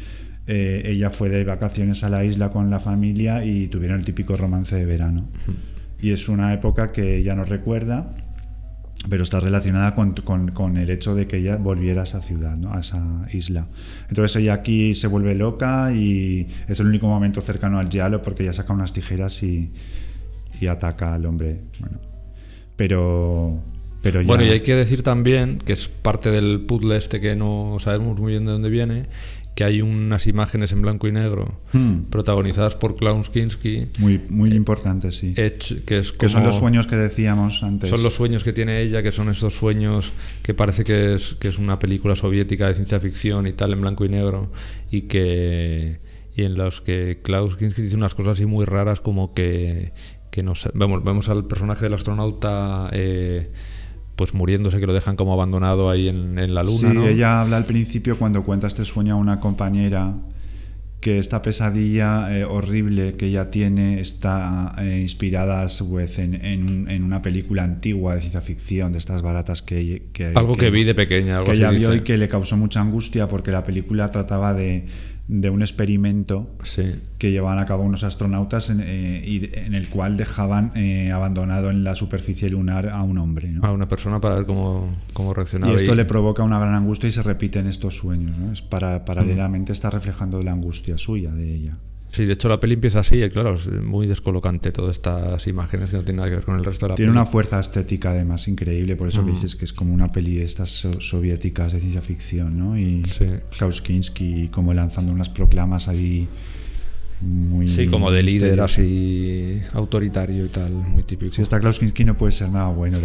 [0.47, 4.37] Eh, ella fue de vacaciones a la isla con la familia y tuvieron el típico
[4.37, 5.27] romance de verano.
[6.03, 8.15] Y es una época que ella no recuerda
[9.09, 12.73] pero está relacionada con, con, el hecho de que ella volviera a esa ciudad, ¿no?
[12.73, 13.67] a esa isla.
[14.09, 18.45] Entonces ella aquí se vuelve loca y es el único momento cercano al diálogo porque
[18.45, 19.71] ella saca unas tijeras y,
[20.61, 21.61] y ataca al hombre.
[21.81, 21.99] Bueno,
[22.77, 23.63] pero,
[24.03, 24.27] pero ya...
[24.27, 28.19] Bueno, y hay que decir también, que es parte del puzzle este que no sabemos
[28.19, 29.05] muy bien de dónde viene,
[29.55, 32.05] que hay unas imágenes en blanco y negro hmm.
[32.11, 33.87] protagonizadas por Klaus Kinski.
[33.99, 35.35] Muy, muy importantes, sí.
[35.35, 37.89] que, es que son los sueños que decíamos antes.
[37.89, 41.49] Son los sueños que tiene ella, que son esos sueños que parece que es, que
[41.49, 44.51] es una película soviética de ciencia ficción y tal, en blanco y negro,
[44.91, 45.99] y que
[46.37, 49.93] y en los que Klaus Kinski dice unas cosas así muy raras como que,
[50.33, 52.91] que no vemos, vemos al personaje del astronauta...
[52.93, 53.53] Eh,
[54.17, 56.93] pues muriéndose, que lo dejan como abandonado ahí en, la luna.
[56.93, 60.15] Sí, ella habla al principio cuando cuenta este sueño a una compañera
[61.05, 66.35] que esta pesadilla eh, horrible que ella tiene está eh, inspirada a su vez en,
[66.35, 70.05] en, una película antigua de ciencia ficción, de estas baratas que...
[70.15, 72.81] que algo que, vi de pequeña, algo que ella vio y que le causó mucha
[72.81, 74.87] angustia porque la película trataba de
[75.27, 76.51] de un experimento
[77.19, 81.71] que llevaban a cabo unos astronautas en, eh, y en el cual dejaban eh, abandonado
[81.71, 83.55] en la superficie lunar a un hombre.
[83.63, 85.73] A una persona para ver cómo, cómo reaccionaba.
[85.73, 88.37] Y esto le provoca una gran angustia y se repite en estos sueños.
[88.53, 91.79] Es para, paralelamente está reflejando la angustia suya de ella.
[92.15, 95.91] Sí, de hecho la peli empieza así, y claro, es muy descolocante todas estas imágenes
[95.91, 98.11] que no tienen nada que ver con el resto de la Tiene una fuerza estética
[98.11, 99.35] además increíble, por eso que mm.
[99.35, 102.79] dices que es como una peli de estas soviéticas de ciencia ficción, ¿no?
[102.79, 103.03] Y
[103.59, 106.29] Klaus Kinski como lanzando unas proclamas ahí
[107.21, 107.69] muy...
[107.69, 111.35] Sí, como de líder así autoritario y tal, muy típico.
[111.35, 112.99] Si está Klaus Kinski no puede ser nada bueno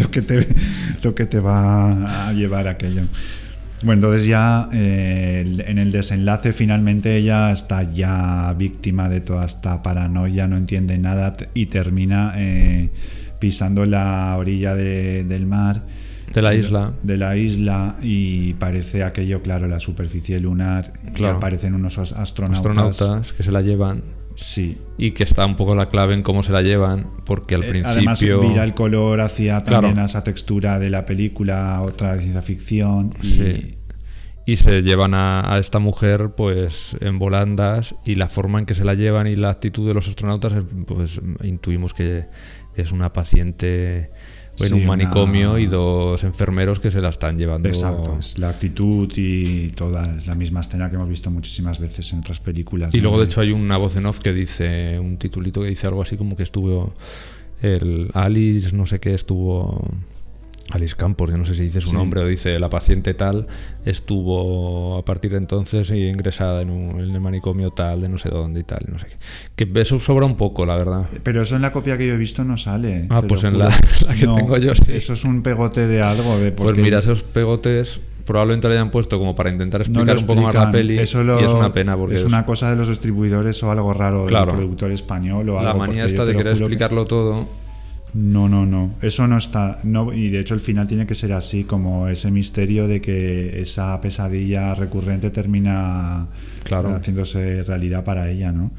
[0.00, 0.48] lo que te,
[1.02, 3.02] lo que te va a llevar aquello.
[3.82, 9.82] Bueno, entonces ya eh, en el desenlace finalmente ella está ya víctima de toda esta
[9.82, 12.90] paranoia, no entiende nada y termina eh,
[13.38, 15.82] pisando la orilla del mar.
[16.32, 16.92] De la isla.
[17.02, 20.92] De la isla y parece aquello, claro, la superficie lunar.
[21.14, 22.66] Y aparecen unos astronautas.
[22.66, 24.02] Astronautas que se la llevan.
[24.36, 24.78] Sí.
[24.98, 27.68] Y que está un poco la clave en cómo se la llevan, porque al eh,
[27.68, 27.90] principio.
[27.90, 33.12] Además, mira el color hacia también esa textura de la película, otra ciencia ficción.
[33.22, 33.74] Y, sí.
[34.44, 38.84] y se llevan a, esta mujer pues en volandas y la forma en que se
[38.84, 40.52] la llevan y la actitud de los astronautas,
[40.86, 42.26] pues intuimos que
[42.74, 44.10] es una paciente
[44.60, 47.68] en un manicomio y dos enfermeros que se la están llevando.
[47.68, 52.12] Exacto, es la actitud y toda es la misma escena que hemos visto muchísimas veces
[52.12, 52.94] en otras películas.
[52.94, 55.86] Y luego, de hecho, hay una voz en off que dice, un titulito que dice
[55.86, 56.94] algo así como que estuvo
[57.62, 59.82] el Alice, no sé qué, estuvo
[60.72, 63.46] Alice Campos, yo no sé si dice su nombre o dice la paciente tal,
[63.84, 68.60] estuvo a partir de entonces ingresada en, un, el manicomio tal, de no sé dónde
[68.60, 69.16] y tal, no sé qué.
[69.70, 71.08] Que eso sobra un poco, la verdad.
[71.22, 73.06] Pero eso en la copia que yo he visto no sale.
[73.10, 74.92] Ah, pues en la, que tengo yo sí.
[74.92, 76.38] Eso es un pegote de algo.
[76.38, 80.42] De pues mira, esos pegotes probablemente lo hayan puesto como para intentar explicar un poco
[80.42, 83.70] más la peli y es una pena porque es una cosa de los distribuidores o
[83.70, 87.46] algo raro del productor español o la manía esta de querer explicarlo todo
[88.16, 88.94] no, no, no.
[89.02, 89.78] Eso no está.
[89.82, 93.60] No, y de hecho el final tiene que ser así, como ese misterio de que
[93.60, 96.26] esa pesadilla recurrente termina
[96.64, 98.72] haciéndose realidad para ella, ¿no?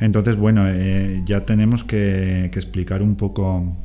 [0.00, 3.76] Entonces, bueno, eh, ya tenemos que, explicar un poco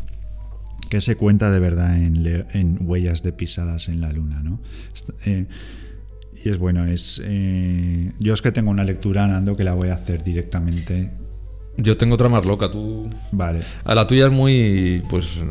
[0.90, 4.62] qué se cuenta de verdad en, huellas de pisadas en la luna, ¿no?
[5.26, 5.48] Eh,
[6.46, 7.22] y es bueno, es.
[7.26, 11.12] Eh, yo es que tengo una lectura, Nando, que la voy a hacer directamente
[11.78, 13.10] yo tengo otra más loca, tú.
[13.32, 13.62] Vale.
[13.84, 15.42] A la tuya es muy, pues,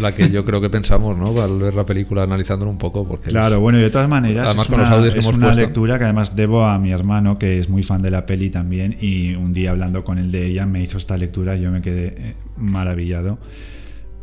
[0.00, 1.40] la que yo creo que pensamos, ¿no?
[1.40, 3.06] Al ver la película, analizándolo un poco.
[3.06, 5.26] Porque claro, bueno, y de todas maneras, además es con una, los audios que es
[5.26, 8.50] una lectura que además debo a mi hermano, que es muy fan de la peli
[8.50, 11.70] también, y un día hablando con él de ella me hizo esta lectura y yo
[11.70, 13.38] me quedé eh, maravillado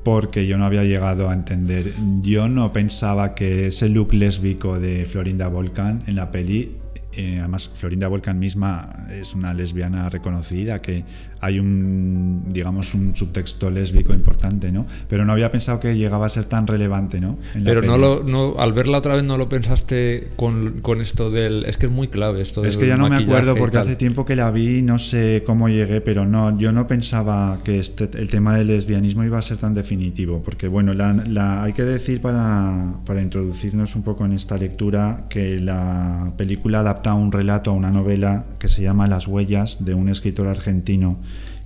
[0.03, 1.91] porque yo no había llegado a entender.
[2.21, 6.73] Yo no pensaba que ese look lésbico de Florinda Volcan en la peli
[7.17, 11.03] eh, además Florinda Volcan misma es una lesbiana reconocida, que
[11.45, 14.87] hay un, digamos, un subtexto lésbico importante, ¿no?
[15.07, 17.37] Pero no había pensado que llegaba a ser tan relevante, ¿no?
[17.63, 21.65] Pero no lo, no, al verla otra vez no lo pensaste con, con, esto del...
[21.65, 24.25] Es que es muy clave esto Es que ya no me acuerdo porque hace tiempo
[24.25, 28.29] que la vi, no sé cómo llegué, pero no, yo no pensaba que este, el
[28.31, 32.21] tema del lesbianismo iba a ser tan definitivo, porque bueno, la, la, hay que decir
[32.21, 37.73] para, para introducirnos un poco en esta lectura que la película adapta un relato a
[37.73, 41.19] una novela que se llama Las huellas de un escritor argentino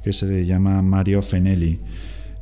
[0.10, 1.80] que se llama Mario Fenelli.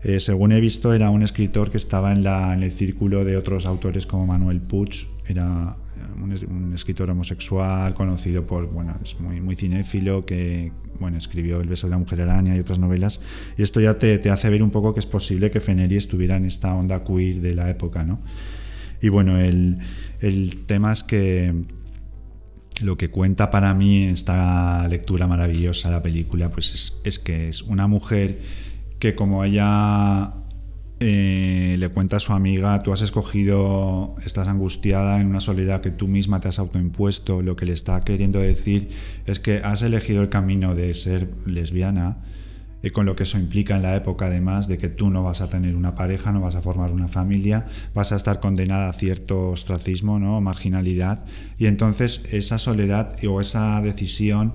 [0.02, 2.26] Eh, según he visto, era un escritor que estaba en,
[2.64, 5.76] el círculo de otros autores como Manuel Puig, era
[6.24, 11.88] un, escritor homosexual conocido por, bueno, es muy, muy cinéfilo, que bueno, escribió El beso
[11.88, 13.20] de la mujer araña y otras novelas.
[13.58, 16.38] Y esto ya te, te hace ver un poco que es posible que Fenelli estuviera
[16.38, 18.22] en esta onda queer de la época, ¿no?
[19.02, 19.80] Y bueno, el,
[20.22, 21.54] el tema es que
[22.82, 27.62] lo que cuenta para mí esta lectura maravillosa de la película, pues es, que es
[27.64, 28.38] una mujer
[29.00, 30.34] que como ella
[31.00, 35.92] eh, le cuenta a su amiga, tú has escogido, estás angustiada en una soledad que
[35.92, 38.90] tú misma te has autoimpuesto, lo que le está queriendo decir
[39.26, 42.18] es que has elegido el camino de ser lesbiana
[42.84, 45.42] y con lo que eso implica en la época además de que tú no vas
[45.42, 48.94] a tener una pareja, no vas a formar una familia, vas a estar condenada a
[48.94, 50.40] cierto ostracismo, ¿no?
[50.42, 51.26] marginalidad
[51.58, 54.54] y entonces esa soledad o esa decisión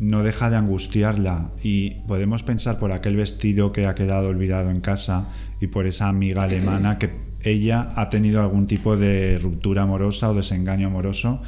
[0.00, 4.80] no deja de angustiarla y podemos pensar por aquel vestido que ha quedado olvidado en
[4.80, 5.28] casa
[5.60, 7.10] y por esa amiga alemana que
[7.42, 11.42] ella ha tenido algún tipo de ruptura amorosa o desengaño amoroso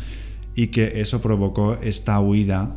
[0.54, 2.76] y que eso provocó esta huida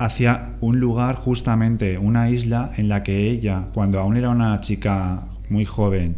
[0.00, 5.26] hacia un lugar, justamente una isla en la que ella, cuando aún era una chica
[5.50, 6.16] muy joven,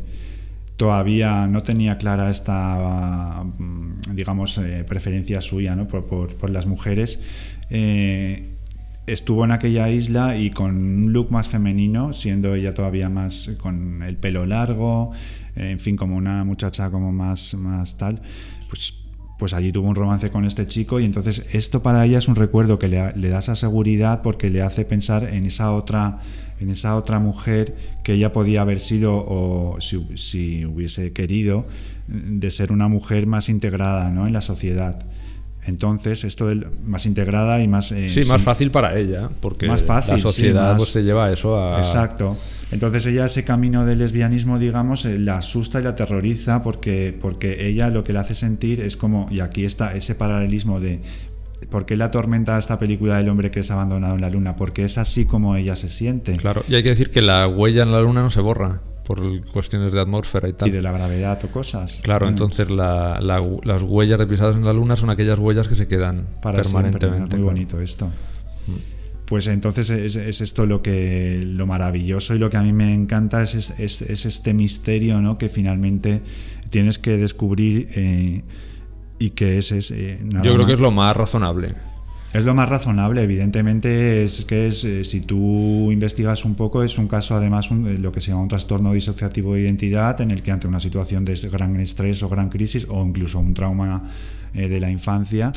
[0.77, 5.89] todavía no tenía clara esta, mm, digamos, eh, preferencia suya ¿no?
[5.89, 7.23] por, las mujeres,
[7.71, 8.55] eh,
[9.09, 14.05] estuvo en aquella isla y con un look más femenino, siendo ella todavía más con
[14.05, 15.11] el pelo largo,
[15.57, 18.23] en fin, como una muchacha como más, más tal,
[18.69, 19.02] pues
[19.43, 22.37] pues allí tuvo un romance con este chico y entonces esto para ella es un
[22.37, 26.21] recuerdo que le, da esa seguridad porque le hace pensar en esa otra
[26.61, 27.75] en esa otra mujer
[28.05, 31.67] que ella podía haber sido o si, hubiese querido
[32.07, 34.29] de ser una mujer más integrada ¿no?
[34.29, 35.05] en la sociedad.
[35.65, 37.93] Entonces, esto de más integrada y más...
[37.93, 41.57] Eh, sí, más fácil para ella, porque más fácil, la sociedad pues, se lleva eso
[41.57, 41.79] a...
[41.79, 42.37] Exacto.
[42.73, 47.69] Entonces ella ese camino del lesbianismo, digamos, eh, la asusta y la aterroriza porque, porque
[47.69, 51.01] ella lo que le hace sentir es como, y aquí está ese paralelismo de
[51.71, 54.57] ¿Por qué la atormenta esta película del hombre que es abandonado en la luna?
[54.57, 56.37] Porque es así como ella se siente.
[56.37, 59.45] Claro, y hay que decir que la huella en la luna no se borra por
[59.53, 60.69] cuestiones de atmósfera y tal.
[60.69, 62.01] Y de la gravedad o cosas.
[62.03, 66.27] Claro, entonces las huellas de pisadas en la luna son aquellas huellas que se quedan
[66.43, 67.37] permanentemente.
[67.37, 68.07] muy bonito esto.
[68.67, 72.93] Mm pues entonces es, esto lo que lo maravilloso y lo que a mí me
[72.93, 75.39] encanta es, es, este misterio ¿no?
[75.39, 76.21] que finalmente
[76.69, 78.43] tienes que descubrir eh,
[79.19, 81.75] y que es, eh, Yo creo que es lo más razonable.
[82.33, 86.97] Es lo más razonable, evidentemente es que es, eh, si tú investigas un poco, es
[86.97, 90.41] un caso además un, lo que se llama un trastorno disociativo de identidad, en el
[90.41, 94.05] que ante una situación de gran estrés o gran crisis, o incluso un trauma
[94.55, 95.53] eh, de la infancia,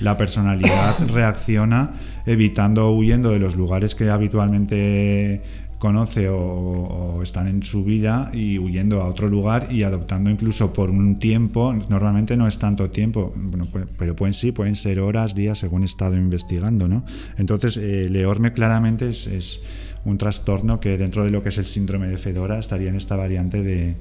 [0.00, 1.92] la personalidad reacciona
[2.26, 5.40] evitando o huyendo de los lugares que habitualmente
[5.78, 10.90] conoce o, están en su vida y huyendo a otro lugar y adoptando incluso por
[10.90, 13.68] un tiempo, normalmente no es tanto tiempo, bueno,
[13.98, 17.04] pero pueden sí, pueden ser horas, días, según he estado investigando, ¿no?
[17.36, 19.62] Entonces, eh, Leorme claramente es,
[20.04, 23.16] un trastorno que dentro de lo que es el síndrome de Fedora estaría en esta
[23.16, 23.96] variante de...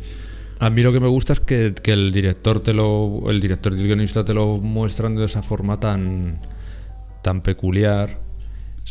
[0.59, 3.79] A mí lo que me gusta es que, el director te lo, el director y
[3.79, 6.39] el guionista te lo muestran de esa forma tan,
[7.23, 8.26] tan peculiar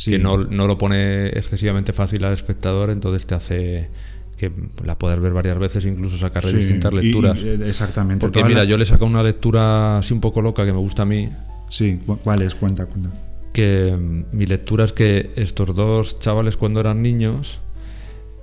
[0.05, 3.89] que no, lo pone excesivamente fácil al espectador, entonces te hace
[4.37, 4.51] que
[4.83, 7.41] la poder ver varias veces, incluso sacarle distintas lecturas.
[7.41, 8.21] Eh, exactamente.
[8.21, 11.05] Porque mira, yo le saco una lectura así un poco loca que me gusta a
[11.05, 11.29] mí.
[11.69, 12.53] Sí, ¿cuál es?
[12.53, 13.09] Cuenta, cuenta.
[13.51, 17.59] Que mm, mi lectura es que estos dos chavales cuando eran niños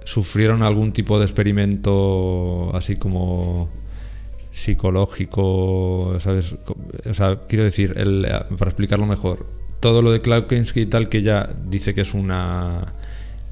[0.04, 3.70] sufrieron algún tipo de experimento así como
[4.50, 6.56] psicológico, ¿sabes?
[7.08, 8.26] O sea, quiero decir, el,
[8.56, 9.46] para explicarlo mejor,
[9.80, 12.92] todo lo de Clark y tal, que ella dice que es una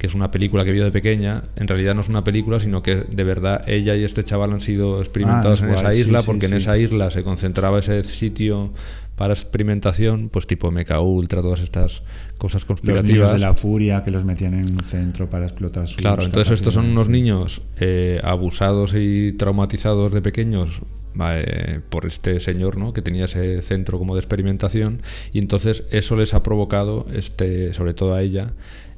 [0.03, 2.83] que es una película que vio de pequeña, en realidad no es una película, sino
[2.83, 6.47] que de verdad ella y este chaval han sido experimentados ah, en esa isla, porque
[6.47, 8.73] en esa isla se concentraba ese sitio
[9.15, 12.03] para experimentación, pues tipo Mecha Ultra, todas estas
[12.37, 13.31] cosas conspirativas.
[13.31, 16.53] Los de la furia que los metían en un centro para explotar su Claro, entonces
[16.53, 20.81] estos son unos niños eh, abusados y traumatizados de pequeños
[21.21, 22.93] eh, por este señor ¿no?
[22.93, 25.03] que tenía ese centro como de experimentación
[25.33, 28.53] y entonces eso les ha provocado, este, sobre todo a ella,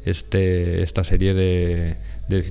[0.04, 1.96] este, esta serie de,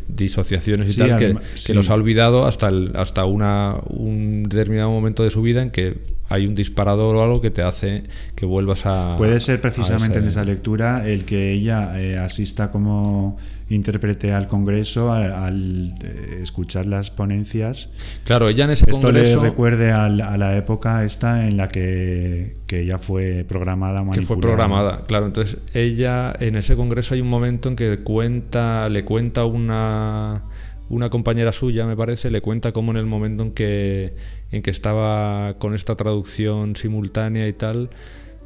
[0.07, 5.31] disociaciones y tal que, los ha olvidado hasta, el, hasta una, un determinado momento de
[5.31, 5.97] su vida en que
[6.29, 8.03] hay un disparador o algo que te hace
[8.35, 9.15] que vuelvas a...
[9.17, 13.37] Puede ser precisamente en esa lectura el que ella eh, asista como
[13.69, 17.89] intérprete al Congreso al, eh, escuchar las ponencias.
[18.23, 22.81] Claro, ella en ese Esto le recuerde a la, época esta en la que, que
[22.81, 25.25] ella fue programada, Que fue programada, claro.
[25.25, 30.43] Entonces ella en ese Congreso hay un momento en que cuenta, le cuenta una
[30.89, 34.13] una compañera suya, me parece, le cuenta cómo en el momento en que,
[34.51, 37.89] en que estaba con esta traducción simultánea y tal,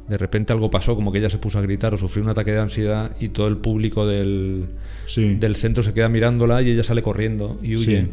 [0.08, 2.52] de repente algo pasó, como que ella se puso a gritar o sufrió un ataque
[2.52, 4.68] de ansiedad y todo el público del,
[5.16, 8.08] del centro se queda mirándola y ella sale corriendo y huye.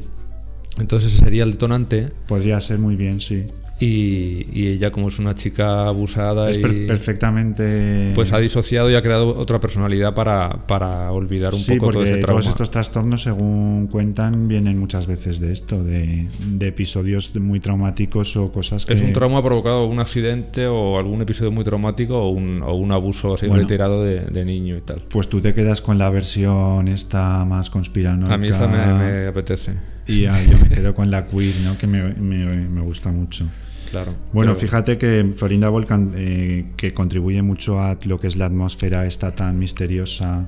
[0.78, 2.12] Entonces ese sería el detonante.
[2.28, 3.46] Podría ser muy bien, sí.
[3.80, 9.02] Y, ella como es una chica abusada es y perfectamente pues ha disociado y ha
[9.02, 12.42] creado otra personalidad para, para olvidar un poco todo ese trauma.
[12.42, 16.28] todos estos trastornos según cuentan vienen muchas veces de esto de,
[16.62, 21.52] episodios muy traumáticos o cosas que es un trauma provocado un accidente o algún episodio
[21.52, 25.42] muy traumático o un, o un abuso así retirado de, niño y tal pues tú
[25.42, 28.34] te quedas con la versión esta más conspiranoica.
[28.34, 31.78] A mí esta me, apetece y yo me quedo con la queer ¿no?
[31.78, 33.48] que me, me gusta mucho
[33.90, 34.14] Claro.
[34.34, 39.06] Bueno, fíjate que Florinda Volcan, eh, que contribuye mucho a lo que es la atmósfera
[39.06, 40.48] esta tan misteriosa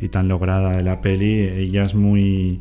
[0.00, 2.60] y tan lograda de la peli, ella es muy...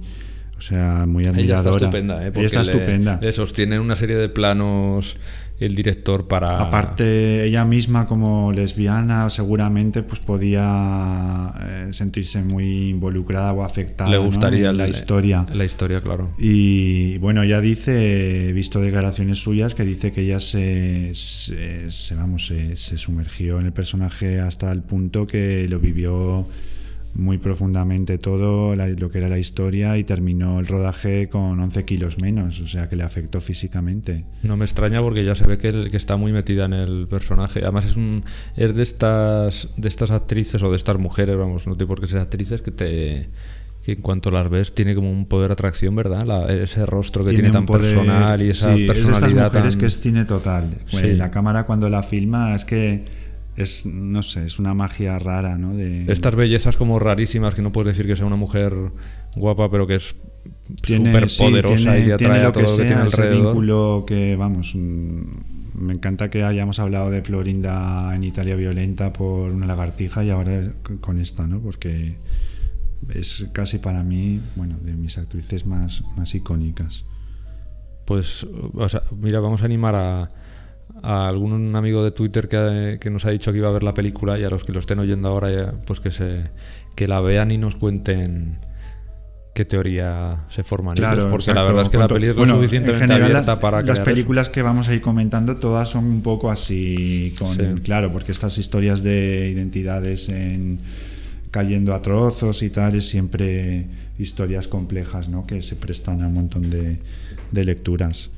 [0.58, 1.42] O sea, muy admiradora.
[1.42, 2.32] Ella está estupenda, ¿eh?
[2.36, 3.20] está estupenda.
[3.20, 5.18] Le sostiene una serie de planos
[5.66, 6.60] el director para...
[6.60, 14.18] Aparte, ella misma como lesbiana seguramente pues podía eh, sentirse muy involucrada o afectada Le
[14.18, 15.46] gustaría en la, historia.
[15.54, 16.32] La historia, claro.
[16.38, 22.52] Y bueno, ella dice, he visto declaraciones suyas que dice que ella se, se, vamos,
[22.76, 26.48] se sumergió en el personaje hasta el punto que lo vivió
[27.14, 32.22] muy profundamente todo lo que era la historia y terminó el rodaje con 11 kilos
[32.22, 34.26] menos, o sea que le afectó físicamente.
[34.44, 37.62] No me extraña porque ya se ve que, que está muy metida en el personaje.
[37.62, 38.24] Además es, un,
[38.56, 42.08] es de, estas, de estas actrices o de estas mujeres, vamos, no tiene por qué
[42.08, 43.30] ser actrices, que te
[43.84, 46.52] que en cuanto las ves tiene como un poder de atracción, ¿verdad?
[46.52, 50.00] ese rostro que tiene, tan personal y esa personalidad es de estas mujeres que es
[50.00, 50.70] cine total.
[50.92, 53.06] La cámara cuando la filma es que
[53.62, 55.74] es, no sé, es una magia rara, ¿no?
[55.74, 56.12] De...
[56.12, 58.74] Estas bellezas como rarísimas, que no puedes decir que sea una mujer
[59.36, 60.16] guapa, pero que es
[60.84, 63.34] súper poderosa y atrae a todo lo que, tiene alrededor.
[63.34, 65.22] Ese vínculo que, vamos, mm,
[65.76, 70.72] me encanta que hayamos hablado de Florinda en Italia violenta por una lagartija y ahora
[71.00, 71.60] con esta, ¿no?
[71.60, 72.16] Porque
[73.14, 77.06] es casi para mí, bueno, de mis actrices más, más icónicas.
[78.06, 80.30] Pues, o sea, mira, vamos a animar a
[81.04, 84.38] a algún amigo de Twitter que, nos ha dicho que iba a ver la película
[84.38, 86.52] y a los que lo estén oyendo ahora, pues que, se,
[86.96, 88.60] que la vean y nos cuenten
[89.54, 90.96] qué teoría se forman.
[90.96, 94.50] Claro, porque la verdad es que la peli es lo suficientemente abierta para las películas
[94.50, 99.04] que vamos a ir comentando todas son un poco así con claro porque estas historias
[99.04, 100.80] de identidades en
[101.52, 103.88] cayendo a trozos y tal es siempre
[104.18, 105.46] historias complejas ¿no?
[105.46, 107.00] que se prestan a un montón de,
[107.52, 108.30] de lecturas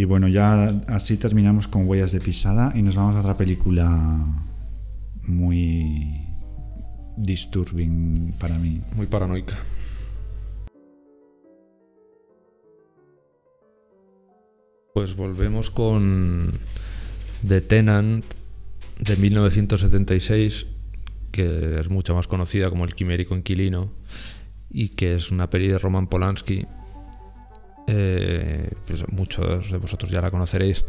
[0.00, 4.24] y bueno ya así terminamos con huellas de pisada y nos vamos a otra película
[5.24, 6.26] muy
[7.18, 9.58] disturbing para mí muy paranoica
[14.94, 16.50] Pues volvemos con
[17.46, 18.24] The Tenant
[18.98, 20.66] de 1976,
[21.30, 23.92] que es mucho más conocida como El Quimérico Inquilino
[24.68, 26.66] y que es una peli de Roman Polanski.
[27.92, 30.84] Eh, pues muchos de vosotros ya la conoceréis.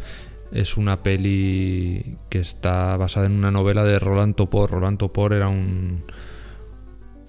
[0.52, 4.70] Es una peli que está basada en una novela de Roland Topor.
[4.70, 6.04] Roland Topor era un,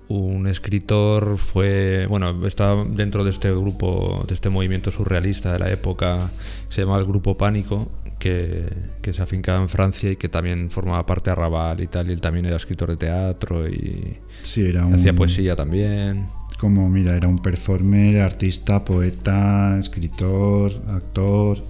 [0.08, 5.70] un escritor, fue, bueno, está dentro de este grupo, de este movimiento surrealista de la
[5.70, 6.30] época,
[6.68, 8.68] se llama el Grupo Pánico, que,
[9.10, 12.20] se afincaba en Francia y que también formaba parte de Arrabal y tal, y él
[12.20, 14.18] también era escritor de teatro y
[14.92, 16.26] hacía poesía también.
[16.62, 21.60] Como, mira, era un performer, artista, poeta, escritor, actor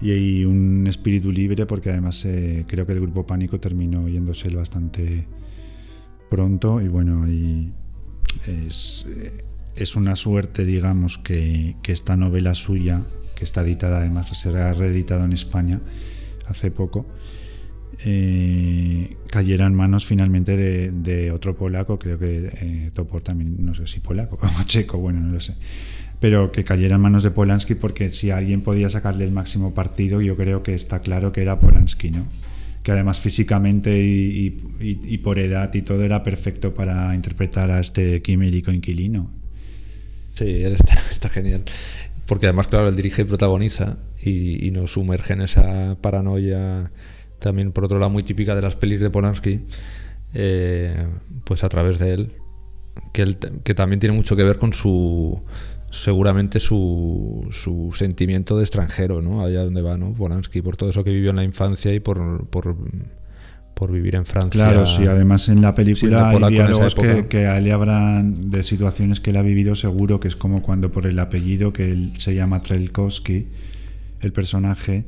[0.00, 5.26] y, un espíritu libre porque además eh, creo que el Grupo Pánico terminó yéndose bastante
[6.30, 7.72] pronto y bueno, y
[8.46, 9.04] es,
[9.74, 13.02] es una suerte, digamos, que, esta novela suya,
[13.34, 15.80] que está editada además, se ha reeditado en España
[16.46, 17.04] hace poco,
[18.04, 23.86] eh, cayera en manos finalmente de, otro polaco, creo que eh, Topor también, no sé
[23.86, 25.54] si polaco o checo, bueno, no lo sé,
[26.20, 30.20] pero que cayera en manos de Polanski porque si alguien podía sacarle el máximo partido,
[30.20, 32.26] yo creo que está claro que era Polanski, ¿no?
[32.88, 38.72] que además físicamente y, por edad y todo era perfecto para interpretar a este quimérico
[38.72, 39.30] inquilino.
[40.32, 40.72] Sí, él
[41.10, 41.64] está, genial.
[42.24, 46.90] Porque además, claro, él dirige y protagoniza y, nos sumerge en esa paranoia,
[47.38, 49.60] también por otro lado muy típica de las pelis de Polanski,
[50.34, 51.06] eh,
[51.44, 52.32] pues a través de él,
[53.12, 55.42] que, que también tiene mucho que ver con su
[55.90, 59.42] seguramente su, su, sentimiento de extranjero, ¿no?
[59.42, 60.12] Allá donde va, ¿no?
[60.12, 62.76] Polanski, por todo eso que vivió en la infancia y por, por,
[63.74, 64.64] por vivir en Francia.
[64.64, 68.62] Claro, sí, además en la película hay diálogos que, que, a él le habrán de
[68.62, 72.12] situaciones que él ha vivido seguro, que es como cuando por el apellido, que él
[72.18, 73.46] se llama Trelkowski,
[74.20, 75.06] el personaje,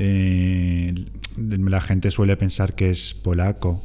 [0.00, 0.94] eh,
[1.36, 3.82] la gente suele pensar que es polaco.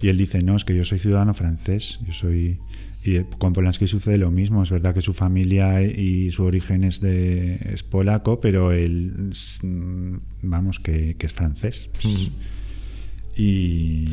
[0.00, 2.58] Y él dice, no, es que yo soy ciudadano francés, yo soy
[3.04, 7.00] y con Polanski sucede lo mismo, es verdad que su familia y su origen es,
[7.00, 9.32] de, es polaco, pero él,
[9.62, 11.90] mm, vamos, que, es francés.
[12.04, 13.40] Mm.
[13.40, 14.04] Y...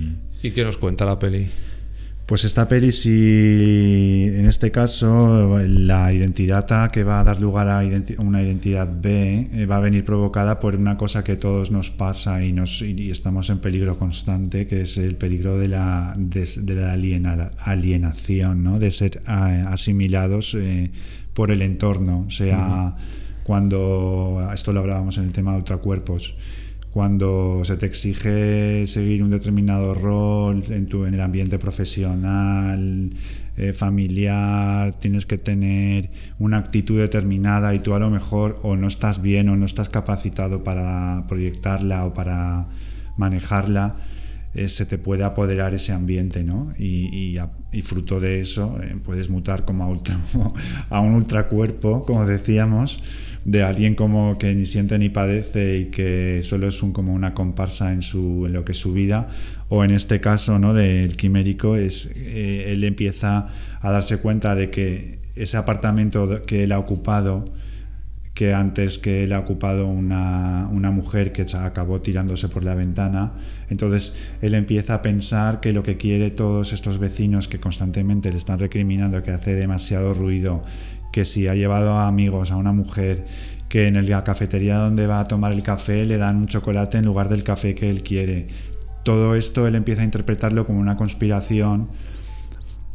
[0.43, 1.49] ¿Y qué nos cuenta la peli?
[2.25, 7.69] Pues esta peli, si en este caso la identidad A que va a dar lugar
[7.69, 7.83] a
[8.17, 12.43] una identidad B eh, va a venir provocada por una cosa que todos nos pasa
[12.43, 16.93] y, nos, y estamos en peligro constante, que es el peligro de la, de, la
[17.59, 18.79] alienación, ¿no?
[18.79, 20.89] de ser asimilados eh,
[21.35, 22.95] por el entorno, o sea,
[23.43, 26.33] cuando, esto lo hablábamos en el tema de ultracuerpos,
[26.95, 33.09] cuando se te exige seguir un determinado rol en, tu, en el ambiente profesional,
[33.57, 38.87] eh, familiar, tienes que tener una actitud determinada y tú a lo mejor o no
[38.87, 42.69] estás bien o no estás capacitado para proyectarla o para
[43.17, 43.97] manejarla,
[44.53, 46.71] eh, se te puede apoderar ese ambiente, ¿no?
[46.79, 47.37] Y,
[47.83, 53.03] fruto de eso eh, puedes mutar como a, a un ultracuerpo, como decíamos,
[53.45, 57.35] de alguien como que ni siente ni padece y que solo es un, como una
[57.35, 59.29] comparsa en, su, en lo que es su vida,
[59.69, 60.73] o en este caso ¿no?
[60.73, 63.47] del quimérico, es, eh, él empieza
[63.81, 67.45] a darse cuenta de que ese apartamento que él ha ocupado,
[68.33, 73.31] que antes que él ha ocupado una, una, mujer que acabó tirándose por la ventana.
[73.69, 78.37] Entonces él empieza a pensar que lo que quiere todos estos vecinos que constantemente le
[78.37, 80.63] están recriminando que hace demasiado ruido
[81.15, 83.25] que si ha llevado a amigos a una mujer
[83.69, 87.05] que en la cafetería donde va a tomar el café le dan un chocolate en
[87.05, 88.47] lugar del café que él quiere.
[89.05, 91.87] Todo esto él empieza a interpretarlo como una conspiración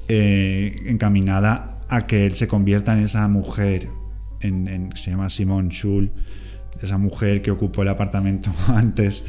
[0.08, 3.88] eh, encaminada a que él se convierta en esa mujer,
[4.40, 6.12] en, se llama Simone Schul,
[6.82, 9.24] esa mujer que ocupó el apartamento antes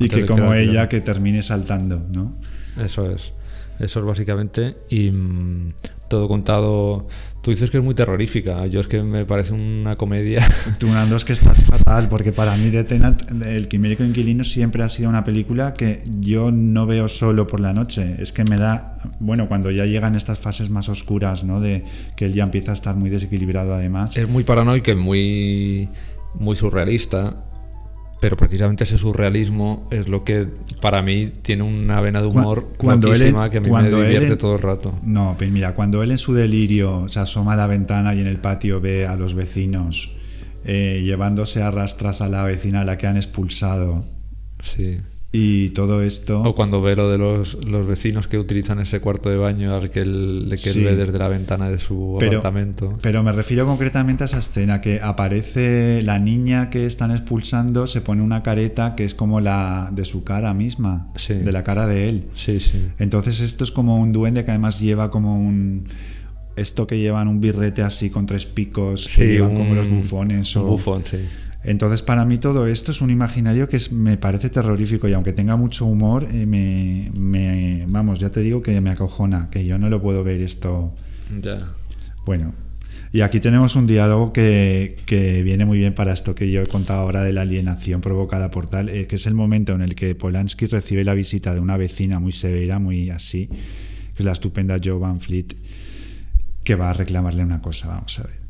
[0.00, 2.36] y que como ella que termine saltando, ¿no?
[2.82, 3.32] Eso es.
[3.78, 4.76] Eso es básicamente.
[4.88, 5.74] Y mm,
[6.08, 7.06] todo contado.
[7.44, 8.66] Tú dices que es muy terrorífica.
[8.68, 10.42] Yo es que me parece una comedia.
[10.78, 14.82] Tú, Nando, es que estás fatal, porque para mí The Tenant, El Quimérico Inquilino, siempre
[14.82, 18.16] ha sido una película que yo no veo solo por la noche.
[18.18, 18.96] Es que me da.
[19.20, 21.60] Bueno, cuando ya llegan estas fases más oscuras, ¿no?
[21.60, 21.84] De
[22.16, 24.16] que él ya empieza a estar muy desequilibrado, además.
[24.16, 25.88] Es muy paranoico y muy,
[26.36, 27.44] muy surrealista
[28.24, 30.48] pero precisamente ese surrealismo es lo que
[30.80, 34.54] para mí tiene una vena de humor cuando él, que a mí me divierte todo
[34.54, 34.98] el rato.
[35.02, 38.26] No, pero mira, cuando él en su delirio se asoma a la ventana y en
[38.26, 40.10] el patio ve a los vecinos
[40.64, 44.06] eh, llevándose a rastras a la vecina a la que han expulsado.
[44.62, 45.00] Sí.
[45.36, 46.40] Y todo esto.
[46.42, 49.90] O cuando ve lo de los, los vecinos que utilizan ese cuarto de baño al
[49.90, 52.96] que él, que ve desde la ventana de su apartamento.
[53.02, 58.00] Pero me refiero concretamente a esa escena que aparece la niña que están expulsando, se
[58.00, 62.08] pone una careta que es como la de su cara misma, de la cara de
[62.08, 62.26] él.
[62.36, 62.86] Sí, sí.
[63.00, 65.88] Entonces esto es como un duende que además lleva como un
[66.54, 70.54] esto que llevan un birrete así con tres picos, que llevan como los bufones.
[70.54, 71.18] Un bufón, sí.
[71.64, 75.56] Entonces, para mí todo esto es un imaginario que me parece terrorífico y aunque tenga
[75.56, 80.00] mucho humor, eh, me, vamos, ya te digo que me acojona, que yo no lo
[80.02, 80.94] puedo ver esto.
[81.40, 81.72] Ya.
[82.26, 82.52] Bueno,
[83.12, 84.96] y aquí tenemos un diálogo que,
[85.42, 88.66] viene muy bien para esto que yo he contado ahora de la alienación provocada por
[88.66, 91.78] tal, eh, que es el momento en el que Polanski recibe la visita de una
[91.78, 95.56] vecina muy severa, muy así, que es la estupenda Joe Van Fleet,
[96.62, 98.43] que va a reclamarle una cosa, vamos a ver.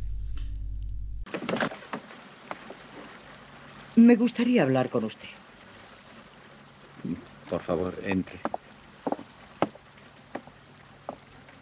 [3.96, 5.28] Me gustaría hablar con usted.
[7.48, 8.38] Por favor, entre.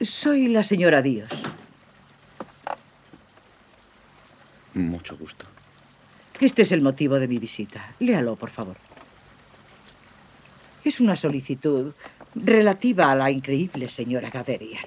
[0.00, 1.30] Soy la señora Díaz.
[4.74, 5.44] Mucho gusto.
[6.40, 7.94] Este es el motivo de mi visita.
[8.00, 8.76] Léalo, por favor.
[10.84, 11.92] Es una solicitud
[12.34, 14.86] relativa a la increíble señora Gaderian.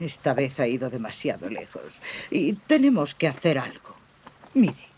[0.00, 2.00] Esta vez ha ido demasiado lejos
[2.30, 3.94] y tenemos que hacer algo.
[4.54, 4.93] Mire,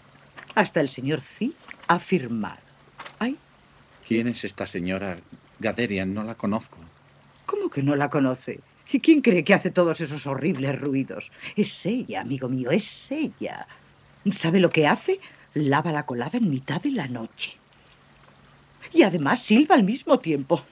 [0.56, 1.52] hasta el señor C
[1.86, 2.58] ha firmado.
[3.20, 3.36] ¿Ay?
[4.08, 5.18] ¿Quién es esta señora
[5.60, 6.12] Gaderian?
[6.12, 6.78] No la conozco.
[7.44, 8.60] ¿Cómo que no la conoce?
[8.90, 11.30] ¿Y quién cree que hace todos esos horribles ruidos?
[11.56, 13.66] Es ella, amigo mío, es ella.
[14.32, 15.20] ¿Sabe lo que hace?
[15.54, 17.56] Lava la colada en mitad de la noche.
[18.92, 20.62] Y además silba al mismo tiempo.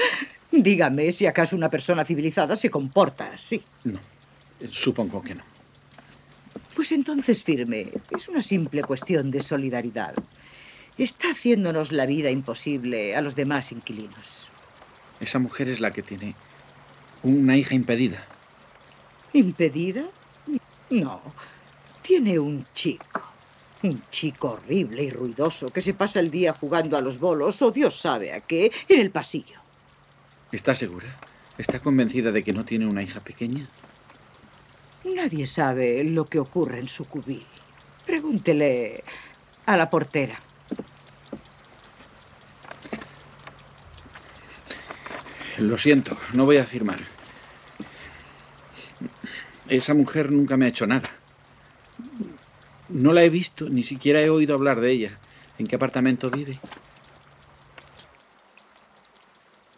[0.52, 3.62] Dígame si acaso una persona civilizada se comporta así.
[3.84, 4.00] No,
[4.68, 5.49] supongo que no.
[6.80, 7.92] Pues entonces firme.
[8.10, 10.14] Es una simple cuestión de solidaridad.
[10.96, 14.48] Está haciéndonos la vida imposible a los demás inquilinos.
[15.20, 16.34] Esa mujer es la que tiene
[17.22, 18.24] una hija impedida.
[19.34, 20.06] ¿Impedida?
[20.88, 21.20] No.
[22.00, 23.30] Tiene un chico.
[23.82, 27.70] Un chico horrible y ruidoso que se pasa el día jugando a los bolos o
[27.70, 29.60] Dios sabe a qué en el pasillo.
[30.50, 31.14] ¿Está segura?
[31.58, 33.68] ¿Está convencida de que no tiene una hija pequeña?
[35.04, 37.46] Nadie sabe lo que ocurre en su cubil.
[38.06, 39.02] Pregúntele
[39.66, 40.38] a la portera.
[45.58, 47.00] Lo siento, no voy a firmar.
[49.68, 51.10] Esa mujer nunca me ha hecho nada.
[52.88, 55.18] No la he visto, ni siquiera he oído hablar de ella.
[55.58, 56.58] ¿En qué apartamento vive?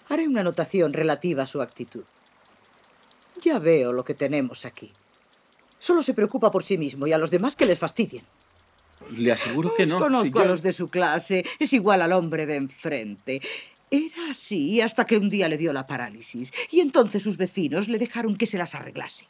[0.09, 2.05] Haré una anotación relativa a su actitud.
[3.43, 4.95] Ya veo lo que tenemos aquí.
[5.83, 8.23] Solo se preocupa por sí mismo y a los demás que les fastidien.
[9.11, 9.99] Le aseguro que no.
[9.99, 11.45] Conozco a los de su clase.
[11.59, 13.43] Es igual al hombre de enfrente.
[13.91, 17.99] Era así hasta que un día le dio la parálisis y entonces sus vecinos le
[17.99, 19.27] dejaron que se las arreglase.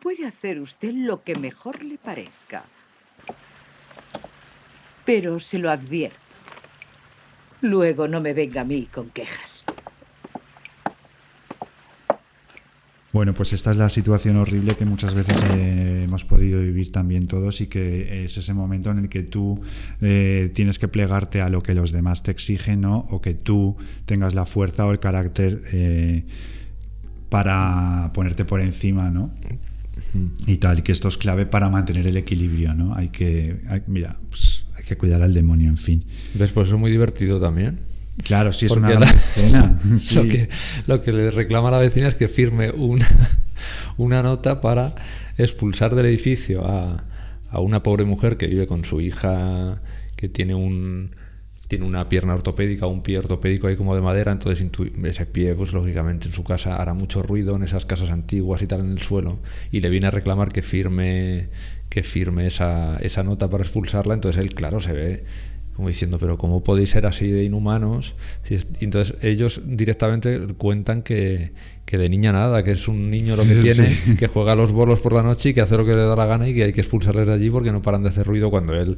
[0.00, 2.62] Puede hacer usted lo que mejor le parezca.
[5.04, 6.16] Pero se lo advierto.
[7.60, 9.61] Luego no me venga a mí con quejas.
[13.12, 17.26] Bueno, pues esta es la situación horrible que muchas veces eh, hemos podido vivir también
[17.26, 19.60] todos y que es ese momento en el que tú
[20.00, 23.00] eh, tienes que plegarte a lo que los demás te exigen, ¿no?
[23.10, 23.76] O que tú
[24.06, 26.24] tengas la fuerza o el carácter eh,
[27.28, 29.30] para ponerte por encima, ¿no?
[30.46, 32.94] Y tal, que esto es clave para mantener el equilibrio, ¿no?
[32.94, 36.04] Hay que, mira, pues hay que cuidar al demonio, en fin.
[36.32, 36.52] ¿Ves?
[36.52, 37.91] Pues es muy divertido también.
[38.22, 39.76] Claro, sí es una gran escena.
[40.14, 40.48] Lo, que,
[40.86, 43.08] lo que le reclama a la vecina es que firme una,
[43.96, 44.94] una nota para
[45.38, 47.04] expulsar del edificio a,
[47.50, 49.80] a, una pobre mujer que vive con su hija
[50.16, 51.10] que tiene un
[51.72, 54.62] tiene una pierna ortopédica, un pie ortopédico ahí como de madera, entonces
[55.04, 58.66] ese pie, pues lógicamente en su casa hará mucho ruido en esas casas antiguas y
[58.66, 59.40] tal en el suelo,
[59.70, 61.48] y le viene a reclamar que firme,
[61.88, 65.24] que firme esa, esa nota para expulsarla, entonces él, claro, se ve
[65.74, 68.14] como diciendo, pero ¿cómo podéis ser así de inhumanos?
[68.42, 71.52] Si entonces ellos directamente cuentan que,
[71.84, 74.72] que, de niña nada, que es un niño lo que tiene, que juega a los
[74.72, 76.64] bolos por la noche y que hace lo que le da la gana y que
[76.64, 78.96] hay que expulsarles de allí porque no paran de hacer ruido cuando él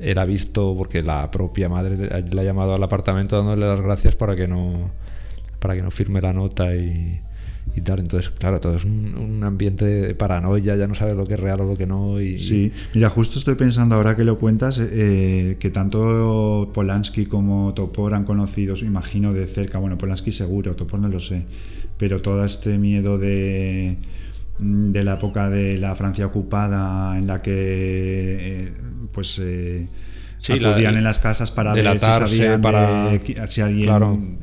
[0.00, 4.36] era visto porque la propia madre le ha llamado al apartamento dándole las gracias para
[4.36, 4.92] que no
[5.58, 7.20] para que no firme la nota y,
[7.74, 8.00] y tal.
[8.00, 11.60] Entonces, claro, todo es un, ambiente de paranoia, ya no sabes lo que es real
[11.60, 12.20] o lo que no.
[12.20, 17.74] Y, sí, mira, justo estoy pensando ahora que lo cuentas, eh, que tanto Polanski como
[17.74, 19.78] Topor han conocido, imagino, de cerca.
[19.78, 21.44] Bueno, Polanski seguro, Topor no lo sé,
[21.96, 23.98] pero todo este miedo de
[24.58, 28.72] de la época de la Francia ocupada en la que eh,
[29.12, 29.86] pues eh,
[30.48, 33.18] acudían en las casas para ver si sabían para...
[33.46, 34.38] si alguien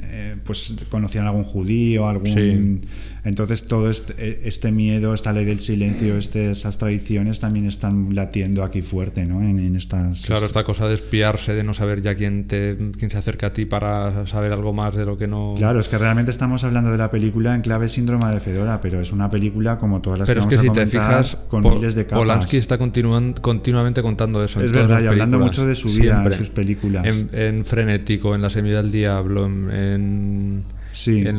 [0.46, 2.86] pues conocían algún judío algún
[3.26, 8.16] entonces todo este, e, este, miedo, esta ley del silencio, este, esas tradiciones también están
[8.16, 9.42] latiendo aquí fuerte, ¿no?
[9.42, 10.26] En, estas...
[10.26, 13.54] Claro, esta cosa de espiarse, de no saber ya quién, te, quién se acerca a
[13.54, 15.56] ti para saber algo más de lo que no...
[15.58, 19.02] Claro, es que realmente estamos hablando de la película en clave síndrome de Fedora, pero
[19.02, 21.96] es una película como todas las pero que es que si te fijas, con miles
[21.96, 22.20] de capas.
[22.20, 24.62] Polanski está continuamente contando eso.
[24.62, 27.06] Es verdad, y hablando mucho de su vida en sus películas.
[27.06, 29.66] En, en Frenético, en La Semilla del Diablo, en
[29.96, 30.64] en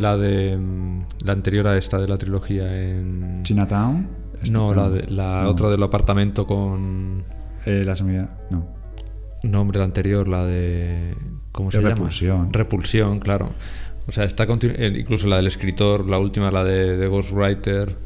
[0.00, 4.08] la de mm, la anterior a esta de la trilogía en Chinatown.
[4.50, 7.24] No, la, de, la otra del apartamento con
[7.64, 8.66] eh, la semilla, no.
[9.42, 11.14] No, hombre, la anterior, la de
[11.52, 12.36] ¿cómo se Repulsión.
[12.38, 12.48] llama?
[12.52, 13.50] Repulsión, claro.
[14.06, 17.96] O sea, está incluso la del escritor, la última, la de, de Ghostwriter.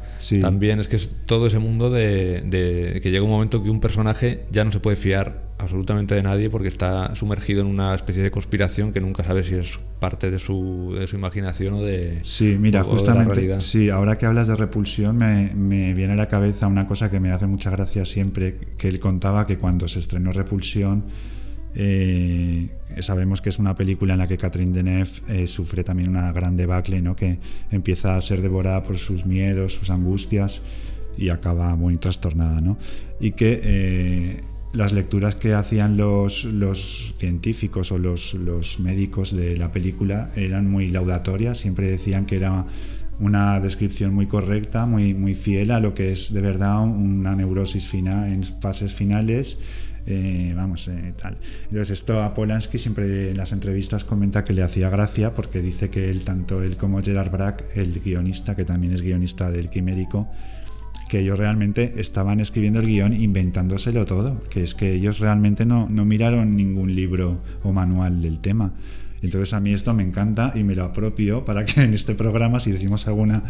[0.41, 3.79] También es que es todo ese mundo de, de, que llega un momento que un
[3.79, 8.23] personaje ya no se puede fiar absolutamente de nadie porque está sumergido en una especie
[8.23, 12.19] de conspiración que nunca sabe si es parte de su, de su imaginación o de.
[12.23, 13.61] Sí, mira, justamente.
[13.61, 17.19] Sí, ahora que hablas de repulsión, me, me, viene a la cabeza una cosa que
[17.19, 21.05] me hace mucha gracia siempre: que él contaba que cuando se estrenó Repulsión.
[21.73, 22.69] Eh,
[22.99, 26.57] sabemos que es una película en la que Catherine Deneuve eh, sufre también una gran
[26.57, 27.15] debacle, ¿no?
[27.15, 27.39] que
[27.71, 30.61] empieza a ser devorada por sus miedos, sus angustias
[31.17, 32.59] y acaba muy trastornada.
[32.61, 32.77] ¿no?
[33.19, 34.41] Y que eh,
[34.73, 40.69] las lecturas que hacían los, los científicos o los, los, médicos de la película eran
[40.69, 42.65] muy laudatorias, siempre decían que era
[43.19, 47.87] una descripción muy correcta, muy, muy fiel a lo que es de verdad una neurosis
[47.87, 49.59] fina en fases finales.
[50.05, 51.37] Eh, vamos, eh, tal.
[51.65, 55.89] Entonces esto a Polanski siempre en las entrevistas comenta que le hacía gracia porque dice
[55.89, 60.29] que él, tanto él como Gerard Brack, el guionista, que también es guionista del Quimérico,
[61.09, 65.87] que ellos realmente estaban escribiendo el guion inventándoselo todo, que es que ellos realmente no,
[65.89, 68.73] no miraron ningún libro o manual del tema.
[69.21, 72.59] Entonces a mí esto me encanta y me lo apropio para que en este programa,
[72.59, 73.43] si decimos alguna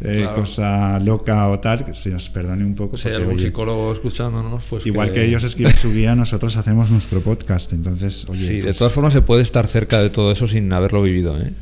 [0.00, 2.96] eh, cosa loca o tal, se nos perdone un poco.
[2.98, 4.86] Si hay algún psicólogo escuchándonos, pues.
[4.86, 5.24] Igual que...
[5.24, 7.72] ellos escriben su guía, nosotros hacemos nuestro podcast.
[7.72, 8.46] Entonces, oye.
[8.46, 11.38] Sí, de pues todas formas se puede estar cerca de todo eso sin haberlo vivido,
[11.40, 11.52] ¿eh?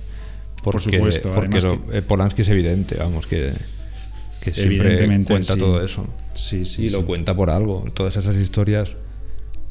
[0.62, 1.30] Por supuesto.
[1.34, 1.58] Porque
[1.92, 3.52] eh, Polanski es evidente, vamos, que
[4.44, 6.06] que siempre cuenta todo eso.
[6.34, 7.84] Sí, sí, y lo cuenta por algo.
[7.94, 8.96] Todas esas historias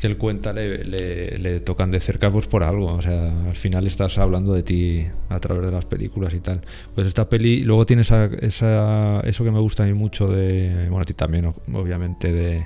[0.03, 2.87] que él cuenta le, le, tocan de cerca pues por algo.
[2.87, 6.59] O sea, al final estás hablando de ti a través de las películas y tal.
[6.93, 10.87] Pues esta peli, luego tiene esa, esa, eso que me gusta a mí mucho de,
[10.89, 12.65] bueno, a ti también, obviamente, de,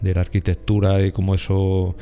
[0.00, 1.94] de la arquitectura y cómo eso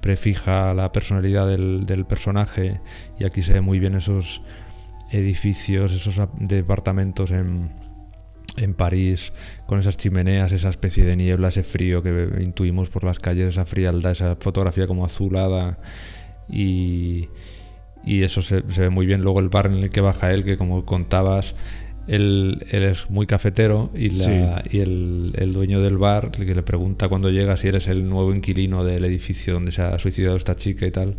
[0.00, 2.80] prefija la personalidad del, del personaje.
[3.18, 4.40] Y aquí se ve muy bien esos
[5.10, 7.72] edificios, esos departamentos en
[8.56, 9.32] en París,
[9.66, 13.66] con esas chimeneas, esa especie de niebla, ese frío que intuimos por las calles, esa
[13.66, 15.78] frialdad, esa fotografía como azulada
[16.48, 17.28] y,
[18.04, 19.22] y eso se, ve muy bien.
[19.22, 21.54] Luego el bar en el que baja él, que como contabas,
[22.08, 26.62] él, él es muy cafetero y, la, y el, el, dueño del bar, que le
[26.62, 30.56] pregunta cuando llega si eres el nuevo inquilino del edificio donde se ha suicidado esta
[30.56, 31.14] chica y tal,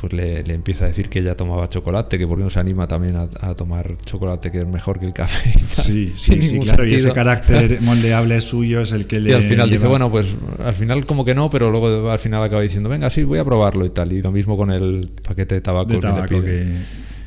[0.00, 3.16] pues le, empieza a decir que ella tomaba chocolate, que porque no se anima también
[3.16, 5.52] a, tomar chocolate, que es mejor que el café.
[5.66, 9.30] Sí, sí, sí, claro, y ese carácter moldeable suyo es el que le...
[9.30, 12.42] Y al final dice, bueno, pues al final como que no, pero luego al final
[12.42, 14.12] acaba diciendo, venga, sí, voy a probarlo y tal.
[14.12, 16.66] Y lo mismo con el paquete de tabaco, que,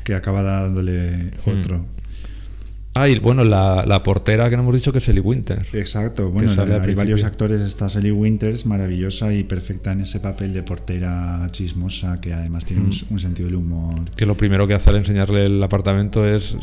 [0.04, 1.99] que, acaba dándole mm.
[2.94, 5.72] Ah, y bueno, la, la, portera que no hemos dicho que es Ellie Winters.
[5.74, 7.60] Exacto, bueno, hay varios actores.
[7.60, 12.82] Está Ellie Winters, maravillosa y perfecta en ese papel de portera chismosa, que además tiene
[12.82, 13.18] un, mm.
[13.18, 14.10] sentido del humor.
[14.16, 16.56] Que lo primero que hace al enseñarle el apartamento es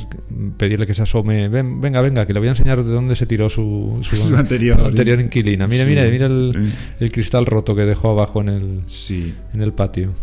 [0.58, 1.48] pedirle que se asome.
[1.48, 4.82] Ven, venga, venga, que le voy a enseñar de dónde se tiró su, su, anterior,
[4.82, 5.66] anterior, inquilina.
[5.68, 9.34] Mira, mira, mira el, el, cristal roto que dejó abajo en el, sí.
[9.54, 10.14] en el patio.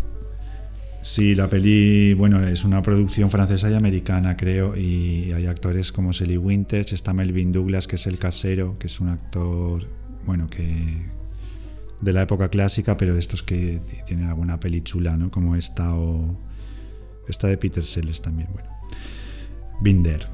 [1.05, 6.15] Sí, la peli, bueno, es una producción francesa y americana, creo, y hay actores como
[6.15, 9.87] Sally Winters, está Melvin Douglas, que es el casero, que es un actor,
[10.25, 11.13] bueno, que
[12.01, 15.31] de la época clásica, pero estos que tienen alguna peli chula, ¿no?
[15.31, 16.41] Como esta o
[17.29, 18.71] esta de Peter Sellers también, bueno.
[19.83, 20.27] Binder.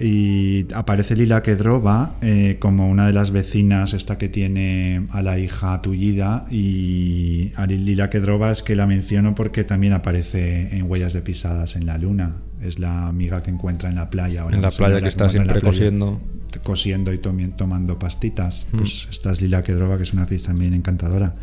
[0.00, 5.38] Y aparece Lila Kedrova eh, como una de las vecinas, esta que tiene a la
[5.38, 6.46] hija tullida.
[6.50, 11.76] Y a Lila Kedrova es que la menciono porque también aparece en Huellas de Pisadas
[11.76, 12.36] en la Luna.
[12.60, 14.46] Es la amiga que encuentra en la playa.
[14.50, 16.20] En la playa que está siempre cosiendo.
[16.62, 18.66] Cosiendo y tomando pastitas.
[18.72, 18.76] Mm.
[18.76, 21.34] Pues esta es Lila Kedrova, que es una actriz también encantadora.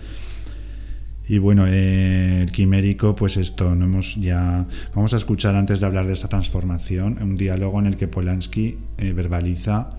[1.30, 4.66] Y bueno, eh, el quimérico, pues esto, no hemos ya.
[4.96, 8.80] Vamos a escuchar antes de hablar de esta transformación un diálogo en el que Polanski
[8.98, 9.92] eh, verbaliza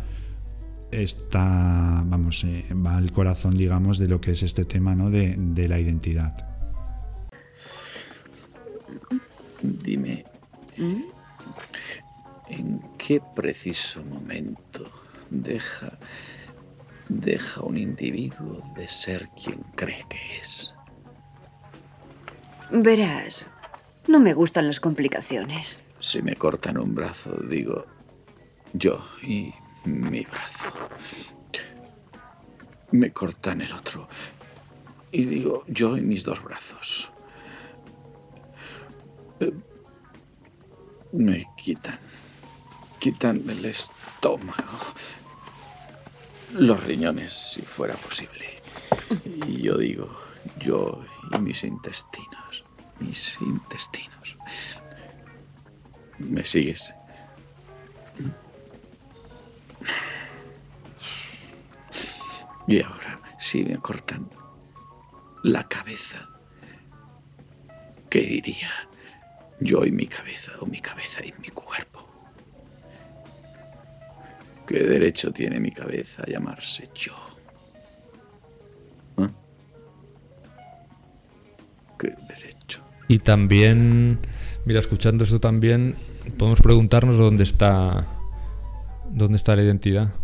[0.91, 5.09] esta, vamos, eh, va al corazón, digamos, de lo que es este tema, ¿no?
[5.09, 6.35] De, de la identidad.
[9.63, 10.25] Dime,
[12.49, 14.91] ¿en qué preciso momento
[15.31, 15.97] deja,
[17.09, 20.70] deja un individuo de ser quien cree que es?
[22.73, 23.47] Verás,
[24.07, 25.83] no me gustan las complicaciones.
[25.99, 27.85] Si me cortan un brazo, digo
[28.73, 29.53] yo y
[29.85, 30.69] mi brazo.
[32.93, 34.09] Me cortan el otro
[35.13, 37.11] y digo yo y mis dos brazos.
[39.41, 39.53] Eh,
[41.13, 41.99] me quitan,
[42.99, 44.79] quitan el estómago,
[46.53, 48.47] los riñones, si fuera posible.
[49.25, 50.09] Y yo digo,
[50.59, 52.40] yo y mis intestinos,
[53.01, 54.37] mis intestinos.
[56.19, 56.95] ¿Me sigues?
[62.67, 64.31] Y ahora, si me cortan
[65.43, 66.29] la cabeza,
[68.09, 68.71] ¿qué diría?
[69.61, 72.07] Yo y mi cabeza, o mi cabeza y mi cuerpo.
[74.67, 77.15] ¿Qué derecho tiene mi cabeza a llamarse yo?
[83.11, 84.21] Y también,
[84.65, 85.97] mira, escuchando esto también,
[86.39, 88.07] podemos preguntarnos dónde está,
[89.11, 90.15] dónde está la identidad,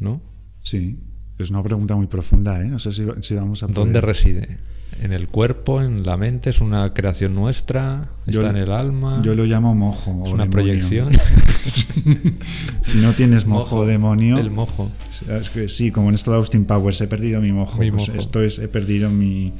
[0.00, 0.22] ¿no?
[0.62, 0.98] Sí,
[1.38, 2.64] es una pregunta muy profunda, ¿eh?
[2.64, 4.56] No sé si, vamos a ¿Dónde reside?
[5.02, 6.48] ¿En el cuerpo, en la mente?
[6.48, 8.08] ¿Es una creación nuestra?
[8.26, 9.20] ¿Está en el alma?
[9.22, 10.22] Yo lo llamo mojo.
[10.24, 11.10] ¿Es una proyección?
[12.80, 14.38] si no tienes mojo, o demonio...
[14.38, 14.90] El mojo.
[15.28, 17.82] Es que sí, como en esto de Austin Powers, he perdido mi mojo.
[17.90, 19.52] Pues esto es, he perdido mi,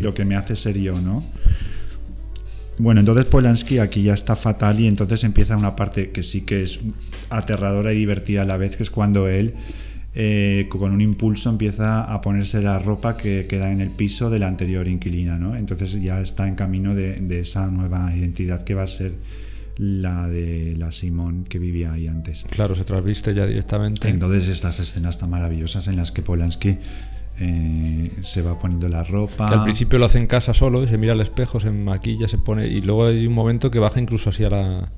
[0.00, 1.22] lo que me hace ser yo, ¿no?
[2.78, 6.62] Bueno, entonces Polanski aquí ya está fatal y entonces empieza una parte que sí que
[6.62, 6.80] es
[7.30, 9.54] aterradora y divertida a la vez, que es cuando él
[10.18, 14.38] eh, con un impulso empieza a ponerse la ropa que queda en el piso de
[14.38, 15.54] la anterior inquilina, ¿no?
[15.56, 19.12] Entonces ya está en camino de, esa nueva identidad que va a ser
[19.76, 22.46] la de la Simón que vivía ahí antes.
[22.48, 24.08] Claro, se trasviste ya directamente.
[24.08, 26.78] Entonces estas escenas tan maravillosas en las que Polanski
[27.40, 29.48] eh, se va poniendo la ropa.
[29.48, 32.66] al principio lo hace en casa solo, se mira al espejo, se maquilla, se pone.
[32.66, 34.92] Y luego hay un momento que baja incluso así a la,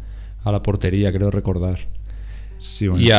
[0.45, 1.79] a la portería, creo recordar
[2.61, 3.11] y,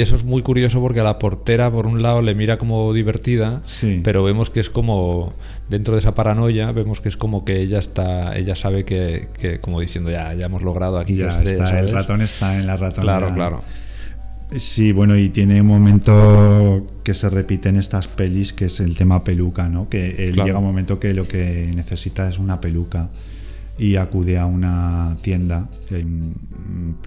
[0.00, 3.62] eso es muy curioso porque a la portera, por un lado, le mira como divertida,
[4.02, 5.32] pero vemos que es como,
[5.68, 9.80] dentro de esa paranoia, vemos que es como que ella está, ella sabe que, como
[9.80, 11.14] diciendo, ya, ya hemos logrado aquí.
[11.14, 13.62] Ya está, el ratón está en la ratón Claro, claro.
[14.56, 18.96] Sí, bueno, y tiene un momento que se repite en estas pelis, que es el
[18.96, 19.88] tema peluca, ¿no?
[19.88, 23.10] Que él llega un momento que lo que necesita es una peluca
[23.78, 26.06] y acude a una tienda, hay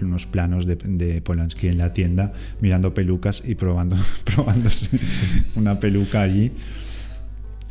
[0.02, 4.98] unos planos de, Polanski en la tienda, mirando pelucas y probando, probándose
[5.54, 6.52] una peluca allí.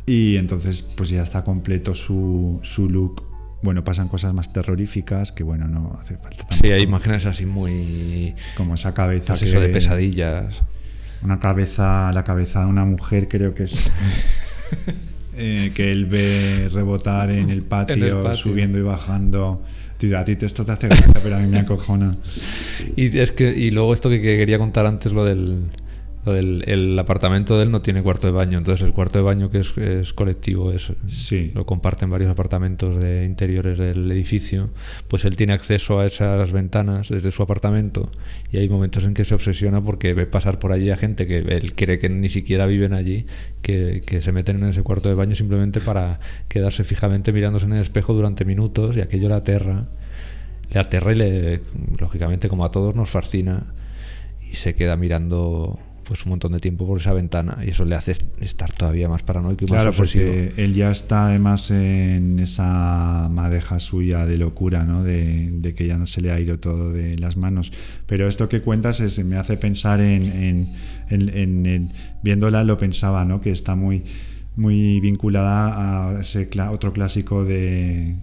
[0.06, 3.22] Y entonces pues ya está completo su, su look.
[3.62, 8.34] Bueno, pasan cosas más terroríficas que bueno, no hace falta Sí, hay imágenes así muy...
[8.56, 9.34] Como esa cabeza...
[9.34, 10.62] Pues eso de pesadillas.
[11.22, 13.90] Una cabeza, la cabeza de una mujer creo que es...
[15.38, 19.62] Eh, que él ve rebotar en el, patio, subiendo y bajando.
[19.98, 22.16] Tío, a ti esto te hace gracia, pero a mí me acojona.
[22.96, 25.70] Y, es que, y luego esto que quería contar antes, lo del
[26.34, 29.60] el, apartamento de él no tiene cuarto de baño, entonces el cuarto de baño que
[29.60, 31.52] es, colectivo, es, sí.
[31.54, 34.70] lo comparten varios apartamentos de interiores del edificio,
[35.08, 38.10] pues él tiene acceso a esas ventanas desde su apartamento
[38.50, 41.38] y hay momentos en que se obsesiona porque ve pasar por allí a gente que
[41.38, 43.26] él cree que ni siquiera viven allí,
[43.62, 47.74] que, que se meten en ese cuarto de baño simplemente para quedarse fijamente mirándose en
[47.74, 49.86] el espejo durante minutos y aquello le aterra.
[50.72, 51.60] Le aterra y le,
[51.98, 53.72] lógicamente como a todos nos fascina
[54.50, 57.96] y se queda mirando pues un montón de tiempo por esa ventana y eso le
[57.96, 63.80] hace estar todavía más paranoico y claro, porque él ya está además en esa madeja
[63.80, 65.02] suya de locura, ¿no?
[65.02, 67.72] De, que ya no se le ha ido todo de las manos.
[68.06, 70.68] Pero esto que cuentas es, me hace pensar en,
[71.08, 71.92] en,
[72.22, 73.40] viéndola lo pensaba, ¿no?
[73.40, 74.04] Que está muy
[74.54, 78.16] muy vinculada a ese otro clásico de,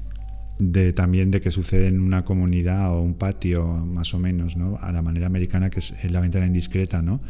[0.58, 4.78] de también de que sucede en una comunidad o un patio más o menos, ¿no?
[4.82, 7.22] A la manera americana que es la ventana indiscreta, ¿no?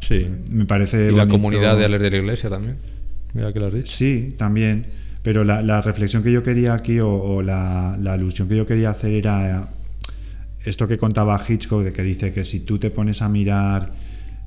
[0.00, 0.26] Sí.
[0.50, 2.76] Me parece y la comunidad de de la iglesia también.
[3.34, 3.92] Mira que lo has dicho.
[3.92, 4.86] Sí, también.
[5.22, 9.12] Pero la, reflexión que yo quería aquí o, la, la, alusión que yo quería hacer
[9.12, 9.68] era
[10.64, 13.92] esto que contaba Hitchcock de que dice que si tú te pones a mirar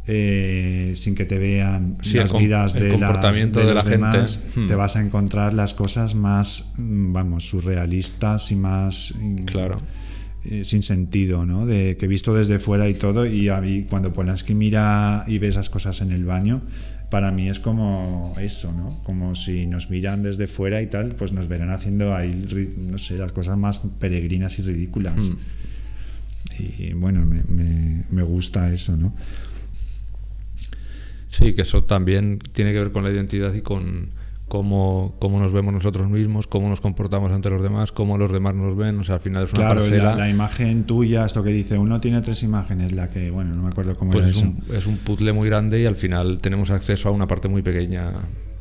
[0.05, 4.77] eh, sin que te vean las vidas de, comportamiento de, la demás, gente te hmm.
[4.77, 9.13] vas a encontrar las cosas más vamos surrealistas y más
[9.45, 9.77] claro
[10.45, 14.55] eh, sin sentido no de que visto desde fuera y todo y, y cuando Polanski
[14.55, 16.61] mira y ve esas cosas en el baño
[17.13, 18.99] para mí es como eso, ¿no?
[19.03, 23.19] Como si nos miran desde fuera y tal, pues nos verán haciendo ahí, no sé,
[23.19, 25.29] las cosas más peregrinas y ridículas.
[25.29, 25.37] Hmm.
[26.57, 29.15] Y bueno, me, me gusta eso, ¿no?
[31.29, 34.09] Sí, que eso también tiene que ver con la identidad y con
[34.53, 38.53] cómo, cómo nos vemos nosotros mismos, cómo nos comportamos ante los demás, cómo los demás
[38.53, 38.99] nos ven.
[38.99, 42.21] O sea, al final es una claro, La, imagen tuya, esto que dice, uno tiene
[42.21, 45.33] tres imágenes, la que, bueno, no me acuerdo cómo pues es Un, es un puzzle
[45.33, 48.11] muy grande y al final tenemos acceso a una parte muy pequeña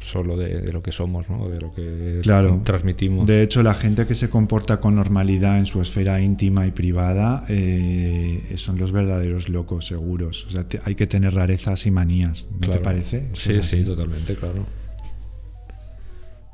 [0.00, 1.46] solo de, lo que somos, ¿no?
[1.50, 2.62] de lo que claro.
[2.64, 3.26] transmitimos.
[3.26, 7.44] De hecho, la gente que se comporta con normalidad en su esfera íntima y privada
[7.50, 10.46] eh, son los verdaderos locos, seguros.
[10.46, 13.28] O sea, hay que tener rarezas y manías, ¿no te parece?
[13.34, 14.64] sí, sí, totalmente, claro.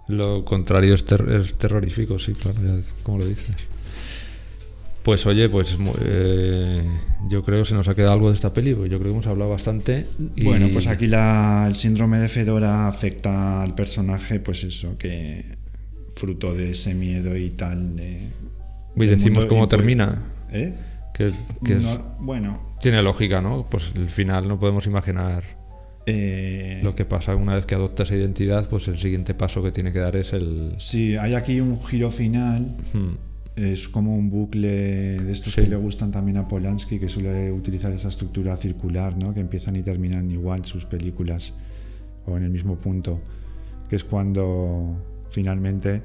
[0.08, 2.58] Lo contrario es, terrorífico, sí, claro,
[3.02, 3.54] como lo dices.
[5.02, 6.82] Pues oye, pues eh,
[7.28, 9.26] yo creo que se nos ha quedado algo de esta peli, yo creo que hemos
[9.26, 10.06] hablado bastante.
[10.42, 15.56] Bueno, pues aquí la, el síndrome de Fedora afecta al personaje, pues eso, que
[16.14, 17.96] fruto de ese miedo y tal.
[17.96, 18.28] De,
[18.96, 20.24] y decimos cómo termina.
[20.50, 20.74] ¿Eh?
[21.14, 21.30] Que,
[22.18, 22.76] bueno.
[22.80, 23.66] Tiene lógica, ¿no?
[23.68, 25.57] Pues el final no podemos imaginar
[26.10, 29.72] eh, lo que pasa una vez que adopta esa identidad, pues el siguiente paso que
[29.72, 30.74] tiene que dar es el...
[30.78, 32.76] Sí, hay aquí un giro final.
[32.94, 33.16] Hmm.
[33.56, 37.92] Es como un bucle de estos que le gustan también a Polanski, que suele utilizar
[37.92, 39.34] esa estructura circular, ¿no?
[39.34, 41.52] que empiezan y terminan igual sus películas,
[42.24, 43.20] o en el mismo punto,
[43.90, 46.02] que es cuando finalmente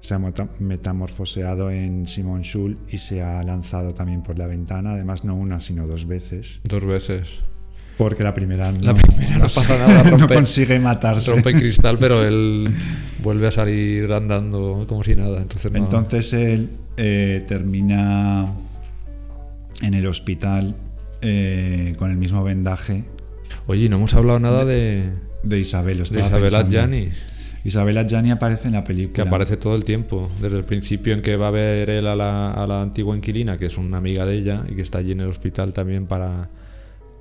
[0.00, 0.20] se ha
[0.58, 5.60] metamorfoseado en Simon Schul y se ha lanzado también por la ventana, además no una,
[5.60, 6.60] sino dos veces.
[6.64, 7.28] Dos veces.
[7.96, 11.30] Porque la primera no, la primera no, pasa nada, no consigue matarse.
[11.30, 12.68] Rompe cristal, pero él
[13.22, 15.40] vuelve a salir andando como si nada.
[15.40, 18.54] Entonces, entonces él eh, termina
[19.82, 20.76] en el hospital
[21.22, 23.04] eh, con el mismo vendaje.
[23.66, 25.10] Oye, no hemos hablado nada de.
[25.42, 27.08] De Isabel, De Isabel Adjani.
[27.64, 29.14] Isabel Adjani aparece en la película.
[29.14, 30.30] Que aparece todo el tiempo.
[30.40, 33.56] Desde el principio en que va a ver él a la, a la antigua inquilina,
[33.56, 36.48] que es una amiga de ella y que está allí en el hospital también para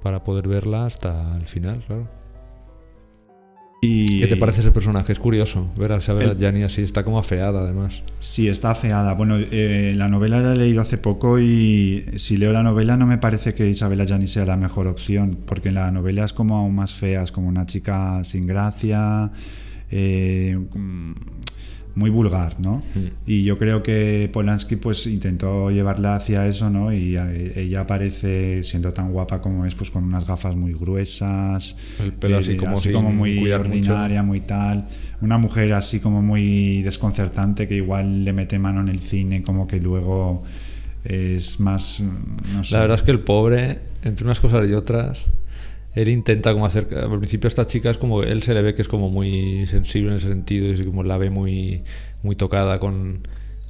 [0.06, 2.08] para poder verla hasta el final, claro.
[3.82, 5.12] Y, ¿Qué te parece ese personaje?
[5.12, 8.04] Es curioso ver a Isabel Gianni así, está como afeada además.
[8.20, 9.16] Sí, está afeada.
[9.16, 13.08] Bueno, eh, la novela la he leído hace poco y si leo la novela no
[13.08, 16.56] me parece que Isabel Gianni sea la mejor opción, porque en la novela es como
[16.56, 19.32] aún más fea, es como una chica sin gracia,
[19.90, 20.56] eh,
[21.96, 22.84] muy vulgar, ¿no?
[23.26, 26.94] Y yo creo que Polanski pues intentó llevarla hacia eso, ¿no?
[26.94, 32.12] Y ella aparece siendo tan guapa como es, pues con unas gafas muy gruesas, el
[32.14, 32.58] pelo así, eh,
[32.92, 34.90] como, muy ordinaria, muy tal,
[35.22, 39.66] una mujer así como muy desconcertante que igual le mete mano en el cine, como
[39.66, 40.44] que luego
[41.06, 42.04] es más,
[42.54, 42.74] no sé.
[42.74, 45.28] La verdad es que el pobre, entre unas cosas y otras,
[45.96, 48.82] él intenta como hacer al principio esta chica es como él se le ve que
[48.82, 51.84] es como muy sensible en ese sentido y como la ve muy
[52.22, 53.22] muy tocada con,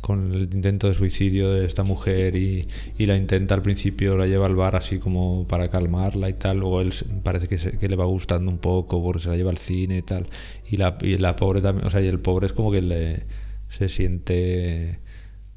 [0.02, 2.62] con el intento de suicidio de esta mujer y,
[2.98, 6.60] y, la intenta al principio la lleva al bar así como para calmarla y tal.
[6.60, 6.92] Luego él
[7.24, 10.02] parece que, que le va gustando un poco porque se la lleva al cine y
[10.04, 10.28] tal.
[10.70, 13.24] Y la, y la pobre también o sea y el pobre es como que le
[13.68, 15.00] se siente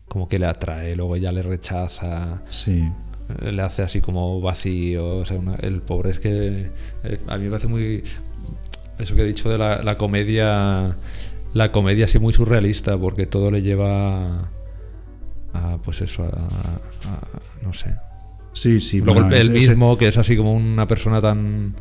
[0.07, 2.43] como que le atrae luego ella le rechaza.
[2.51, 2.83] Sí
[3.41, 5.17] le hace así como vacío.
[5.17, 6.71] O sea, el pobre es que
[7.05, 8.03] eh, a mí me parece muy.
[8.99, 10.97] Eso que he dicho de la, comedia.
[11.55, 14.51] La comedia así muy surrealista, porque todo le lleva
[15.53, 15.79] a.
[15.83, 17.63] Pues eso, a.
[17.63, 17.95] no sé.
[18.53, 19.01] Sí, sí.
[19.01, 21.75] Luego el, mismo, que es así como una persona tan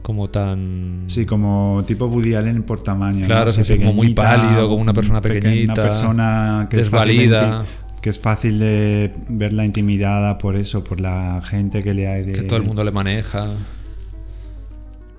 [0.00, 4.92] como tan sí como tipo Woody Allen por tamaño claro como muy pálido como una
[4.92, 7.64] persona pequeñita una persona que desvalida
[8.04, 12.32] que es fácil de verla intimidada por eso, por la gente que le hay de...
[12.34, 13.54] Que todo el mundo le maneja.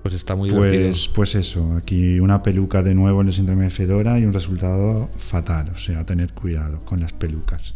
[0.02, 3.70] Pues está muy pues, Pues eso, aquí una peluca de nuevo en el síndrome de
[3.70, 7.74] Fedora y un resultado fatal, o sea, tener cuidado con las pelucas.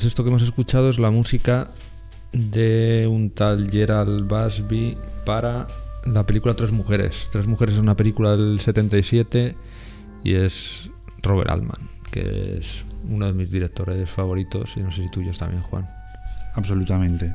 [0.00, 1.68] Pues esto que hemos escuchado es la música
[2.32, 4.96] de un tal Gerald Busby
[5.26, 5.68] para
[6.06, 7.28] la película Tres Mujeres.
[7.30, 9.56] Tres Mujeres es una película del 77
[10.24, 10.88] y es
[11.20, 15.60] Robert Altman, que es uno de mis directores favoritos y no sé si tuyos también,
[15.60, 15.86] Juan.
[16.54, 17.34] Absolutamente.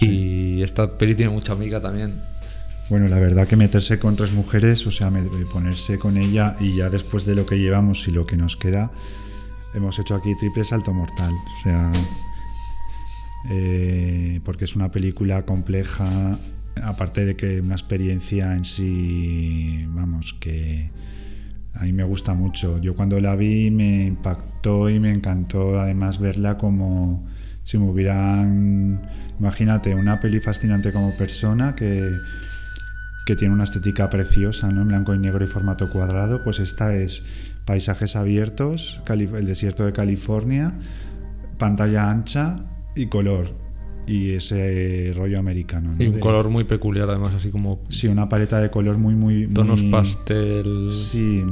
[0.00, 2.14] Y esta peli tiene mucha amiga también.
[2.88, 5.12] Bueno, la verdad que meterse con tres mujeres, o sea,
[5.52, 8.90] ponerse con ella y ya después de lo que llevamos y lo que nos queda,
[9.74, 11.32] hemos hecho aquí triple salto mortal.
[11.32, 11.92] O sea,
[13.50, 16.38] eh, porque es una película compleja,
[16.82, 20.90] aparte de que una experiencia en sí, vamos, que
[21.74, 22.78] a mí me gusta mucho.
[22.78, 27.26] Yo cuando la vi me impactó y me encantó además verla como
[27.64, 29.02] si me hubieran,
[29.38, 32.10] imagínate, una peli fascinante como persona que,
[33.28, 34.80] que tiene una estética preciosa, ¿no?
[34.80, 37.26] En blanco y negro y formato cuadrado, pues esta es
[37.66, 40.78] paisajes abiertos, el desierto de California,
[41.58, 42.56] pantalla ancha
[42.96, 43.50] y color.
[44.06, 45.94] Y ese rollo americano.
[45.98, 47.80] Y un color muy peculiar, además, así como.
[47.90, 49.46] Sí, una paleta de color muy, muy.
[49.46, 50.90] Tonos pastel.
[50.90, 51.44] Sí.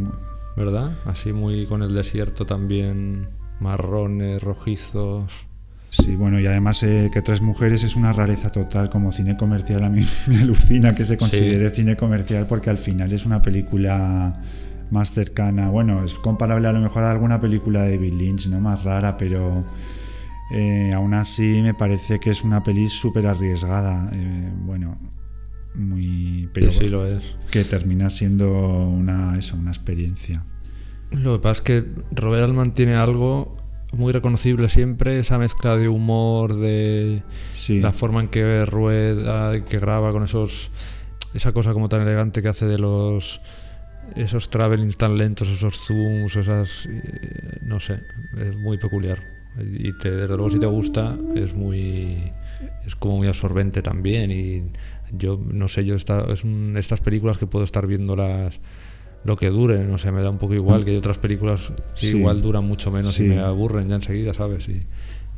[0.57, 0.97] ¿Verdad?
[1.05, 3.28] Así muy con el desierto también.
[3.61, 5.47] Marrones, rojizos.
[6.02, 9.85] Sí, bueno, y además eh, que Tres Mujeres es una rareza total como cine comercial.
[9.85, 14.32] A mí me alucina que se considere cine comercial porque al final es una película
[14.90, 15.70] más cercana.
[15.70, 18.60] Bueno, es comparable a lo mejor a alguna película de David Lynch, ¿no?
[18.60, 19.64] Más rara, pero
[20.51, 24.10] eh, aún así me parece que es una peli súper arriesgada.
[24.12, 24.98] Eh, bueno,
[25.74, 26.48] muy.
[26.52, 27.36] Pero sí, lo es.
[27.51, 30.44] Que termina siendo una, eso, una experiencia.
[31.10, 33.56] Lo que pasa es que Robert Altman tiene algo
[33.98, 37.23] muy reconocible siempre, esa mezcla de humor, de
[37.68, 40.70] la forma en que rueda, que graba con esos.
[41.35, 43.40] esa cosa como tan elegante que hace de los
[44.14, 46.86] esos travelings tan lentos, esos zooms, esas.
[46.86, 48.01] Eh, no sé,
[48.39, 49.23] es muy peculiar.
[49.59, 52.32] Y te, desde luego, si te gusta, es muy.
[52.86, 54.31] es como muy absorbente también.
[54.31, 54.70] Y
[55.12, 56.44] yo, no sé, yo esta, es
[56.77, 58.60] estas películas que puedo estar viéndolas
[59.27, 62.07] lo que duren, o sea, me da un poco igual que hay otras películas que
[62.09, 64.69] igual duran mucho menos y me aburren ya enseguida, ¿sabes?
[64.69, 64.81] Y,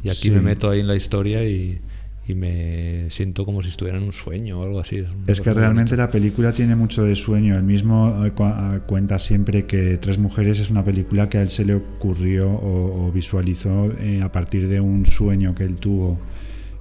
[0.03, 1.81] y aquí me meto ahí en la historia y,
[2.29, 5.03] y me siento como si estuviera en un sueño o algo así.
[5.27, 7.57] Es, que realmente la película tiene mucho de sueño.
[7.57, 11.49] Él mismo eh, ah, cuenta siempre que Tres Mujeres es una película que a él
[11.49, 16.19] se le ocurrió o, visualizó eh, a partir de un sueño que él tuvo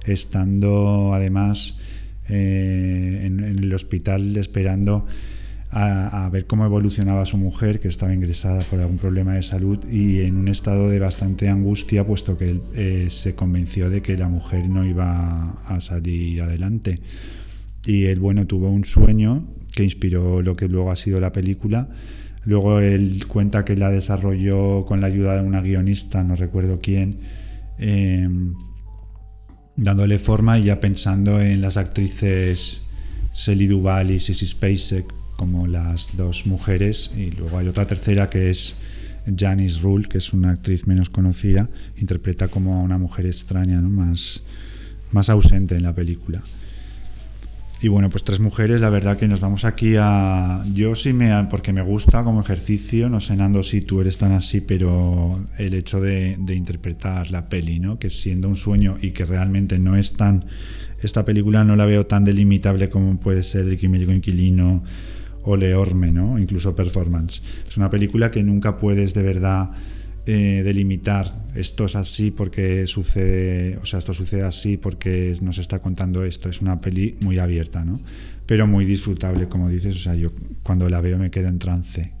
[0.04, 1.78] estando además
[2.28, 5.06] eh, en, en el hospital esperando
[5.70, 10.20] a, ver cómo evolucionaba su mujer, que estaba ingresada por algún problema de salud y
[10.20, 14.28] en un estado de bastante angustia, puesto que él eh, se convenció de que la
[14.28, 17.00] mujer no iba a salir adelante.
[17.84, 21.88] Y él, bueno, tuvo un sueño que inspiró lo que luego ha sido la película.
[22.44, 27.18] Luego él cuenta que la desarrolló con la ayuda de una guionista, no recuerdo quién,
[27.78, 28.54] em,
[29.76, 32.82] dándole forma y ya pensando en las actrices
[33.32, 38.50] Sally Duval y Sissy Spacek como las dos mujeres y luego hay otra tercera que
[38.50, 38.74] es
[39.38, 44.42] Janice Rule, que es una actriz menos conocida, interpreta como a una mujer extraña, más,
[45.12, 46.42] más ausente en la película.
[47.80, 50.64] Y bueno, pues tres mujeres, la verdad que nos vamos aquí a...
[50.74, 51.30] Yo sí me...
[51.48, 55.74] porque me gusta como ejercicio, no sé Nando si tú eres tan así, pero el
[55.74, 58.00] hecho de, de interpretar la peli, ¿no?
[58.00, 60.46] Que siendo un sueño y que realmente no es tan...
[61.00, 64.82] Esta película no la veo tan delimitable como puede ser El Químico Inquilino
[65.44, 66.38] o Leorme, ¿no?
[66.38, 67.42] incluso Performance.
[67.68, 69.70] Es una película que nunca puedes de verdad
[70.26, 75.80] eh, delimitar esto es así porque sucede, o sea, esto sucede así porque nos está
[75.80, 76.48] contando esto.
[76.48, 77.98] Es una peli muy abierta, ¿no?
[78.46, 79.96] Pero muy disfrutable, como dices.
[79.96, 80.30] O sea, yo
[80.62, 82.12] cuando la veo me quedo en trance.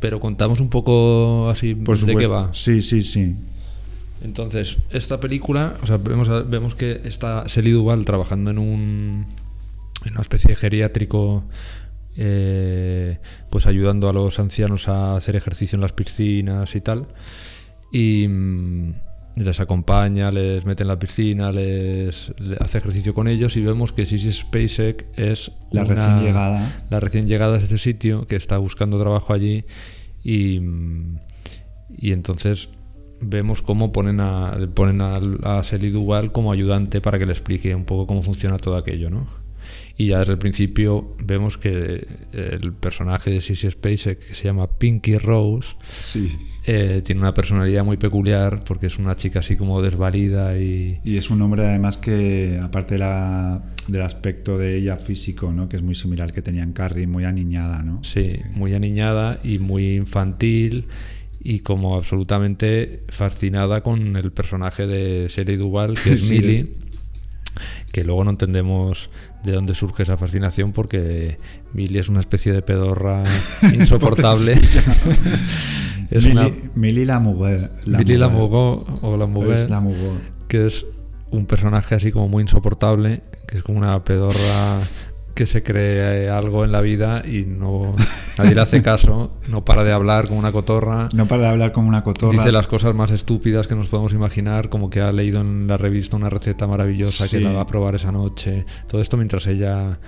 [0.00, 2.52] Pero contamos un poco así de qué va.
[2.52, 3.36] Sí, sí, sí.
[4.22, 9.26] Entonces, esta película, o sea, vemos, vemos que está Sely Duval trabajando en un
[10.04, 11.44] en una especie de geriátrico
[12.16, 13.18] eh,
[13.50, 17.06] pues ayudando a los ancianos a hacer ejercicio en las piscinas y tal.
[17.92, 18.94] Y mm,
[19.36, 24.06] les acompaña, les mete en la piscina, les, hace ejercicio con ellos y vemos que
[24.06, 26.84] Sissy Spacek es la recién llegada.
[26.88, 29.64] La recién llegada a este sitio que está buscando trabajo allí
[30.24, 31.18] y, mm,
[31.98, 32.70] y entonces
[33.20, 35.62] vemos cómo ponen a ponen a, a
[35.92, 39.26] Duval como ayudante para que le explique un poco cómo funciona todo aquello, ¿no?
[39.98, 44.66] Y ya desde el principio vemos que el personaje de Sissy Spacek, que se llama
[44.78, 46.36] Pinky Rose, sí.
[46.68, 50.98] Eh, tiene una personalidad muy peculiar porque es una chica así como desvalida y...
[51.04, 55.68] Y es un hombre además que, aparte del aspecto de ella físico, ¿no?
[55.68, 58.02] que es muy similar que tenía en Carrie, muy aniñada, ¿no?
[58.02, 60.86] Sí, muy aniñada y muy infantil
[61.38, 66.74] y como absolutamente fascinada con el personaje de Shelley Duval, que es Millie,
[67.92, 69.08] que luego no entendemos
[69.46, 71.38] de dónde surge esa fascinación porque
[71.72, 73.22] Millie es una especie de pedorra
[73.74, 74.52] insoportable.
[76.10, 76.26] es
[76.74, 77.70] Millie, la mujer.
[77.86, 79.56] Millie la mujer, o la mujer,
[80.48, 80.84] que es
[81.30, 84.80] un personaje así como muy insoportable, que es como una pedorra
[85.36, 87.92] que se cree algo en la vida y no
[88.38, 91.10] nadie le hace caso, no para de hablar como una cotorra.
[91.12, 92.32] No para de hablar como una cotorra.
[92.32, 95.76] Dice las cosas más estúpidas que nos podemos imaginar, como que ha leído en la
[95.76, 98.64] revista una receta maravillosa que la va a probar esa noche.
[98.88, 100.00] Todo esto mientras ella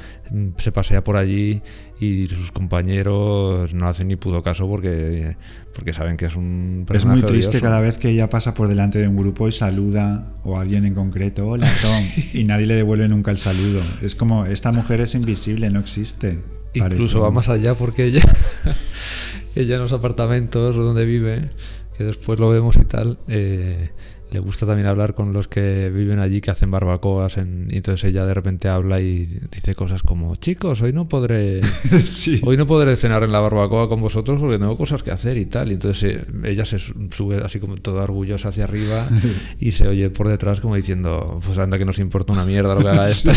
[0.56, 1.62] se pasea por allí
[2.00, 5.36] y sus compañeros no hacen ni puto caso porque,
[5.74, 8.68] porque saben que es un personaje Es muy triste cada vez que ella pasa por
[8.68, 12.66] delante de un grupo y saluda o a alguien en concreto, hola Tom, y nadie
[12.66, 13.80] le devuelve nunca el saludo.
[14.02, 16.42] Es como, esta mujer es invisible, no existe.
[16.74, 18.22] Incluso va más allá porque ella,
[19.56, 21.50] ella en los apartamentos donde vive,
[21.96, 23.90] que después lo vemos y tal, eh,
[24.30, 28.10] le gusta también hablar con los que viven allí que hacen barbacoas en, y entonces
[28.10, 31.60] ella de repente habla y dice cosas como chicos hoy no podré
[32.42, 35.46] hoy no podré cenar en la barbacoa con vosotros porque tengo cosas que hacer y
[35.46, 39.06] tal y entonces eh, ella se sube así como toda orgullosa hacia arriba
[39.60, 42.82] y se oye por detrás como diciendo pues anda que nos importa una mierda lo
[42.82, 43.32] que haga esta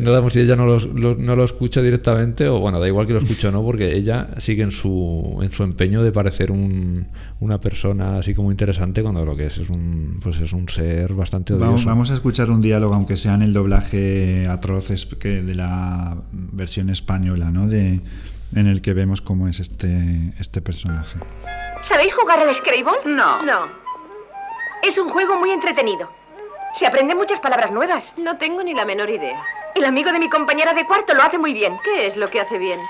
[0.00, 3.12] no damos si ella no lo, no lo escucha directamente o bueno da igual que
[3.12, 7.08] lo escuche o no porque ella sigue en su en su empeño de parecer un,
[7.40, 11.12] una persona así como interesante cuando lo que es es un, pues es un ser
[11.14, 11.86] bastante odioso.
[11.86, 14.88] Vamos, a escuchar un diálogo, aunque sea en el doblaje atroz
[15.18, 17.66] que de la versión española, ¿no?
[17.66, 18.00] De,
[18.54, 21.18] en el que vemos cómo es este, este personaje.
[21.88, 23.14] ¿Sabéis jugar al Scrabble?
[23.14, 23.42] No.
[23.42, 23.66] No.
[24.82, 26.08] Es un juego muy entretenido.
[26.78, 28.04] Se aprenden muchas palabras nuevas.
[28.16, 29.42] No tengo ni la menor idea.
[29.74, 31.76] El amigo de mi compañera de cuarto lo hace muy bien.
[31.84, 32.80] ¿Qué es lo que hace bien?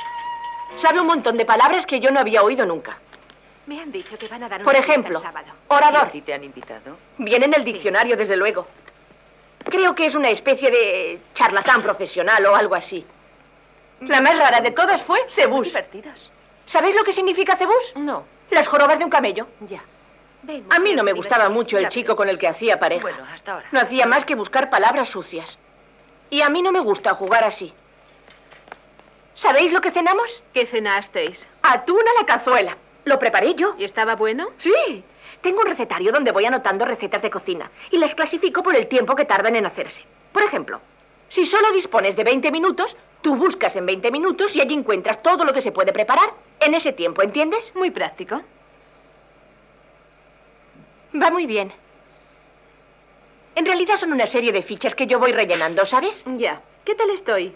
[0.77, 2.99] Sabe un montón de palabras que yo no había oído nunca.
[3.66, 5.23] Me han dicho que van a dar Por ejemplo,
[5.69, 6.11] orador.
[6.12, 6.99] ¿Y te han invitado?
[7.19, 8.66] Viene en el diccionario, desde luego.
[9.65, 13.07] Creo que es una especie de charlatán profesional o algo así.
[14.01, 15.69] La más rara de todas fue cebús.
[15.69, 16.28] Divertidas.
[16.66, 17.93] ¿Sabéis lo que significa cebús?
[17.97, 18.24] No.
[18.51, 19.47] Las jorobas de un camello.
[19.61, 19.82] Ya.
[20.69, 23.03] a mí no me gustaba mucho el chico con el que hacía pareja.
[23.03, 23.66] Bueno, hasta ahora.
[23.73, 25.59] No hacía más que buscar palabras sucias.
[26.28, 27.73] Y a mí no me gusta jugar así.
[29.35, 30.43] ¿Sabéis lo que cenamos?
[30.53, 31.47] ¿Qué cenasteis?
[31.62, 32.77] Atún a la cazuela.
[33.05, 33.75] Lo preparé yo.
[33.79, 34.49] ¿Y estaba bueno?
[34.59, 35.05] Sí.
[35.43, 39.15] Tengo un recetario donde voy anotando recetas de cocina y las clasifico por el tiempo
[39.15, 40.03] que tardan en hacerse.
[40.33, 40.81] Por ejemplo,
[41.29, 45.45] si solo dispones de 20 minutos, tú buscas en 20 minutos y allí encuentras todo
[45.45, 47.73] lo que se puede preparar en ese tiempo, ¿entiendes?
[47.75, 48.41] Muy práctico.
[51.21, 51.73] Va muy bien.
[53.55, 56.25] En realidad son una serie de fichas que yo voy rellenando, ¿sabes?
[56.37, 56.61] Ya.
[56.85, 57.55] ¿Qué tal estoy?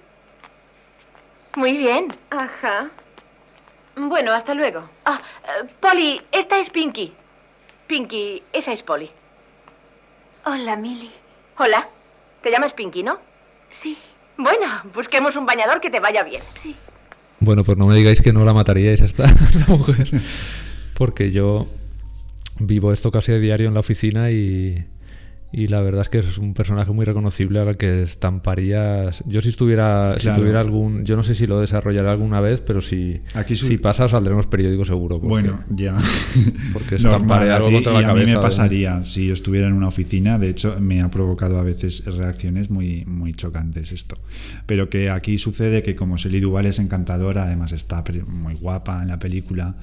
[1.56, 2.14] Muy bien.
[2.30, 2.90] Ajá.
[3.98, 4.88] Bueno, hasta luego.
[5.04, 7.12] Ah, eh, Polly, esta es Pinky.
[7.88, 9.10] Pinky, esa es Polly.
[10.44, 11.10] Hola, Millie.
[11.58, 11.88] Hola.
[12.42, 13.18] Te llamas Pinky, ¿no?
[13.70, 13.98] Sí.
[14.36, 16.42] Bueno, busquemos un bañador que te vaya bien.
[16.62, 16.76] Sí.
[17.40, 19.24] Bueno, pues no me digáis que no la mataríais a esta,
[19.68, 20.06] mujer.
[20.96, 21.66] Porque yo
[22.60, 24.86] vivo esto casi a diario en la oficina y,
[25.50, 29.24] y la verdad es que es un personaje muy reconocible al que estamparías.
[29.26, 32.82] Yo si estuviera, si tuviera algún, yo no sé si lo desarrollaré alguna vez, pero
[32.82, 35.18] si, Aquí si pasa saldremos periódico seguro.
[35.20, 35.96] bueno, ya.
[36.74, 39.88] Porque estamparía algo contra la y a mí me pasaría si yo estuviera en una
[39.88, 40.38] oficina.
[40.38, 44.16] De hecho, me ha provocado a veces reacciones muy, muy chocantes esto.
[44.66, 49.08] Pero que aquí sucede que como Selly Duval es encantadora, además está muy guapa en
[49.08, 49.76] la película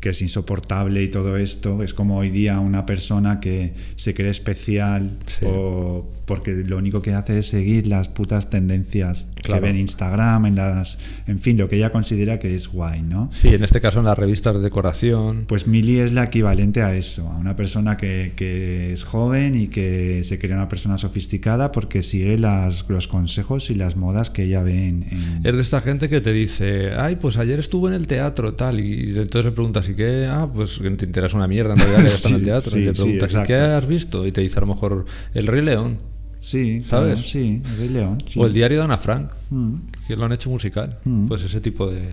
[0.00, 1.82] que es insoportable y todo esto.
[1.82, 7.12] Es como hoy día una persona que se cree especial o porque lo único que
[7.12, 11.68] hace es seguir las putas tendencias que ve en Instagram, en las, en fin, lo
[11.68, 13.30] que ella considera que es guay, ¿no?
[13.32, 15.44] Sí, en este caso en las revistas de decoración.
[15.46, 19.68] Pues Millie es la equivalente a eso, a una persona que, que es joven y
[19.68, 24.44] que se cree una persona sofisticada porque sigue las, los consejos y las modas que
[24.44, 27.94] ella ve en, Es de esta gente que te dice, ay, pues ayer estuve en
[27.94, 30.26] el teatro, tal, y entonces le preguntas, ¿y qué?
[30.26, 32.78] Ah, pues te enteras una mierda en realidad que en el teatro.
[32.78, 34.26] y te preguntas, ¿qué has visto?
[34.26, 35.04] Y te dice a lo mejor
[35.34, 35.98] El Rey León.
[36.40, 37.20] Sí, ¿sabes?
[37.20, 38.18] sí, El Rey León.
[38.36, 39.74] O el diario de Ana Frank, mm.
[40.08, 40.98] que lo han hecho musical.
[41.04, 41.26] Mm.
[41.26, 42.10] Pues ese tipo de,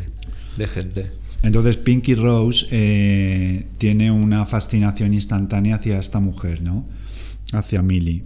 [0.57, 1.11] de gente.
[1.43, 6.85] Entonces Pinky Rose eh, tiene una fascinación instantánea hacia esta mujer, ¿no?
[7.53, 8.23] Hacia Millie.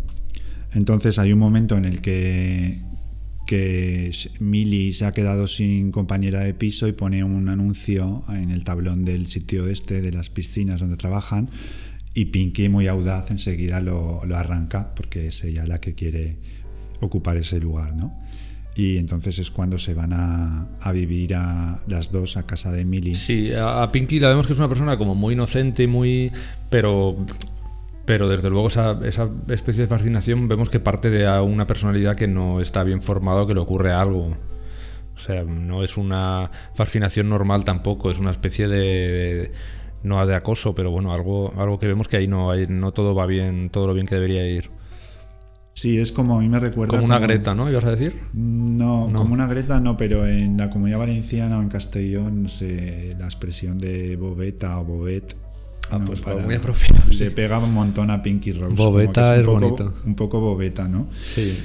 [0.73, 2.80] Entonces hay un momento en el que
[3.52, 8.64] que Millie se ha quedado sin compañera de piso y pone un anuncio en el
[8.64, 11.49] tablón del sitio este de las piscinas donde trabajan
[12.14, 16.38] y Pinky muy audaz enseguida lo, lo arranca porque es ella la que quiere
[17.02, 18.18] ocupar ese lugar, ¿no?
[18.73, 22.84] y entonces es cuando se van a, a, vivir a las dos a casa de
[22.84, 23.15] Emily.
[23.15, 26.32] Sí, a, Pinky la vemos que es una persona como muy inocente muy...
[26.69, 27.18] pero
[28.11, 32.27] pero desde luego esa, esa, especie de fascinación vemos que parte de una personalidad que
[32.27, 34.35] no está bien formada o que le ocurre algo.
[35.15, 39.51] O sea, no es una fascinación normal tampoco, es una especie de, de
[40.03, 43.15] no de acoso, pero bueno, algo, algo que vemos que ahí no, hay, no todo
[43.15, 44.69] va bien, todo lo bien que debería ir.
[45.71, 46.91] Sí, es como a mí me recuerda.
[46.91, 47.69] Como una Greta, ¿no?
[47.69, 48.13] ¿Ibas a decir?
[48.33, 53.15] No, no, como una Greta no, pero en la comunidad valenciana o en Castellón se,
[53.17, 55.33] la expresión de bobeta o bobet.
[55.91, 57.11] Ah, no, pues para, muy apropiado.
[57.11, 57.30] Se sí.
[57.31, 58.76] pega un montón a Pinky Rose.
[58.76, 59.93] Bobeta es, un poco, bonito.
[60.05, 61.07] Un poco bobeta, ¿no?
[61.34, 61.59] Sí.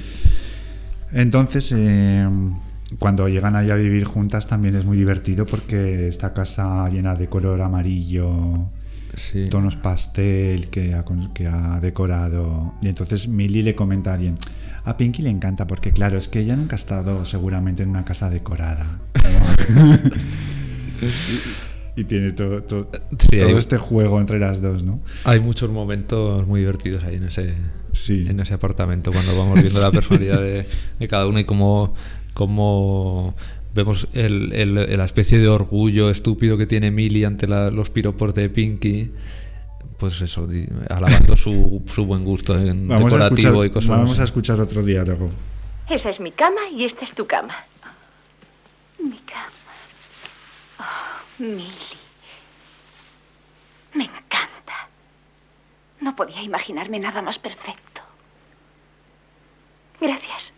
[1.13, 2.27] Entonces, eh,
[2.99, 7.27] cuando llegan ahí a vivir juntas también es muy divertido porque esta casa llena de
[7.27, 8.67] color amarillo,
[9.15, 9.49] sí.
[9.49, 12.73] tonos pastel que ha, que ha, decorado.
[12.81, 14.35] Y entonces Millie le comenta a alguien,
[14.83, 18.05] a Pinky le encanta porque claro, es que ella nunca ha estado seguramente en una
[18.05, 18.85] casa decorada.
[21.01, 21.05] y,
[21.97, 24.99] y, tiene todo, todo, sí, todo hay, este juego entre las dos, ¿no?
[25.23, 27.55] Hay muchos momentos muy divertidos ahí en ese,
[27.91, 28.25] sí.
[28.29, 30.65] en ese apartamento cuando vamos viendo la personalidad de,
[30.99, 31.93] de cada uno y cómo
[32.33, 33.33] como
[33.73, 38.33] vemos el, el, la especie de orgullo estúpido que tiene Millie ante la, los piropos
[38.35, 39.11] de Pinky
[39.97, 40.47] pues eso,
[40.89, 44.21] alabando su, su buen gusto en vamos decorativo escuchar, y cosas Vamos así.
[44.21, 45.31] a escuchar otro diálogo.
[45.89, 47.55] Esa es mi cama y esta es tu cama.
[48.99, 49.56] Mi cama.
[51.39, 51.97] Oh, Millie.
[53.93, 54.89] Me encanta.
[56.01, 58.01] No podía imaginarme nada más perfecto.
[59.99, 60.51] Gracias.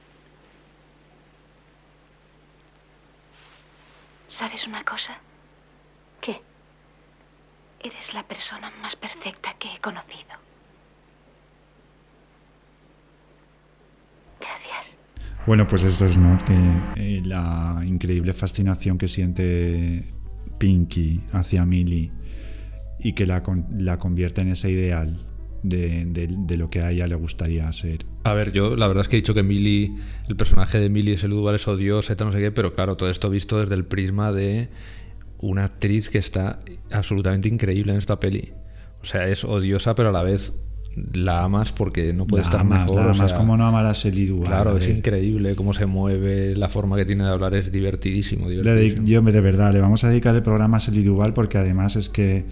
[4.30, 5.18] ¿Sabes una cosa?
[6.22, 6.42] ¿Qué?
[7.82, 10.38] Eres la persona más perfecta que he conocido.
[14.40, 14.98] Gracias.
[15.46, 16.38] Bueno, pues esto es, ¿no?
[16.46, 16.54] Que
[16.96, 20.19] eh, la increíble fascinación que siente
[20.60, 22.12] Pinky hacia Millie
[23.00, 23.42] y que la,
[23.80, 25.18] la convierte en ese ideal
[25.64, 28.06] de, de, lo que a ella le gustaría ser.
[28.24, 29.92] A ver, yo la verdad es que he dicho que Millie,
[30.28, 33.10] el personaje de Millie es el lugar es odiosa, no sé qué, pero claro, todo
[33.10, 34.70] esto visto desde el prisma de
[35.40, 36.60] una actriz que está
[36.92, 38.54] absolutamente increíble en esta peli.
[39.02, 40.54] O sea, es odiosa, pero a la vez
[41.14, 42.96] la amas porque no puede la estar amas, mejor.
[42.98, 44.46] La o amas sea, como no amar a Duvall.
[44.46, 48.50] Claro, es increíble cómo se mueve, la forma que tiene de hablar es divertidísimo.
[48.50, 49.04] divertidísimo.
[49.04, 52.10] Le, yo, de verdad, le vamos a dedicar el programa a Duvall porque además es
[52.10, 52.46] que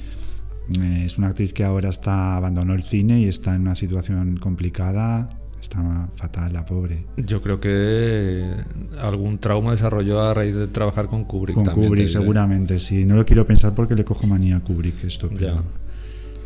[0.79, 4.37] eh, es una actriz que ahora está abandonó el cine y está en una situación
[4.37, 5.29] complicada.
[5.61, 7.05] Está fatal, la pobre.
[7.17, 8.53] Yo creo que
[9.01, 11.55] algún trauma desarrolló a raíz de trabajar con Kubrick.
[11.55, 13.05] Con Kubrick, seguramente, sí.
[13.05, 15.29] No lo quiero pensar porque le cojo manía a Kubrick esto.
[15.31, 15.61] Ya.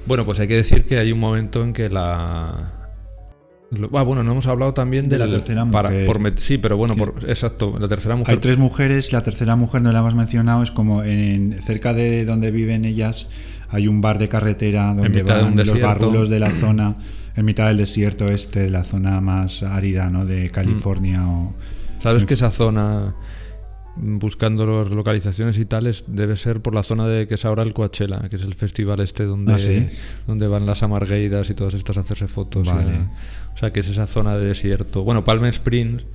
[0.05, 2.77] Bueno, pues hay que decir que hay un momento en que la.
[3.93, 6.05] Ah, bueno, no hemos hablado también de la tercera mujer.
[6.05, 8.33] Para, por, sí, pero bueno, por, exacto, la tercera mujer.
[8.33, 12.25] Hay tres mujeres, la tercera mujer no la hemos mencionado, es como en, cerca de
[12.25, 13.29] donde viven ellas
[13.71, 16.95] hay un bar de carretera donde van los barrulos de la zona,
[17.35, 20.25] en mitad del desierto este, la zona más árida ¿no?
[20.25, 21.21] de California.
[21.21, 21.29] Mm.
[21.29, 21.55] O,
[22.03, 23.15] ¿Sabes que esa zona,
[23.95, 27.73] buscando las localizaciones y tales, debe ser por la zona de que es ahora el
[27.73, 29.89] Coachella, que es el festival este donde, ¿Ah, sí?
[30.27, 32.67] donde van las amargueiras y todas estas a hacerse fotos?
[32.67, 32.95] Vale.
[32.95, 35.03] A, o sea, que es esa zona de desierto.
[35.03, 36.05] Bueno, Palm Springs,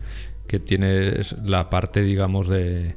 [0.46, 1.12] que tiene
[1.44, 2.96] la parte, digamos, de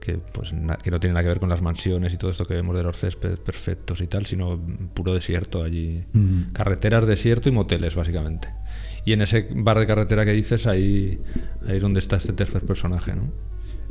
[0.00, 2.44] que, pues, na, que no tiene nada que ver con las mansiones y todo esto
[2.44, 4.60] que vemos de los céspedes perfectos y tal, sino
[4.92, 6.04] puro desierto allí.
[6.12, 6.52] Mm.
[6.52, 8.48] Carreteras, desierto y moteles, básicamente.
[9.06, 11.18] Y en ese bar de carretera que dices, ahí,
[11.66, 13.32] ahí es donde está este tercer personaje, ¿no?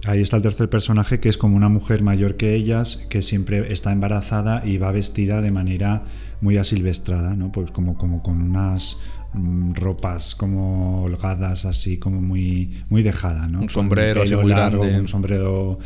[0.05, 3.71] Ahí está el tercer personaje, que es como una mujer mayor que ellas, que siempre
[3.71, 6.03] está embarazada y va vestida de manera
[6.41, 7.53] muy asilvestrada, ¿no?
[7.53, 8.97] Pues como, como con unas
[9.33, 13.61] mm, ropas como holgadas, así como muy, muy dejada, ¿no?
[13.61, 14.99] Un sombrero con así muy largo, grande.
[14.99, 15.79] un sombrero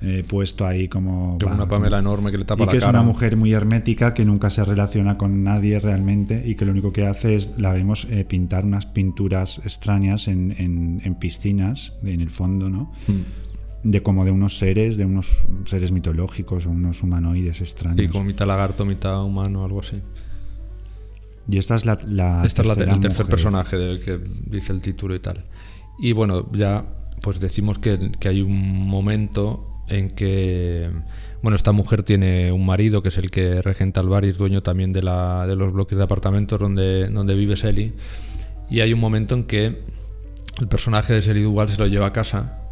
[0.00, 1.36] eh, puesto ahí como...
[1.38, 2.88] Con una pamela enorme que le tapa y la que cara.
[2.90, 6.72] es una mujer muy hermética que nunca se relaciona con nadie realmente y que lo
[6.72, 11.98] único que hace es, la vemos eh, pintar unas pinturas extrañas en, en, en piscinas,
[12.02, 12.92] en el fondo, ¿no?
[13.08, 13.47] Mm
[13.82, 18.02] de como de unos seres, de unos seres mitológicos o unos humanoides extraños.
[18.02, 20.02] Y como mitad lagarto, mitad humano, algo así.
[21.48, 23.26] Y esta es la, la esta es la, el tercer mujer.
[23.26, 25.44] personaje del que dice el título y tal.
[25.98, 26.84] Y bueno, ya
[27.22, 30.90] pues decimos que, que, hay un momento en que
[31.42, 34.38] bueno, esta mujer tiene un marido que es el que regenta el bar y es
[34.38, 37.94] dueño también de, la, de los bloques de apartamentos donde, donde vive Sally.
[38.68, 39.82] Y hay un momento en que
[40.60, 42.67] el personaje de Sally Duval se lo lleva a casa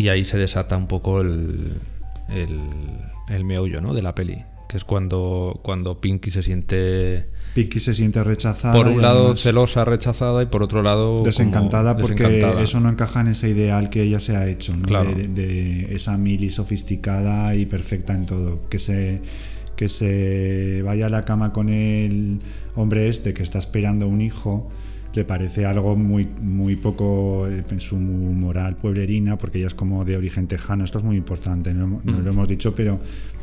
[0.00, 1.74] y ahí se desata un poco el,
[2.30, 2.58] el,
[3.28, 3.92] el meollo ¿no?
[3.92, 8.72] de la peli, que es cuando, cuando Pinky se siente Pinky se siente rechazada.
[8.72, 13.28] Por un lado celosa, rechazada y por otro lado desencantada porque eso no encaja en
[13.28, 18.68] ese ideal que ella se ha hecho, de, esa mili sofisticada y perfecta en todo.
[18.70, 19.20] Que se,
[19.76, 22.40] que se vaya a la cama con el
[22.74, 24.70] hombre este que está esperando un hijo
[25.14, 30.04] le parece algo muy, muy poco en eh, su moral pueblerina, porque ella es como
[30.04, 30.84] de origen tejano.
[30.84, 32.28] Esto es muy importante, no, lo mm.
[32.28, 33.00] hemos dicho, pero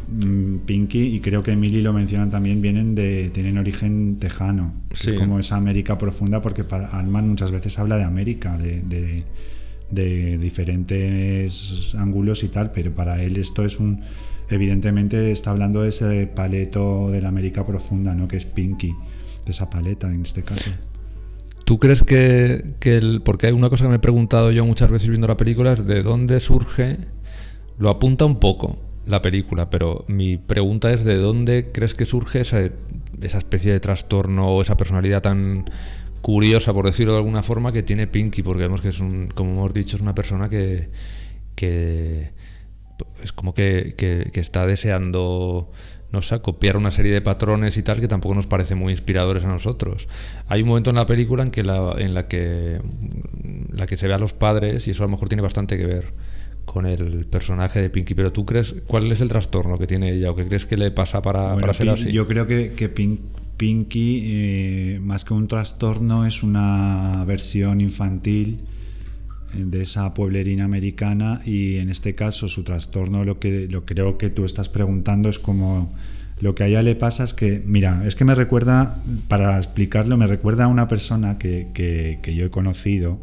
[0.08, 4.74] mm, Pinky y creo que Emily lo mencionan también, vienen de, tienen origen tejano.
[4.92, 9.24] Es como esa América profunda, porque para Alman muchas veces habla de América, de,
[9.92, 14.02] de, diferentes ángulos y tal, pero para él esto es un.
[14.50, 18.30] Evidentemente está hablando de ese paleto de la América profunda, ¿no?
[18.30, 18.94] Que es Pinky,
[19.46, 20.72] de esa paleta en este caso.
[21.68, 25.10] ¿Tú crees que, el, porque hay una cosa que me he preguntado yo muchas veces
[25.10, 26.98] viendo la película es de dónde surge,
[27.78, 28.74] lo apunta un poco
[29.06, 32.62] la película, pero mi pregunta es de dónde crees que surge esa,
[33.20, 35.66] esa especie de trastorno o esa personalidad tan
[36.22, 39.52] curiosa, por decirlo de alguna forma, que tiene Pinky, porque vemos que es un, como
[39.52, 40.88] hemos dicho, es una persona que,
[41.54, 42.32] que
[43.22, 45.70] es como que, que está deseando
[46.12, 49.44] no sé, copiar una serie de patrones y tal que tampoco nos parece muy inspiradores
[49.44, 50.08] a nosotros.
[50.48, 52.80] Hay un momento en la película en que la, en la que
[53.72, 55.86] la que se ve a los padres y eso a lo mejor tiene bastante que
[55.86, 56.14] ver
[56.66, 60.32] con el personaje de Pinky, pero tú crees cuál es el trastorno que tiene ella
[60.32, 62.12] o qué crees que le pasa para, para ser así?
[62.12, 68.60] Yo creo que, que Pinky, eh, más que un trastorno, es una versión infantil
[69.54, 74.30] de esa pueblerina americana y en este caso su trastorno lo que lo creo que
[74.30, 75.94] tú estás preguntando es como
[76.42, 80.18] lo que a ella le pasa es que mira es que me recuerda para explicarlo
[80.18, 83.20] me recuerda a una persona que, que, yo he conocido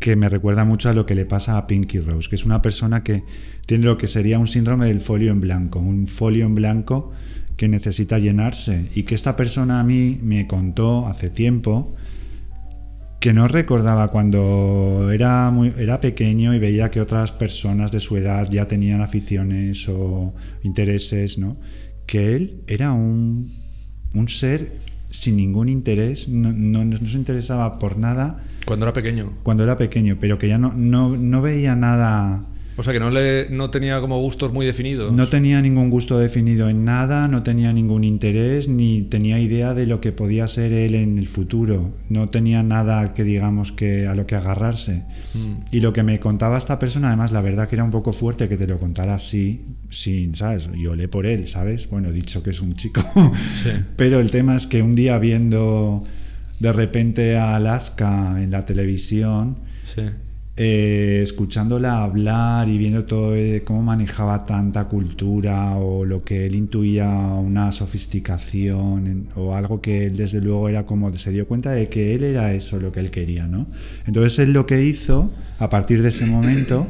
[0.00, 2.60] que me recuerda mucho a lo que le pasa a Pinky Rose que es una
[2.60, 3.22] persona que
[3.66, 7.12] tiene lo que sería un síndrome del folio en blanco un folio en blanco
[7.56, 11.94] que necesita llenarse y que esta persona a mí me contó hace tiempo
[13.20, 18.16] que no recordaba cuando era, muy, era pequeño y veía que otras personas de su
[18.16, 21.56] edad ya tenían aficiones o intereses, ¿no?
[22.06, 23.52] Que él era un,
[24.14, 24.72] un ser
[25.08, 28.44] sin ningún interés, no, no, no, se interesaba por nada.
[28.64, 29.32] Cuando era pequeño.
[29.42, 32.44] Cuando era pequeño, pero que ya no, no, no veía nada
[32.78, 35.10] o sea que no, le, no tenía como gustos muy definidos.
[35.10, 39.86] No tenía ningún gusto definido en nada, no tenía ningún interés, ni tenía idea de
[39.86, 41.94] lo que podía ser él en el futuro.
[42.10, 45.04] No tenía nada que digamos que a lo que agarrarse.
[45.32, 45.54] Mm.
[45.70, 48.46] Y lo que me contaba esta persona, además, la verdad que era un poco fuerte
[48.46, 50.68] que te lo contara así, sin, ¿sabes?
[50.76, 51.88] Yo olé por él, ¿sabes?
[51.88, 53.02] Bueno, dicho que es un chico.
[53.96, 56.04] Pero el tema es que un día viendo
[56.60, 59.60] de repente a Alaska en la televisión,
[59.94, 60.02] sí
[60.58, 66.54] eh, escuchándola hablar y viendo todo eh, cómo manejaba tanta cultura o lo que él
[66.54, 71.88] intuía una sofisticación o algo que él desde luego era como se dio cuenta de
[71.88, 73.66] que él era eso lo que él quería, ¿no?
[74.06, 76.86] Entonces él lo que hizo a partir de ese momento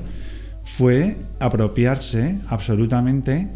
[0.62, 3.48] fue apropiarse absolutamente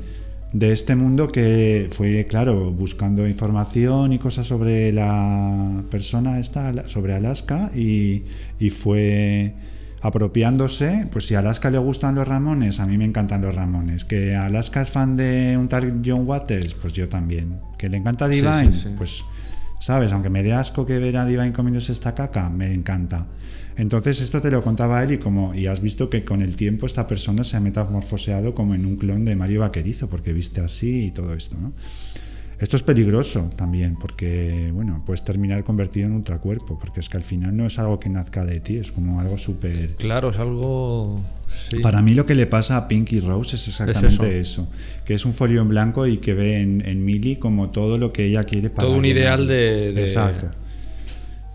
[0.52, 7.14] de este mundo que fue, claro, buscando información y cosas sobre la persona esta, sobre
[7.14, 8.24] Alaska y,
[8.58, 9.54] y fue
[10.00, 14.04] apropiándose, pues si a Alaska le gustan los Ramones, a mí me encantan los Ramones.
[14.04, 17.60] Que Alaska es fan de un tal John Waters, pues yo también.
[17.78, 19.22] Que le encanta Divine, pues,
[19.78, 20.12] ¿sabes?
[20.12, 23.26] Aunque me dé asco que ver a Divine comiéndose esta caca, me encanta.
[23.76, 26.86] Entonces esto te lo contaba él y como y has visto que con el tiempo
[26.86, 31.06] esta persona se ha metamorfoseado como en un clon de Mario Vaquerizo, porque viste así
[31.06, 31.72] y todo esto, ¿no?
[32.60, 37.24] Esto es peligroso también, porque bueno, puedes terminar convertido en ultracuerpo, porque es que al
[37.24, 39.94] final no es algo que nazca de ti, es como algo súper.
[39.96, 41.24] Claro, es algo.
[41.82, 44.68] Para mí lo que le pasa a Pinky Rose es exactamente eso.
[45.06, 48.12] que es un folio en blanco y que ve en, en Millie como todo lo
[48.12, 48.88] que ella quiere para.
[48.88, 50.02] Todo un ideal de, de.
[50.02, 50.50] Exacto.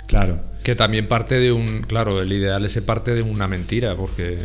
[0.07, 0.39] Claro.
[0.63, 1.83] Que también parte de un.
[1.83, 4.39] Claro, el ideal ese parte de una mentira, porque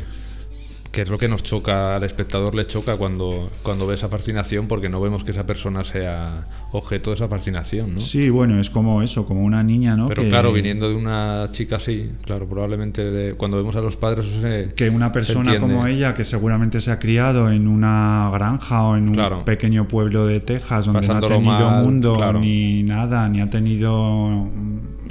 [0.93, 4.67] que es lo que nos choca, al espectador le choca cuando, cuando ve esa fascinación,
[4.67, 8.01] porque no vemos que esa persona sea objeto de esa fascinación, ¿no?
[8.01, 10.09] Sí, bueno, es como eso, como una niña, ¿no?
[10.09, 14.27] Pero claro, viniendo de una chica así, claro, probablemente cuando vemos a los padres
[14.75, 19.09] Que una persona como ella, que seguramente se ha criado en una granja o en
[19.11, 24.49] un pequeño pueblo de Texas, donde no ha tenido mundo ni nada, ni ha tenido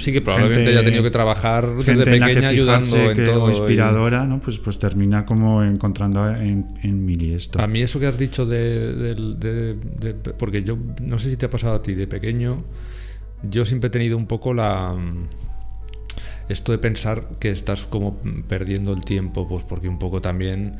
[0.00, 3.50] Sí, que probablemente haya tenido que trabajar desde pequeña ayudando en todo.
[3.50, 4.40] inspiradora, ¿no?
[4.40, 7.60] Pues, pues termina como encontrando en, en Mili esto.
[7.60, 9.76] A mí eso que has dicho de,
[10.38, 12.64] Porque yo no sé si te ha pasado a ti de pequeño,
[13.42, 14.94] yo siempre he tenido un poco la.
[16.48, 18.18] Esto de pensar que estás como
[18.48, 20.78] perdiendo el tiempo, pues porque un poco también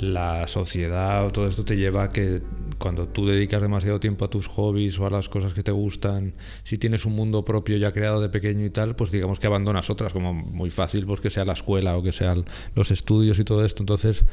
[0.00, 2.40] la sociedad o todo esto te lleva a que
[2.78, 6.34] cuando tú dedicas demasiado tiempo a tus hobbies o a las cosas que te gustan,
[6.62, 9.90] si tienes un mundo propio ya creado de pequeño y tal, pues digamos que abandonas
[9.90, 12.44] otras, como muy fácil, pues que sea la escuela o que sean
[12.74, 13.82] los estudios y todo esto.
[13.82, 14.24] Entonces,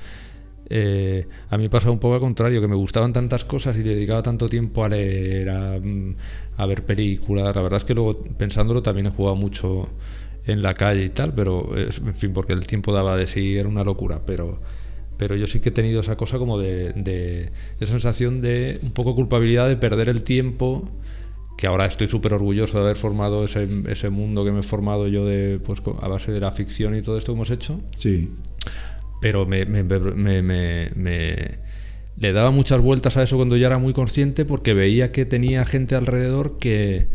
[0.69, 4.21] eh, a mí pasa un poco al contrario, que me gustaban tantas cosas y dedicaba
[4.21, 6.15] tanto tiempo a leer, a, mm,
[6.57, 7.55] a ver películas.
[7.55, 9.89] La verdad es que luego, pensándolo, también he jugado mucho
[10.45, 13.67] en la calle y tal, pero en fin, porque el tiempo daba de sí, era
[13.67, 14.59] una locura, pero
[15.17, 18.91] pero yo sí que he tenido esa cosa como de, de esa sensación de un
[18.91, 20.89] poco culpabilidad de perder el tiempo
[21.57, 25.07] que ahora estoy súper orgulloso de haber formado ese, ese, mundo que me he formado
[25.07, 27.79] yo de pues a base de la ficción y todo esto que hemos hecho.
[27.97, 28.29] Sí.
[29.21, 31.65] Pero me, me, me, me
[32.17, 35.65] le daba muchas vueltas a eso cuando ya era muy consciente porque veía que tenía
[35.65, 37.07] gente alrededor que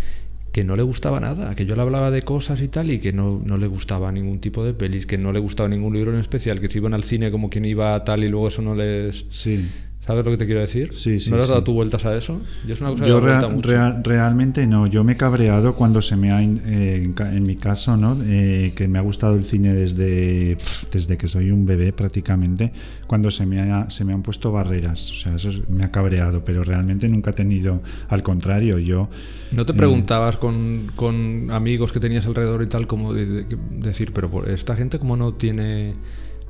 [0.53, 3.13] que no le gustaba nada, que yo le hablaba de cosas y tal y que
[3.13, 6.21] no, no le gustaba ningún tipo de pelis, que no le gustaba ningún libro en
[6.21, 8.75] especial, que se iban al cine como quien iba a tal y luego eso no
[8.75, 9.27] les...
[9.29, 9.65] Sí.
[10.07, 10.93] ¿Sabes lo que te quiero decir?
[10.97, 11.31] Sí, sí.
[11.31, 11.53] ¿No le has sí.
[11.53, 12.41] dado tú vueltas a eso?
[12.67, 14.87] Yo, es una cosa Yo real, real, realmente no.
[14.87, 18.17] Yo me he cabreado cuando se me ha, eh, en mi caso, ¿no?
[18.25, 20.57] Eh, que me ha gustado el cine desde,
[20.91, 22.73] desde que soy un bebé prácticamente,
[23.07, 25.11] cuando se me, ha, se me han puesto barreras.
[25.11, 29.11] O sea, eso me ha cabreado, pero realmente nunca he tenido, al contrario, yo...
[29.53, 33.57] ¿No te preguntabas eh, con, con, amigos que tenías alrededor y tal, como de, de,
[33.71, 35.93] decir, pero esta gente como no tiene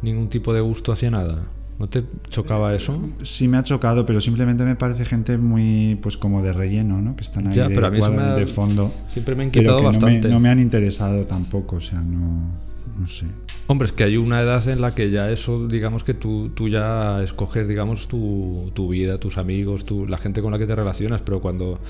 [0.02, 1.50] ningún tipo de gusto hacia nada?
[1.80, 3.00] ¿No te chocaba eso?
[3.22, 7.16] Sí me ha chocado, pero simplemente me parece gente muy, pues como de relleno, ¿no?
[7.16, 8.92] Que están ahí ya, de, pero a mí cuadro, me ha, de fondo.
[9.10, 10.28] Siempre me ha inquietado bastante.
[10.28, 12.50] No me, no me, han interesado tampoco, o sea, no,
[12.98, 13.24] no sé.
[13.66, 16.68] Hombre, es que hay una edad en la que ya eso, digamos que tú, tú
[16.68, 20.76] ya escoges, digamos, tu, tu vida, tus amigos, tu, la gente con la que te
[20.76, 21.80] relacionas, pero cuando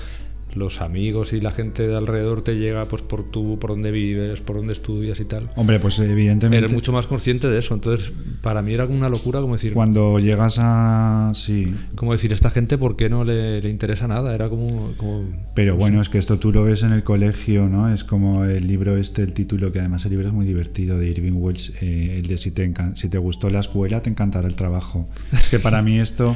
[0.55, 4.41] los amigos y la gente de alrededor te llega pues por tú, por donde vives,
[4.41, 5.49] por donde estudias y tal.
[5.55, 6.57] Hombre, pues evidentemente.
[6.57, 7.73] Eres mucho más consciente de eso.
[7.73, 8.11] Entonces,
[8.41, 9.73] para mí era una locura como decir.
[9.73, 11.31] Cuando llegas a.
[11.35, 11.73] Sí.
[11.95, 14.33] Como decir, esta gente, ¿por qué no le, le interesa nada?
[14.35, 14.93] Era como.
[14.97, 15.23] como
[15.53, 17.91] Pero bueno, es que esto tú lo ves en el colegio, ¿no?
[17.93, 21.09] Es como el libro este, el título, que además el libro es muy divertido, de
[21.09, 24.55] Irving Welsh, eh, el de si te, si te gustó la escuela, te encantará el
[24.55, 25.07] trabajo.
[25.31, 26.35] Es que para mí esto.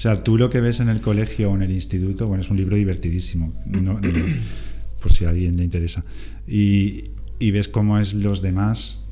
[0.00, 2.48] O sea, tú lo que ves en el colegio o en el instituto, bueno, es
[2.48, 4.00] un libro divertidísimo, no, no,
[5.02, 6.06] por si a alguien le interesa.
[6.48, 7.04] Y,
[7.38, 9.10] y ves cómo es los demás.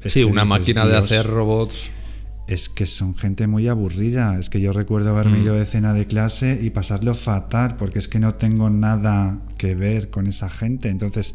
[0.00, 1.90] Es sí, una dices, máquina de hacer robots.
[2.48, 4.38] Es que son gente muy aburrida.
[4.38, 5.42] Es que yo recuerdo haberme mm.
[5.42, 9.74] ido de cena de clase y pasarlo fatal, porque es que no tengo nada que
[9.74, 10.88] ver con esa gente.
[10.88, 11.34] Entonces,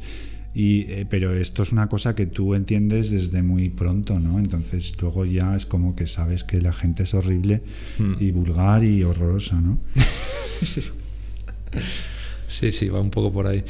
[0.60, 4.40] y, eh, pero esto es una cosa que tú entiendes desde muy pronto, ¿no?
[4.40, 7.62] Entonces luego ya es como que sabes que la gente es horrible
[8.00, 8.04] Hmm.
[8.04, 8.18] mm.
[8.20, 9.78] y vulgar y horrorosa, ¿no?
[12.48, 13.64] sí, sí, va un poco por ahí.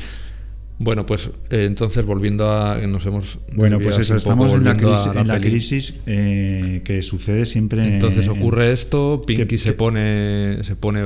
[0.80, 5.14] Bueno, pues eh, entonces volviendo a nos hemos bueno pues eso estamos en la crisis,
[5.14, 10.64] la, en la crisis eh, que sucede siempre entonces ocurre esto Pinky que, se pone
[10.64, 11.02] se pone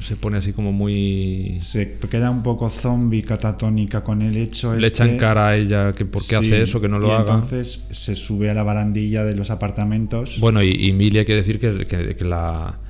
[0.00, 4.86] se pone así como muy se queda un poco zombie catatónica con el hecho le
[4.86, 7.10] este, echan cara a ella que por qué sí, hace eso que no lo y
[7.12, 7.20] haga.
[7.20, 10.40] entonces se sube a la barandilla de los apartamentos.
[10.40, 12.80] Bueno y, y hay que decir que, que la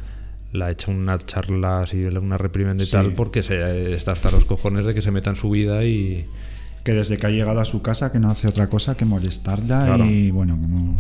[0.55, 2.93] la echa una charla así, una reprimenda y sí.
[2.93, 6.27] tal, porque se, está hasta los cojones de que se meta en su vida y.
[6.85, 9.87] Que desde que ha llegado a su casa que no hace otra cosa que molestarla
[9.87, 10.05] claro.
[10.05, 10.97] y bueno, como.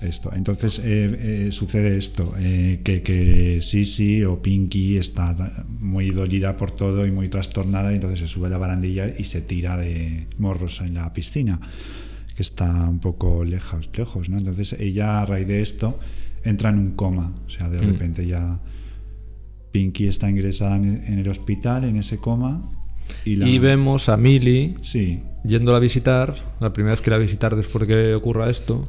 [0.00, 0.32] Esto.
[0.34, 5.36] Entonces eh, eh, sucede esto: eh, que, que Sisi o Pinky está
[5.68, 9.24] muy dolida por todo y muy trastornada, y entonces se sube a la barandilla y
[9.24, 11.60] se tira de morros en la piscina,
[12.34, 14.38] que está un poco lejos, lejos ¿no?
[14.38, 15.98] Entonces ella, a raíz de esto,
[16.44, 17.34] entra en un coma.
[17.46, 17.92] O sea, de Hmm.
[17.92, 18.60] repente ya
[19.72, 22.62] Pinky está ingresada en el hospital, en ese coma.
[23.24, 23.48] Y, la...
[23.48, 25.20] y vemos a Millie sí.
[25.44, 28.84] yéndola a visitar, la primera vez que la visitar después de que ocurra esto.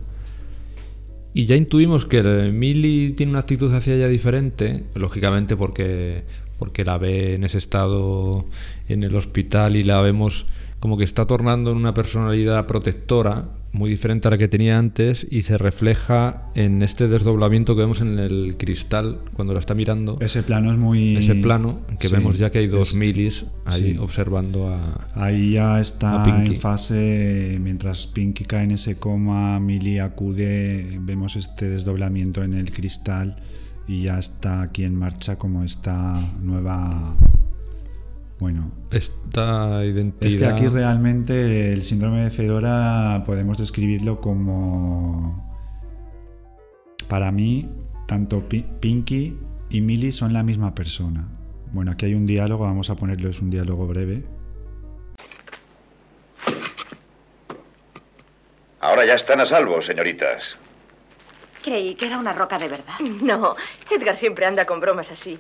[1.34, 2.22] Y ya intuimos que
[2.52, 6.24] Millie tiene una actitud hacia ella diferente, lógicamente porque,
[6.60, 8.46] porque la ve en ese estado
[8.90, 10.46] en el hospital y la vemos
[10.80, 15.26] como que está tornando en una personalidad protectora muy diferente a la que tenía antes
[15.30, 20.18] y se refleja en este desdoblamiento que vemos en el cristal cuando la está mirando.
[20.20, 21.16] Ese plano es muy...
[21.16, 22.96] Ese plano, que sí, vemos ya que hay dos es...
[22.96, 23.98] milis ahí sí.
[23.98, 25.08] observando a...
[25.16, 31.70] Ahí ya está en fase, mientras Pinky cae en ese coma, Millie acude, vemos este
[31.70, 33.38] desdoblamiento en el cristal
[33.88, 37.18] y ya está aquí en marcha como esta nueva
[38.42, 40.28] bueno, esta identidad.
[40.28, 45.48] Es que aquí realmente el síndrome de Fedora podemos describirlo como.
[47.08, 47.70] Para mí,
[48.08, 49.38] tanto Pinky
[49.70, 51.28] y Millie son la misma persona.
[51.72, 54.24] Bueno, aquí hay un diálogo, vamos a ponerlo, es un diálogo breve.
[58.80, 60.58] Ahora ya están a salvo, señoritas.
[61.64, 63.00] Creí que era una roca de verdad.
[63.22, 63.56] No,
[63.92, 65.38] Edgar siempre anda con bromas así.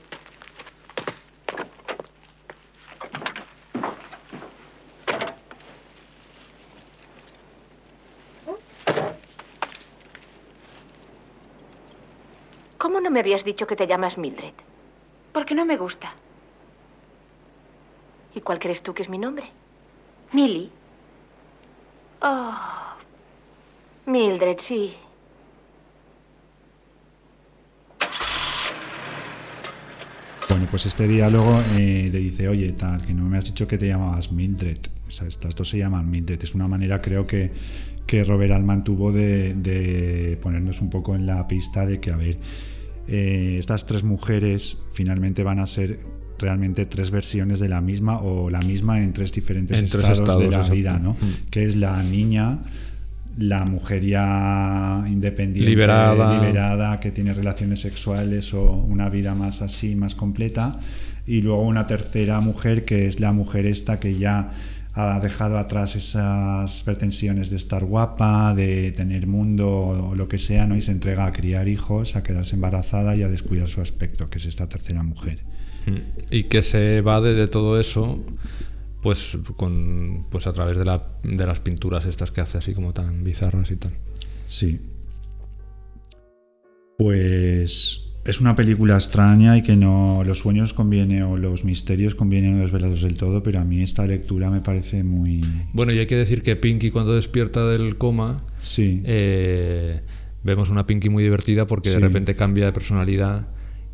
[12.81, 14.55] ¿Cómo no me habías dicho que te llamas Mildred?
[15.33, 16.15] Porque no me gusta.
[18.33, 19.45] ¿Y cuál crees tú que es mi nombre?
[20.33, 20.71] Millie.
[22.23, 22.55] Oh,
[24.07, 24.95] Mildred, sí.
[30.49, 33.77] Bueno, pues este diálogo eh, le dice, oye, tal, que no me has dicho que
[33.77, 34.79] te llamabas Mildred.
[35.19, 36.41] Estas dos se llaman Mildred.
[36.41, 37.51] Es una manera, creo que,
[38.05, 42.17] que Robert Altman tuvo de, de ponernos un poco en la pista de que, a
[42.17, 42.37] ver,
[43.07, 45.99] eh, estas tres mujeres finalmente van a ser
[46.39, 50.41] realmente tres versiones de la misma o la misma en tres diferentes En tres estados,
[50.41, 50.73] de la exacto.
[50.73, 51.11] vida, ¿no?
[51.11, 51.49] Mm.
[51.49, 52.61] Que es la niña,
[53.37, 56.41] la mujer ya independiente, Liberada.
[56.41, 60.71] liberada, que tiene relaciones sexuales o una vida más así, más completa,
[61.27, 64.49] y luego una tercera mujer que es la mujer esta que ya
[64.93, 70.67] ha dejado atrás esas pretensiones de estar guapa, de tener mundo o lo que sea,
[70.67, 70.75] ¿no?
[70.75, 74.39] Y se entrega a criar hijos, a quedarse embarazada y a descuidar su aspecto, que
[74.39, 75.39] es esta tercera mujer.
[75.85, 76.31] Mm.
[76.31, 78.23] Y que se evade de todo eso,
[79.01, 82.93] pues, con, pues a través de, la, de las pinturas estas que hace así como
[82.93, 83.93] tan bizarras y tal.
[84.47, 84.81] Sí.
[86.97, 92.51] Pues es una película extraña y que no los sueños conviene o los misterios conviene
[92.51, 95.41] no desvelarlos del todo, pero a mí esta lectura me parece muy
[95.73, 100.01] Bueno, y hay que decir que Pinky cuando despierta del coma, sí, eh,
[100.43, 103.47] vemos una Pinky muy divertida porque de repente cambia de personalidad.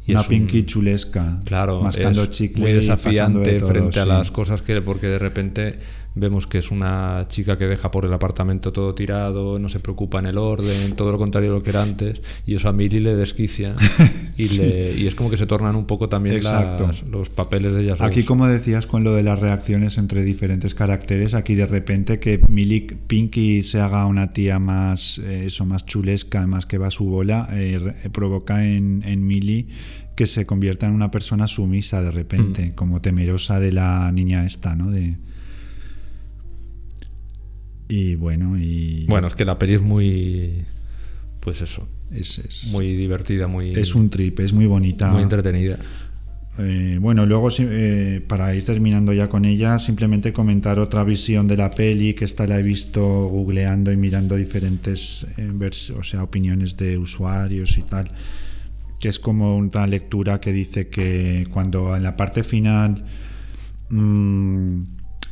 [0.06, 4.06] Y una un- Pinky chulesca, Claro, mascando chicle muy y desafiante de todo, frente a
[4.06, 5.74] las cosas que porque de repente
[6.20, 10.20] vemos que es una chica que deja por el apartamento todo tirado, no se preocupa
[10.20, 13.00] en el orden, todo lo contrario de lo que era antes, y eso a Millie
[13.02, 13.76] le desquicia
[14.38, 14.62] y, Sí.
[14.62, 18.02] le- y es como que se tornan un poco también las- los papeles de ellas
[18.02, 18.28] Aquí, dos.
[18.28, 22.82] como decías, con lo de las reacciones entre diferentes caracteres, aquí de repente que Millie
[23.08, 27.06] Pinky se haga una tía más, eh, eso, más chulesca, más que va a su
[27.06, 29.68] bola, eh, re- provoca en, en Millie
[30.16, 34.76] que se convierta en una persona sumisa de repente, como temerosa de la niña esta,
[34.76, 34.90] ¿no?
[34.90, 35.18] De...
[37.90, 39.06] Y bueno, y...
[39.08, 40.66] Bueno, es que la peli es muy
[41.40, 45.08] pues eso, es, es- muy divertida, muy es un trip, es muy bonita.
[45.12, 45.80] muy entretenida.
[46.60, 51.56] Eh, bueno, luego eh, para ir terminando ya con ella, simplemente comentar otra visión de
[51.56, 56.24] la peli, que esta la he visto googleando y mirando diferentes eh, vers- o sea,
[56.24, 58.10] opiniones de usuarios y tal,
[59.00, 63.06] que es como una lectura que dice que cuando en la parte final
[63.90, 64.82] mm,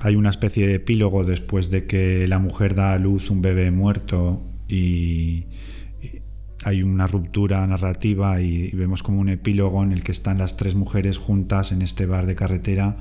[0.05, 3.71] hay una especie de epílogo después de que la mujer da a luz un bebé
[3.71, 5.45] muerto y,
[6.63, 10.75] hay una ruptura narrativa y, vemos como un epílogo en el que están las tres
[10.75, 12.97] mujeres juntas en este bar de carretera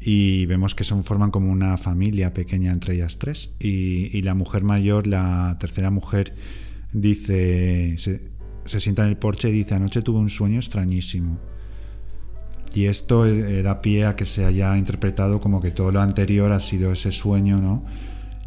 [0.00, 3.50] y vemos que son forman como una familia pequeña entre ellas tres.
[3.60, 6.34] Y, y la mujer mayor la tercera mujer
[6.92, 8.32] dice se,
[8.64, 11.38] se sienta en el porche y dice anoche tuve un sueño extrañísimo
[12.74, 16.52] y esto eh, da pie a que se haya interpretado como que todo lo anterior
[16.52, 17.84] ha sido ese sueño no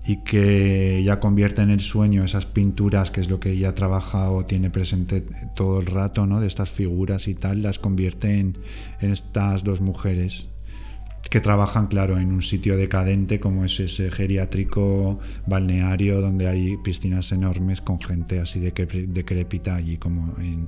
[0.05, 4.31] y que ella convierte en el sueño esas pinturas, que es lo que ella trabaja
[4.31, 5.21] o tiene presente
[5.53, 6.39] todo el rato, ¿no?
[6.39, 8.57] De estas figuras y tal, las convierte en,
[9.01, 10.47] en estas dos mujeres
[11.29, 17.33] que trabajan, claro, en un sitio decadente como es ese geriátrico balneario donde hay piscinas
[17.33, 18.71] enormes con gente así de
[19.07, 20.67] decrépita allí como en,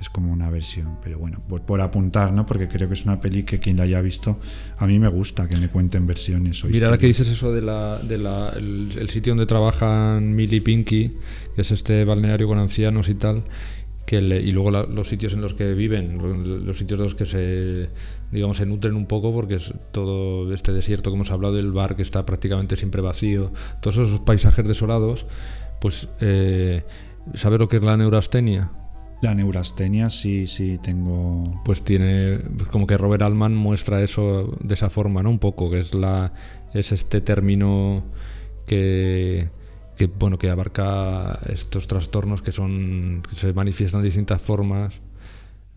[0.00, 2.46] es como una versión, pero bueno, por, por, apuntar, ¿no?
[2.46, 4.40] Porque creo que es una peli que quien la haya visto,
[4.78, 6.64] a mí me gusta que me cuenten versiones.
[6.64, 10.62] Mira, ahora que dices eso de la, de la el, el, sitio donde trabajan Millie
[10.62, 11.16] Pinky,
[11.54, 13.44] que es este balneario con ancianos y tal,
[14.06, 17.14] que le, y luego la, los sitios en los que viven, los sitios de los
[17.14, 17.90] que se,
[18.32, 21.94] digamos, se nutren un poco, porque es todo este desierto que hemos hablado, del bar
[21.94, 23.52] que está prácticamente siempre vacío,
[23.82, 25.26] todos esos paisajes desolados,
[25.80, 26.84] pues, eh,
[27.34, 28.72] ¿sabe lo que es la neurastenia?
[29.22, 31.44] La neurastenia, sí, sí, tengo.
[31.64, 32.38] Pues tiene.
[32.70, 35.28] Como que Robert Altman muestra eso de esa forma, ¿no?
[35.28, 36.32] Un poco, que es la.
[36.72, 38.02] es este término
[38.66, 39.50] que.
[39.98, 43.22] que bueno, que abarca estos trastornos que son.
[43.28, 45.00] que se manifiestan de distintas formas.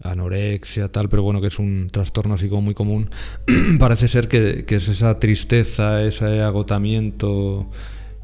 [0.02, 3.10] Anorexia, tal, pero bueno, que es un trastorno así como muy común.
[3.80, 7.70] Parece ser que, que es esa tristeza, ese agotamiento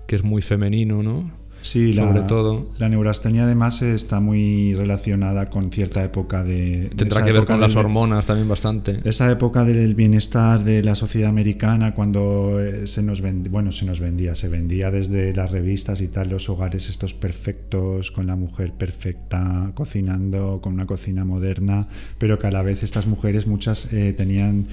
[0.08, 1.39] que es muy femenino, ¿no?
[1.70, 2.72] Sí, sobre la, todo.
[2.80, 6.90] La neurastenia además está muy relacionada con cierta época de...
[6.96, 9.00] Tendrá que ver con las hormonas también bastante.
[9.04, 13.86] Esa época del bienestar de la sociedad americana cuando eh, se nos vendía, bueno, se
[13.86, 18.36] nos vendía, se vendía desde las revistas y tal, los hogares estos perfectos, con la
[18.36, 21.88] mujer perfecta, cocinando, con una cocina moderna,
[22.18, 24.66] pero que a la vez estas mujeres muchas eh, tenían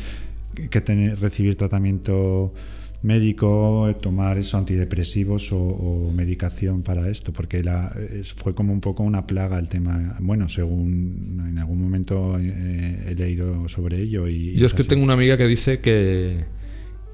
[0.70, 2.54] que tener, recibir tratamiento
[3.06, 7.94] médico, tomar eso, antidepresivos o, medicación para esto, porque la,
[8.36, 10.16] fue como un poco una plaga el tema.
[10.20, 14.26] Bueno, según en algún momento eh, he leído sobre ello.
[14.26, 16.46] Y, Yo es que tengo una amiga que dice que,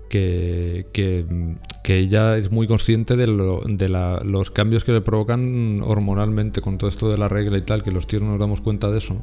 [0.09, 3.89] que, que, ella es muy consciente de, de
[4.25, 7.91] los cambios que le provocan hormonalmente con todo esto de la regla y tal, que
[7.91, 9.23] los tíos no nos damos cuenta de eso.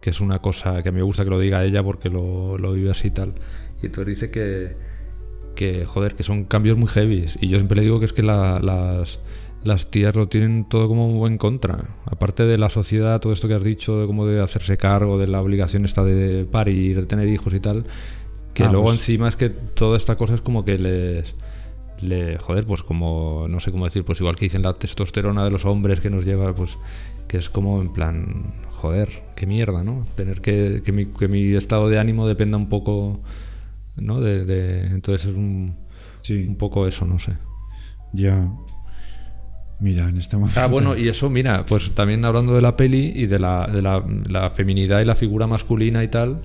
[0.00, 2.56] Que es una cosa que a mí me gusta que lo diga ella porque lo,
[2.56, 3.34] lo vive así y tal.
[3.82, 4.88] Y entonces dice que,
[5.58, 7.26] que, joder, que son cambios muy heavy.
[7.40, 8.62] Y yo siempre le digo que es que las,
[9.64, 11.96] las tías lo tienen todo como en contra.
[12.06, 15.26] Aparte de la sociedad, todo esto que has dicho, de cómo de hacerse cargo, de
[15.26, 17.84] la obligación esta de parir, de tener hijos y tal,
[18.54, 21.34] que ah, luego pues encima es que toda esta cosa es como que les...
[22.02, 25.50] Le, joder, pues como, no sé cómo decir, pues igual que dicen la testosterona de
[25.50, 26.78] los hombres que nos lleva, pues
[27.26, 30.04] que es como en plan, joder, qué mierda, ¿no?
[30.14, 33.18] Tener que, que, mi, que mi estado de ánimo dependa un poco
[34.00, 34.20] ¿no?
[34.20, 35.76] De, entonces es un,
[36.30, 37.32] un poco eso, no sé.
[38.12, 38.50] Ya.
[39.80, 40.60] Mira, en este momento.
[40.60, 43.80] Ah, bueno, y eso, mira, pues también hablando de la peli y de la, de
[43.80, 46.40] la, feminidad y la figura masculina y tal,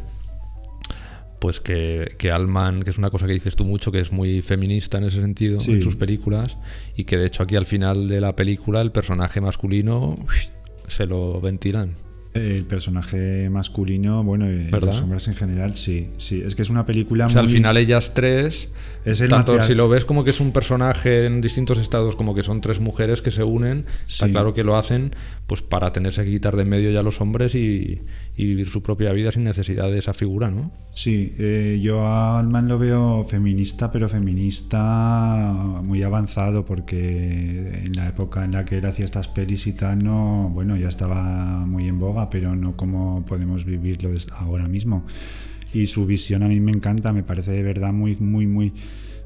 [1.40, 4.44] pues que, que, Alman, que es una cosa que dices tú mucho, que es muy
[4.44, 6.58] feminista en ese sentido, en sus películas,
[6.96, 10.16] y que de hecho aquí al final de la película el personaje masculino
[10.88, 11.96] se lo ventilan.
[12.34, 16.42] El personaje masculino, bueno, y los hombres en general, sí, sí.
[16.44, 18.70] Es que es una película o sea, al final ellas tres,
[19.06, 22.34] es el tanto si lo ves como que es un personaje en distintos estados, como
[22.34, 25.12] que son tres mujeres que se unen, está claro que lo hacen
[25.46, 28.02] pues para tenerse que quitar de en medio ya los hombres y,
[28.36, 30.72] vivir su propia vida sin necesidad de esa figura, ¿no?
[31.04, 38.08] Sí, eh, yo a Alman lo veo feminista, pero feminista muy avanzado, porque en la
[38.08, 41.90] época en la que él hacía estas pelis y tal, no, bueno, ya estaba muy
[41.90, 45.04] en boga, pero no como podemos vivirlo ahora mismo.
[45.74, 48.72] Y su visión a mí me encanta, me parece de verdad muy, muy, muy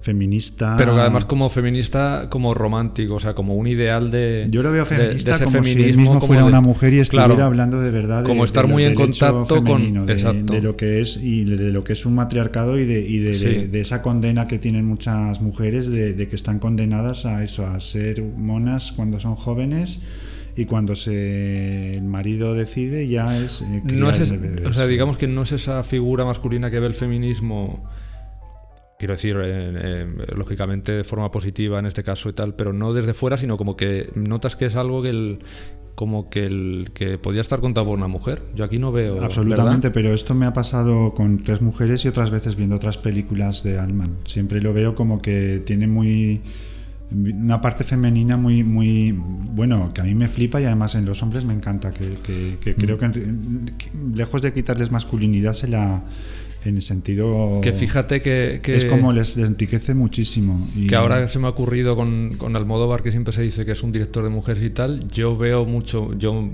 [0.07, 0.75] feminista.
[0.77, 4.47] Pero además como feminista, como romántico, o sea, como un ideal de.
[4.49, 7.91] Yo lo veo feminista como si él mismo fuera una mujer y estuviera hablando de
[7.91, 8.23] verdad.
[8.23, 10.05] como estar muy en contacto con.
[10.07, 14.01] De, lo que es y de lo que es un matriarcado y de, de, esa
[14.01, 19.19] condena que tienen muchas mujeres de, que están condenadas a eso, a ser monas cuando
[19.19, 19.99] son jóvenes
[20.55, 24.34] y cuando se el marido decide ya es eh, no es,
[24.65, 27.84] o sea digamos que no es esa figura masculina que ve el feminismo
[28.97, 29.35] quiero decir,
[30.35, 33.75] lógicamente de forma positiva en este caso y tal, pero no desde fuera, sino como
[33.77, 35.39] que notas que es algo que el
[35.97, 38.43] como que el que podía estar contado por una mujer.
[38.55, 39.19] Yo aquí no veo.
[39.19, 43.63] Absolutamente, pero esto me ha pasado con tres mujeres y otras veces viendo otras películas
[43.63, 44.17] de Alman.
[44.25, 46.43] Siempre lo veo como que tiene muy
[47.09, 51.23] una parte femenina muy muy bueno que a mí me flipa y además en los
[51.23, 52.15] hombres me encanta que,
[52.61, 53.65] que, creo mm.
[53.77, 56.03] que lejos de quitarles masculinidad se la
[56.65, 57.61] en el sentido...
[57.61, 58.61] Que fíjate que...
[58.65, 60.67] es como les, enriquece muchísimo.
[60.75, 60.88] Y...
[60.88, 63.84] Que ahora se me ha ocurrido con, con Almodóvar, que siempre se dice que es
[63.84, 66.13] un director de mujeres y tal, yo veo mucho...
[66.17, 66.49] yo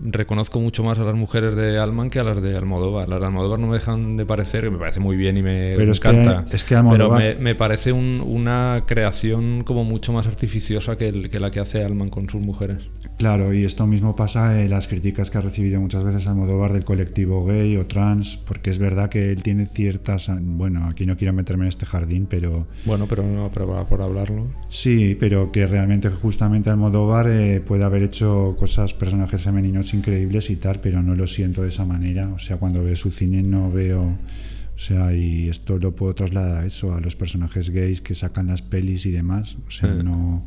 [0.00, 3.08] reconozco mucho más a las mujeres de Alman que a las de Almodóvar.
[3.08, 5.74] Las de Almodóvar no me dejan de parecer, que me parece muy bien y me,
[5.76, 6.44] pero encanta.
[6.52, 7.20] Es que, Almodóvar...
[7.20, 12.08] Pero me, parece una creación como mucho más artificiosa que, que, la que hace Alman
[12.08, 12.78] con sus mujeres.
[13.18, 16.84] Claro, y esto mismo pasa en las críticas que ha recibido muchas veces Almodóvar del
[16.84, 20.30] colectivo gay o trans, porque es verdad que él tiene ciertas...
[20.40, 22.66] Bueno, aquí no quiero meterme en este jardín, pero...
[22.84, 24.46] Bueno, pero no, pero por hablarlo.
[24.68, 30.56] Sí, pero que realmente justamente Almodóvar eh, puede haber hecho cosas, personajes femeninos increíbles y
[30.56, 32.28] tal, pero no lo siento de esa manera.
[32.28, 34.02] O sea, cuando veo su cine no veo...
[34.04, 38.48] O sea, y esto lo puedo trasladar a eso, a los personajes gays que sacan
[38.48, 39.56] las pelis y demás.
[39.66, 40.44] O sea, no...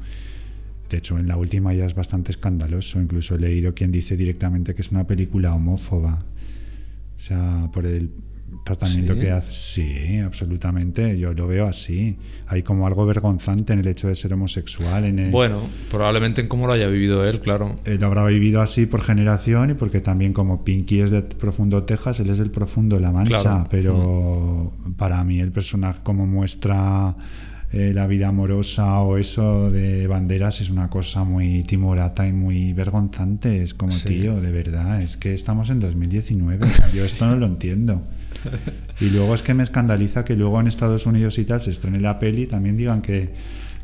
[0.90, 3.02] De hecho, en la última ya es bastante escandaloso.
[3.02, 6.26] Incluso he leído quien dice directamente que es una película homófoba.
[7.18, 8.12] O sea, por el
[8.64, 9.52] tratamiento que hace.
[9.52, 11.18] Sí, absolutamente.
[11.18, 12.18] Yo lo veo así.
[12.48, 15.06] Hay como algo vergonzante en el hecho de ser homosexual.
[15.06, 17.76] En Bueno, probablemente en cómo lo haya vivido él, claro.
[17.86, 21.84] Él lo habrá vivido así por generación y porque también como Pinky es de Profundo
[21.84, 23.66] Texas, él es del Profundo La Mancha.
[23.70, 27.16] Pero para mí el personaje como muestra
[27.72, 32.74] eh, la vida amorosa o eso de banderas es una cosa muy timorata y muy
[32.74, 33.62] vergonzante.
[33.62, 36.68] Es como, tío, de verdad, es que estamos en 2019.
[36.96, 38.02] Yo esto no lo entiendo.
[39.02, 42.00] Y luego es que me escandaliza que luego en Estados Unidos y tal se estrene
[42.00, 43.34] la peli también digan que,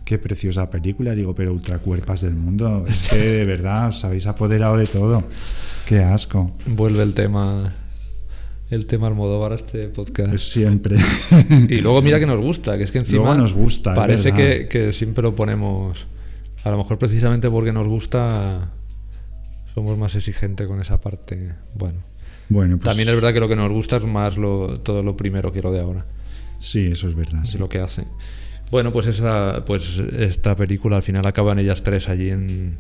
[0.06, 1.16] qué preciosa película.
[1.16, 2.86] Digo, pero ultracuerpas del mundo.
[2.88, 5.24] Es que de verdad os habéis apoderado de todo.
[5.86, 6.56] Qué asco.
[6.66, 7.74] Vuelve el tema.
[8.70, 10.38] El tema Almodóvar a este podcast.
[10.38, 10.98] Siempre.
[11.70, 13.24] Y luego mira que nos gusta, que es que encima.
[13.24, 13.94] Luego nos gusta.
[13.94, 16.08] Parece que, que siempre lo ponemos.
[16.64, 18.72] A lo mejor precisamente porque nos gusta.
[19.74, 21.54] Somos más exigentes con esa parte.
[21.76, 22.04] Bueno.
[22.50, 25.16] Bueno, pues También es verdad que lo que nos gusta es más lo, todo lo
[25.18, 26.06] primero que lo de ahora.
[26.60, 27.44] Sí, eso es verdad.
[27.44, 27.58] Es sí.
[27.58, 28.06] lo que hace.
[28.72, 32.78] Bueno, pues esa, pues esta película al final acaban ellas tres allí en,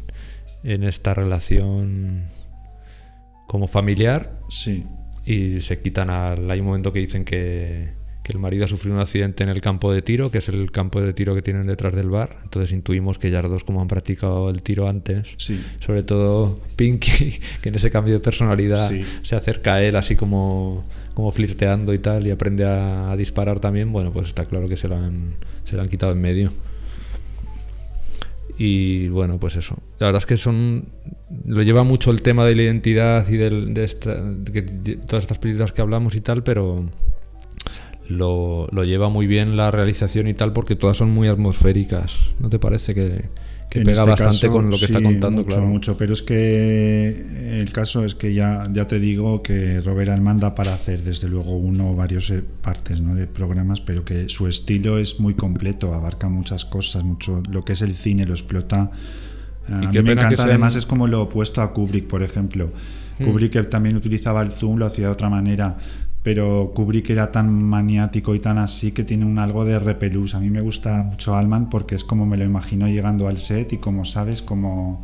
[0.64, 2.24] en esta relación
[3.48, 4.86] como familiar Sí.
[5.26, 6.50] y se quitan al.
[6.50, 7.94] Hay un momento que dicen que,
[8.26, 10.72] que el marido ha sufrido un accidente en el campo de tiro, que es el
[10.72, 12.38] campo de tiro que tienen detrás del bar.
[12.43, 15.64] Entonces intuimos que ellas dos, como han practicado el tiro antes, Sí.
[15.80, 19.03] sobre todo Pinky, que en ese cambio de personalidad Sí.
[19.22, 20.84] se acerca a él así como,
[21.14, 24.76] como flirteando y tal, y aprende a, a disparar también, bueno, pues está claro que
[24.76, 26.52] se lo han, se lo han quitado en medio.
[28.57, 29.77] Y bueno, pues eso.
[29.99, 30.85] La verdad es que son.
[31.45, 34.61] Lo lleva mucho el tema de la identidad y del, de, esta- de
[35.07, 36.85] todas estas películas que hablamos y tal, pero
[38.10, 42.18] lo, lo lleva muy bien la realización y tal, porque todas son muy atmosféricas.
[42.40, 43.26] ¿No te parece que,
[43.69, 45.41] que pega este bastante caso, con lo que está contando?
[45.41, 45.65] mucho, claro.
[45.68, 50.40] mucho, pero es que el caso es que ya, ya te digo que Robert Altman
[50.40, 53.15] da para hacer desde luego uno o varios eh, partes ¿no?
[53.15, 57.73] de programas, pero que su estilo es muy completo, abarca muchas cosas, mucho lo que
[57.73, 58.91] es el cine lo explota.
[59.68, 62.72] A mí me encanta, sean- además es como lo opuesto a Kubrick, por ejemplo.
[63.18, 63.23] Hmm.
[63.26, 65.76] Kubrick que también utilizaba el zoom, lo hacía de otra manera,
[66.26, 70.34] pero Kubrick era tan maniático y tan así que tiene un algo de repelús.
[70.34, 73.73] A mí me gusta mucho Alman porque es como me lo imagino llegando al set
[73.73, 75.03] y como sabes, como,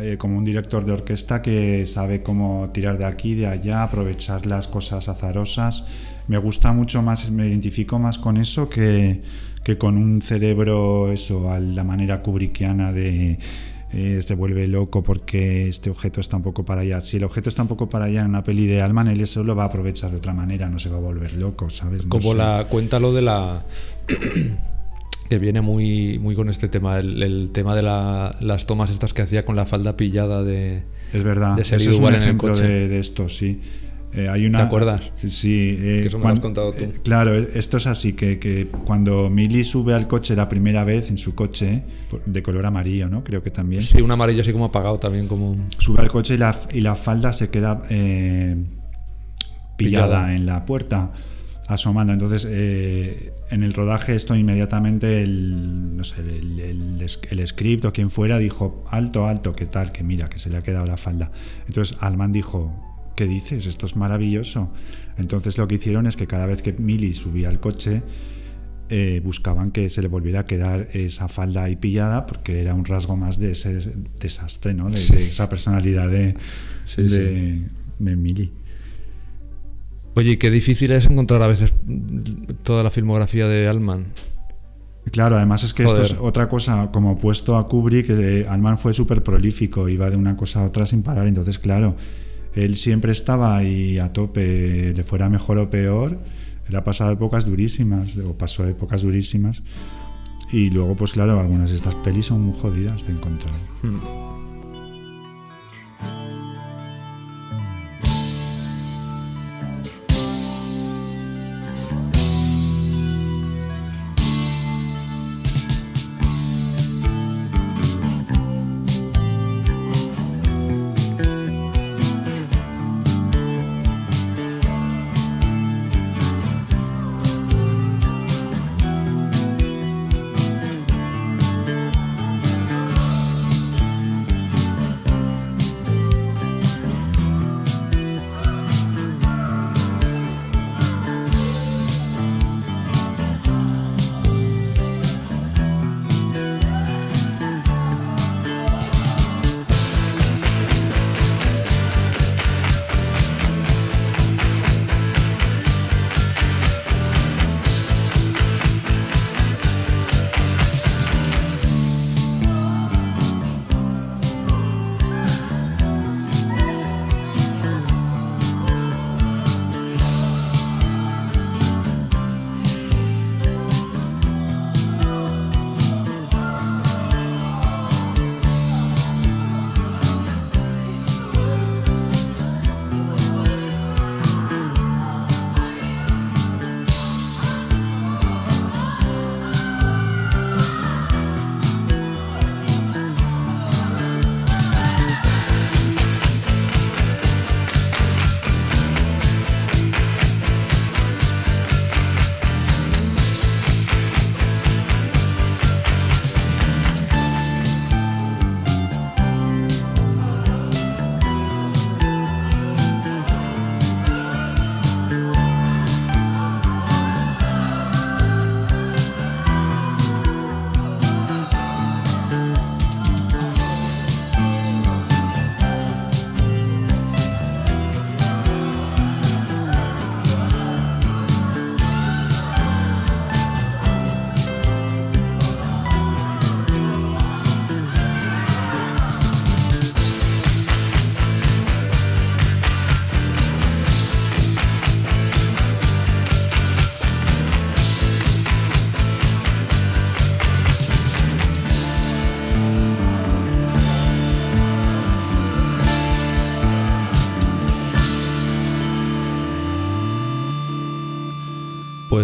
[0.00, 4.46] eh, como un director de orquesta que sabe cómo tirar de aquí, de allá, aprovechar
[4.46, 5.86] las cosas azarosas.
[6.28, 9.22] Me gusta mucho más, me identifico más con eso que,
[9.64, 13.40] que con un cerebro, eso, a la manera kubrickiana de
[13.94, 17.00] eh, se vuelve loco porque este objeto está un poco para allá.
[17.00, 19.44] Si el objeto está un poco para allá en una peli de Alman, él eso
[19.44, 22.02] lo va a aprovechar de otra manera, no se va a volver loco, ¿sabes?
[22.04, 22.38] No Como sé.
[22.38, 23.64] la cuenta lo de la
[25.28, 29.14] que viene muy muy con este tema el, el tema de la- las tomas estas
[29.14, 32.16] que hacía con la falda pillada de Es verdad, de Shelley es un Duvall en
[32.18, 32.64] el ejemplo coche.
[32.66, 33.60] de, de esto, sí.
[34.16, 35.10] Eh, hay una, ¿Te acuerdas?
[35.26, 35.76] Sí.
[35.78, 36.84] eh, Que eso me lo has contado tú.
[36.84, 40.84] eh, claro, eh, esto es así, que, que cuando Millie sube al coche la primera
[40.84, 41.82] vez en su coche,
[42.24, 43.24] de color amarillo, ¿no?
[43.24, 43.82] Creo que también.
[43.82, 46.94] sí un amarillo así como apagado también como Sube al coche y la, y la
[46.94, 48.56] falda se queda pillada,
[49.76, 50.34] Pillada.
[50.36, 51.12] en la puerta,
[51.66, 52.12] asomando.
[52.12, 58.10] Entonces, en el rodaje, esto inmediatamente el, no sé, el, el, el script o quien
[58.10, 59.90] fuera dijo, alto, alto, ¿qué tal?
[59.92, 61.30] Que mira, que se le ha quedado la falda.
[61.66, 63.66] Entonces, Alman dijo, ¿qué dices?
[63.66, 64.70] Esto es maravilloso.
[65.16, 68.02] Entonces, lo que hicieron es que cada vez que Millie subía al coche,
[68.90, 72.84] eh, buscaban que se le volviera a quedar esa falda ahí pillada porque era un
[72.84, 73.80] rasgo más de ese
[74.20, 74.90] desastre, ¿no?
[74.90, 76.36] De, de esa personalidad de,
[76.86, 77.62] Sí, de,
[77.98, 78.52] de Millie.
[80.14, 81.72] Oye, y qué difícil es encontrar a veces
[82.62, 84.06] toda la filmografía de Alman.
[85.10, 88.94] Claro, además es que esto es otra cosa, como opuesto a Kubrick, que Alman fue
[88.94, 91.96] súper prolífico, iba de una cosa a otra sin parar, entonces claro,
[92.54, 96.18] él siempre estaba ahí a tope, le fuera mejor o peor,
[96.68, 99.62] él ha pasado épocas durísimas, o pasó épocas durísimas,
[100.52, 103.54] y luego pues claro, algunas de estas pelis son muy jodidas de encontrar.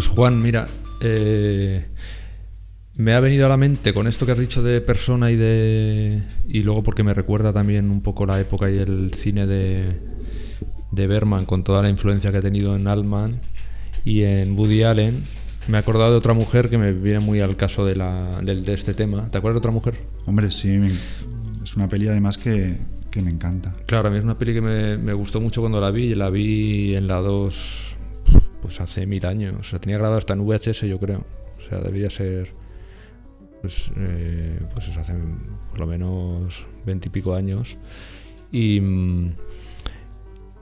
[0.01, 0.66] Pues Juan, mira,
[1.02, 1.85] eh,
[2.94, 6.22] me ha venido a la mente con esto que has dicho de persona y de.
[6.48, 10.01] y luego porque me recuerda también un poco la época y el cine de,
[10.90, 13.39] de Berman con toda la influencia que ha tenido en Altman
[14.02, 15.22] y en Woody Allen.
[15.68, 18.72] Me he acordado de otra mujer que me viene muy al caso de, la, de,
[18.72, 19.31] este tema.
[19.31, 19.97] ¿Te acuerdas de otra mujer?
[20.24, 20.81] Hombre, sí,
[21.62, 22.78] es una peli además que,
[23.10, 23.77] que, me encanta.
[23.85, 26.14] Claro, a mí es una peli que me, me gustó mucho cuando la vi.
[26.14, 27.90] La vi en la 2
[28.71, 29.57] pues hace mil años.
[29.59, 31.25] O sea, tenía grabada hasta en VHS, yo creo.
[31.59, 32.53] O sea, debía ser.
[33.63, 35.15] Pues, eh, pues hace
[35.71, 37.77] por lo menos veintipico años.
[38.53, 38.81] Y.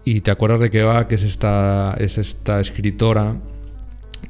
[0.05, 3.37] Y te acuerdas de que va, que es esta, es esta escritora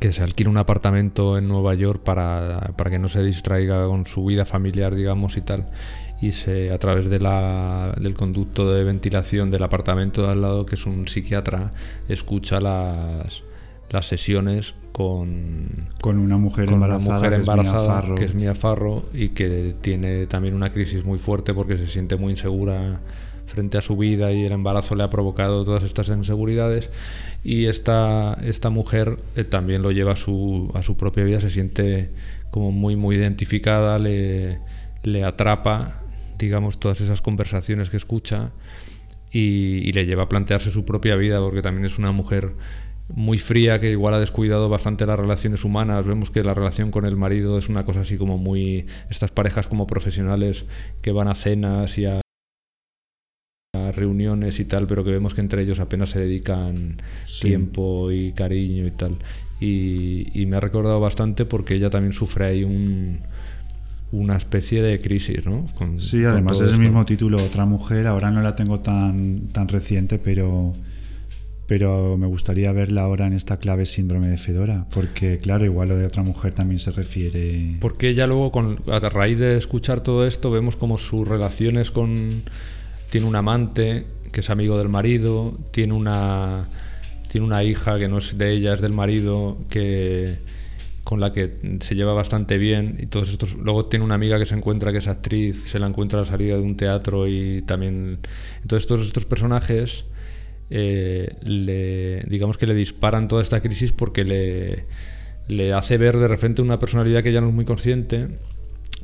[0.01, 4.05] que se alquila un apartamento en Nueva York para, para, que no se distraiga con
[4.05, 5.71] su vida familiar, digamos, y tal.
[6.21, 10.75] Y se, a través de del conducto de ventilación del apartamento de al lado, que
[10.75, 11.71] es un psiquiatra,
[12.09, 13.45] escucha las,
[13.91, 15.69] las sesiones con,
[16.01, 21.19] con una mujer embarazada, que, es Mia Farro y que tiene también una crisis muy
[21.19, 23.01] fuerte porque se siente muy insegura
[23.47, 26.91] frente a su vida y el embarazo le ha provocado todas estas inseguridades.
[27.43, 31.51] Y esta, esta mujer eh, también lo lleva a su, a su propia vida, se
[31.51, 32.11] siente
[32.51, 34.59] como muy muy identificada, le,
[35.03, 36.03] le atrapa
[36.39, 38.53] digamos todas esas conversaciones que escucha
[39.31, 42.55] y, y le lleva a plantearse su propia vida porque también es una mujer
[43.15, 46.07] muy fría que igual ha descuidado bastante las relaciones humanas.
[46.07, 48.87] Vemos que la relación con el marido es una cosa así como muy...
[49.09, 50.65] Estas parejas como profesionales
[51.03, 52.21] que van a cenas y a,
[53.95, 56.97] reuniones y tal, pero que vemos que entre ellos apenas se dedican
[57.41, 59.17] tiempo y cariño y tal.
[59.61, 63.21] Y, me ha recordado bastante porque ella también sufre ahí un,
[64.13, 65.67] una especie de crisis, ¿no?
[65.99, 70.19] sí, además es el mismo título, Otra mujer, ahora no la tengo tan, tan reciente,
[70.19, 70.75] pero
[71.69, 75.99] pero me gustaría verla ahora en esta clave síndrome de Fedora, porque claro, igual lo
[75.99, 77.77] de otra mujer también se refiere...
[77.79, 82.43] Porque ella luego, con, a raíz de escuchar todo esto, vemos como sus relaciones con...
[83.11, 86.67] Tiene un amante que es amigo del marido, tiene una,
[87.31, 90.39] tiene una hija que no es de ella, es del marido, que
[91.05, 94.45] con la que se lleva bastante bien y todos estos luego tiene una amiga que
[94.45, 97.63] se encuentra que es actriz se la encuentra a la salida de un teatro y
[97.63, 98.19] también
[98.61, 100.05] entonces todos estos personajes
[100.71, 104.85] eh, le, digamos que le disparan toda esta crisis porque le,
[105.49, 108.29] le hace ver de repente una personalidad que ya no es muy consciente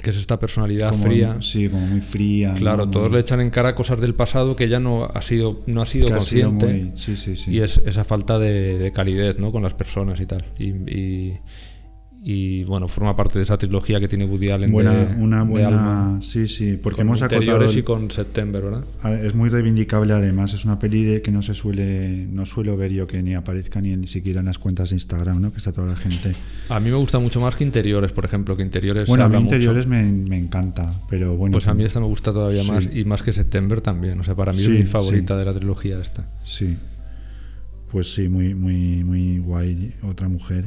[0.02, 1.36] que es esta personalidad fría.
[1.40, 2.52] Sí, como muy fría.
[2.54, 5.82] Claro, todos le echan en cara cosas del pasado que ya no ha sido, no
[5.82, 6.92] ha sido consciente.
[6.96, 7.52] sí, sí, sí.
[7.52, 9.52] Y es esa falta de, calidez ¿no?
[9.52, 10.44] con las personas y tal.
[10.58, 11.40] y, y
[12.64, 16.78] bueno, forma parte de esa trilogía que tiene Woody Allen buena, una buena, sí, sí,
[16.82, 18.84] porque hemos acotado y con September, ¿verdad?
[19.02, 22.78] Ah, es muy reivindicable además, es una peli de que no se suele no suelo
[22.78, 25.52] ver yo que ni aparezca ni, ni siquiera en las cuentas de Instagram, ¿no?
[25.52, 26.32] Que está toda la gente.
[26.70, 29.36] A mí me gusta mucho más que Interiores, por ejemplo, que Interiores Bueno, a mí
[29.36, 31.52] Interiores me, me, encanta, pero bueno.
[31.52, 34.34] Pues a mí esta me gusta todavía más y más que September también, o sea,
[34.34, 36.26] para mí es mi favorita de la trilogía esta.
[36.42, 36.74] Sí.
[37.92, 40.64] Pues sí, muy muy muy guay otra mujer.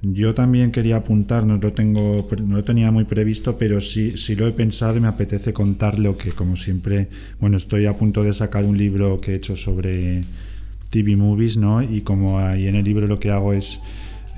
[0.00, 4.36] Yo también quería apuntar, no lo, tengo, no lo tenía muy previsto, pero sí, sí
[4.36, 7.08] lo he pensado y me apetece contarlo, que como siempre,
[7.40, 10.22] bueno, estoy a punto de sacar un libro que he hecho sobre
[10.90, 11.82] TV movies, ¿no?
[11.82, 13.80] Y como ahí en el libro lo que hago es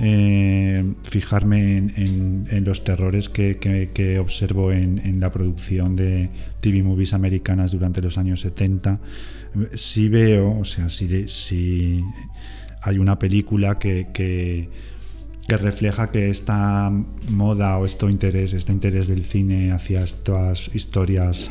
[0.00, 6.30] eh, fijarme en, los terrores que, observo en, la producción de
[6.60, 8.98] TV movies americanas durante los años 70,
[9.74, 12.02] sí veo, o sea, sí, sí
[12.80, 14.70] hay una película que que
[15.56, 16.92] refleja que esta
[17.30, 21.50] moda o este interés, este interés del cine hacia estas historias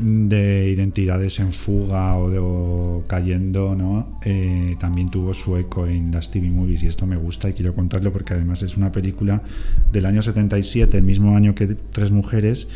[0.00, 4.18] de identidades en fuga o, de, cayendo, ¿no?
[4.24, 7.74] Eh, también tuvo su eco en las TV movies y esto me gusta y quiero
[7.74, 9.42] contarlo porque además es una película
[9.90, 12.68] del año 77, el mismo año que Tres Mujeres,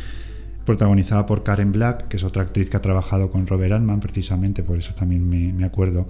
[0.65, 4.63] protagonizada por Karen Black, que es otra actriz que ha trabajado con Robert Altman precisamente,
[4.63, 6.07] por eso también me acuerdo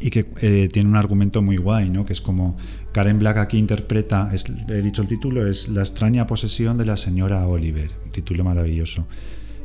[0.00, 2.06] y que eh, tiene un argumento muy guay, ¿no?
[2.06, 2.56] que es como
[2.92, 6.96] Karen Black aquí interpreta, es, he dicho el título, es La extraña posesión de la
[6.96, 9.06] señora Oliver, un título maravilloso.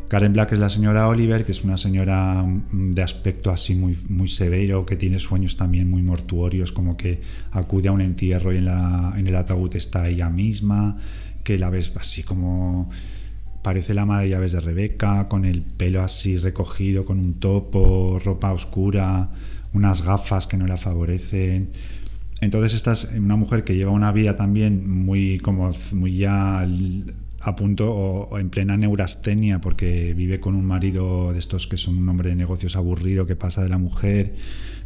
[0.07, 3.97] Karen Black es la señora Oliver, que es una señora mm, de aspecto así muy,
[4.09, 7.21] muy severo, que tiene sueños también muy mortuorios, como que
[7.51, 10.97] acude a un entierro y en, la, en el ataúd está ella misma,
[11.43, 12.89] que la ves así como
[13.63, 18.19] parece la madre de llaves de Rebeca, con el pelo así recogido, con un topo,
[18.23, 19.31] ropa oscura,
[19.75, 21.69] unas gafas que no la favorecen.
[22.41, 26.65] Entonces esta es una mujer que lleva una vida también muy como muy ya
[27.41, 31.97] a punto o, en plena neurastenia porque vive con un marido de estos que son
[31.97, 34.33] un hombre de negocios aburrido que pasa de la mujer,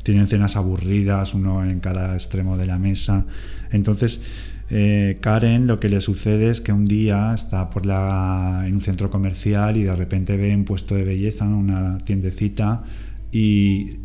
[0.04, 3.26] tienen cenas aburridas, uno en cada extremo de la mesa.
[3.72, 4.22] Entonces,
[4.70, 8.82] eh, Karen lo que le sucede es que un día está por la, en un
[8.82, 12.84] centro comercial y de repente ve un puesto de belleza, una tiendecita,
[13.32, 14.00] y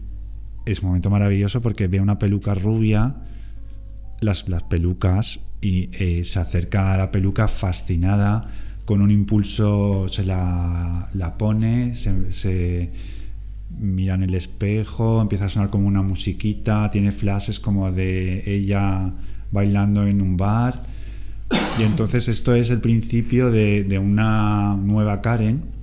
[0.64, 3.16] es un momento maravilloso porque ve una peluca rubia,
[4.20, 8.48] las, pelucas, y eh, se acerca a la peluca fascinada,
[8.84, 12.90] con un impulso se la, pone, se,
[13.78, 19.14] mira en el espejo, empieza a sonar como una musiquita, tiene flashes como de ella
[19.50, 20.82] bailando en un bar.
[21.78, 25.73] Y entonces esto es el principio de una nueva Karen,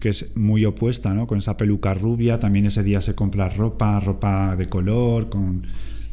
[0.00, 1.26] que es muy opuesta, ¿no?
[1.26, 5.64] Con esa peluca rubia, también ese día se compra ropa, ropa de color, con,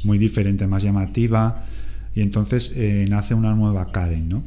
[0.05, 1.65] muy diferente, más llamativa
[2.13, 4.43] y entonces eh, nace una nueva Karen, ¿no?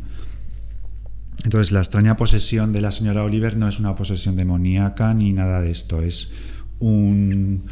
[1.44, 5.60] Entonces la extraña posesión de la señora Oliver no es una posesión demoníaca ni nada
[5.60, 6.30] de esto, es
[6.78, 7.64] un...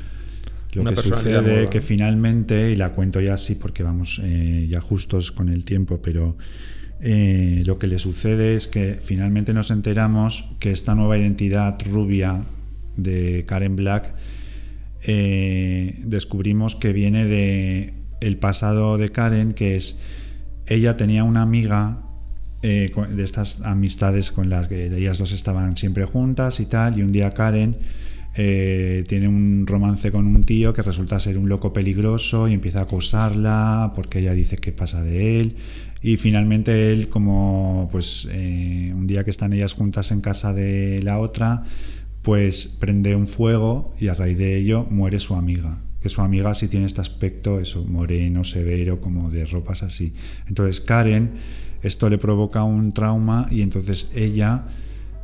[0.73, 5.33] Lo que sucede que finalmente, y la cuento ya así porque vamos eh, ya justos
[5.33, 6.36] con el tiempo, pero
[7.00, 12.44] eh, lo que le sucede es que finalmente nos enteramos que esta nueva identidad rubia
[12.97, 14.15] de Karen Black
[15.07, 20.00] descubrimos que viene de el pasado de Karen, que es,
[20.66, 22.02] ella tenía una amiga
[22.62, 27.02] eh, de estas amistades con las que ellas dos estaban siempre juntas y tal, y
[27.02, 27.76] un día Karen
[28.34, 32.81] eh, tiene un romance con un tío que resulta ser un loco peligroso y empieza
[32.81, 35.57] a acosarla porque ella dice que pasa de él.
[36.07, 41.02] Y finalmente él, como pues eh, un día que están ellas juntas en casa de
[41.02, 41.65] la otra,
[42.23, 45.78] pues prende un fuego y a raíz de ello muere su amiga
[46.09, 50.12] su amiga sí tiene este aspecto, eso, moreno, severo, como de ropas así.
[50.49, 51.33] Entonces Karen,
[51.83, 54.65] esto le provoca un trauma y entonces ella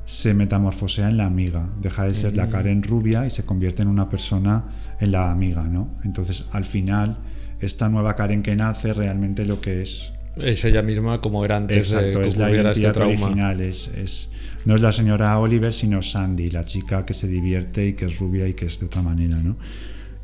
[0.04, 3.88] se metamorfosea en la amiga, deja de ser la Karen rubia y se convierte en
[3.88, 4.64] una persona,
[5.00, 5.96] en la amiga, ¿no?
[6.04, 7.18] Entonces al final,
[7.60, 10.12] esta nueva Karen que nace realmente lo que es...
[10.36, 14.28] Es ella misma como era antes Exacto, es la este identidad original, es, es,
[14.64, 18.18] no es la señora Oliver, sino Sandy, la chica que se divierte y que es
[18.18, 19.56] rubia y que es de otra manera, ¿no?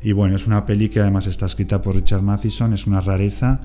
[0.01, 3.61] Y bueno, es una peli que además está escrita por Richard Matheson, es una rareza.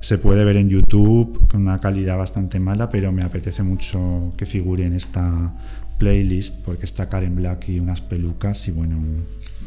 [0.00, 4.46] Se puede ver en YouTube con una calidad bastante mala, pero me apetece mucho que
[4.46, 5.54] figure en esta
[5.98, 8.98] playlist porque está Karen Black y unas pelucas y bueno,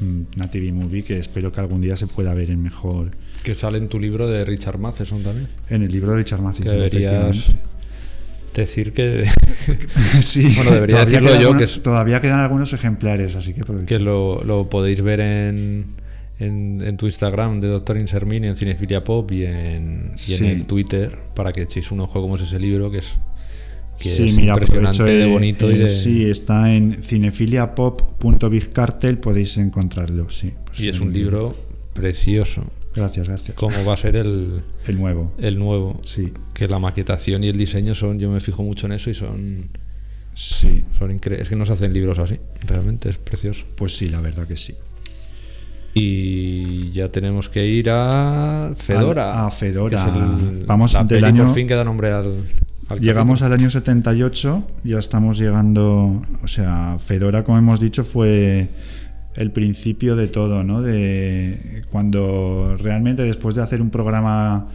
[0.01, 3.11] una TV movie que espero que algún día se pueda ver en mejor.
[3.47, 5.47] Que sale en tu libro de Richard Matheson también.
[5.69, 6.65] En el libro de Richard Matheson.
[6.65, 7.45] Que deberías
[8.53, 9.23] decir que.
[10.21, 11.57] sí, bueno, debería decirlo yo.
[11.57, 15.85] que Todavía quedan algunos ejemplares, así que Que lo, lo podéis ver en
[16.39, 21.53] en, tu Instagram de Doctor Insermini, en Cinefilia Pop y en, en el Twitter para
[21.53, 23.13] que echéis un ojo como es ese libro que es,
[23.97, 25.71] que impresionante de bonito.
[25.71, 30.29] y Sí, está en cinefiliapop.bigcartel, podéis encontrarlo.
[30.29, 31.55] Sí, pues y es un libro
[31.93, 32.69] precioso.
[32.97, 33.55] Gracias, gracias.
[33.55, 35.31] Como va a ser el, el nuevo.
[35.37, 36.01] El nuevo.
[36.03, 36.33] Sí.
[36.53, 39.69] Que la maquetación y el diseño son, yo me fijo mucho en eso y son.
[40.33, 40.83] Sí.
[40.97, 41.43] Son increíbles.
[41.43, 42.39] Es que no se hacen libros así.
[42.65, 43.65] Realmente es precioso.
[43.75, 44.75] Pues sí, la verdad que sí.
[45.93, 49.45] Y ya tenemos que ir a Fedora.
[49.45, 50.05] A, Fedora.
[50.65, 51.45] Vamos del año.
[51.45, 52.43] Por fin que da nombre al.
[52.99, 56.21] llegamos al año 78, ya estamos llegando.
[56.43, 58.69] O sea, Fedora, como hemos dicho, fue
[59.37, 60.81] el principio de todo, ¿no?
[60.81, 64.67] De cuando realmente después de hacer un programa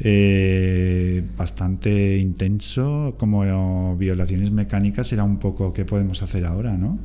[0.00, 6.98] eh, bastante intenso, como violaciones mecánicas, era un poco qué podemos hacer ahora, ¿no?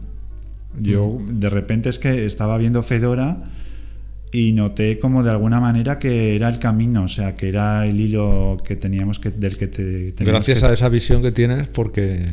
[0.80, 3.50] Yo de repente es que estaba viendo Fedora
[4.32, 8.00] y noté como de alguna manera que era el camino, o sea, que era el
[8.00, 12.26] hilo que teníamos que del que te Gracias a esa visión que tienes porque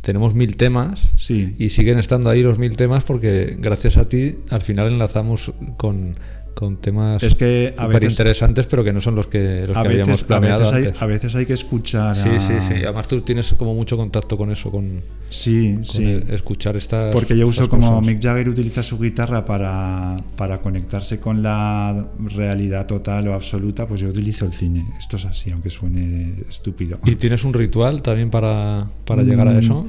[0.00, 1.54] tenemos mil temas sí.
[1.58, 6.16] y siguen estando ahí los mil temas porque gracias a ti al final enlazamos con
[6.58, 7.72] con temas es que
[8.02, 10.56] interesantes, pero que no son los que, los que habíamos planeado.
[10.56, 10.92] A veces, antes.
[10.92, 12.16] Hay, a veces hay que escuchar.
[12.16, 12.74] Sí, sí, sí.
[12.82, 16.20] Además, tú tienes como mucho contacto con eso, con, sí, sí.
[16.30, 17.12] escuchar estas.
[17.12, 22.86] Porque yo uso como Mick Jagger utiliza su guitarra para, para conectarse con la realidad
[22.86, 24.84] total o absoluta, pues yo utilizo el cine.
[24.98, 26.98] Esto es así, aunque suene estúpido.
[27.04, 29.86] ¿Y tienes un ritual también para, para llegar a mm, eso?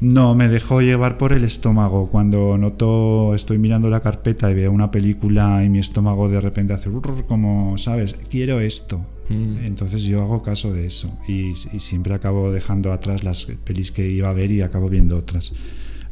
[0.00, 2.08] No, me dejó llevar por el estómago.
[2.08, 6.72] Cuando noto, estoy mirando la carpeta y veo una película y mi estómago de repente
[6.72, 6.90] hace
[7.26, 8.14] como, ¿sabes?
[8.30, 9.04] Quiero esto.
[9.28, 9.58] Mm.
[9.64, 14.30] Entonces yo hago caso de eso y, siempre acabo dejando atrás las pelis que iba
[14.30, 15.52] a ver y acabo viendo otras.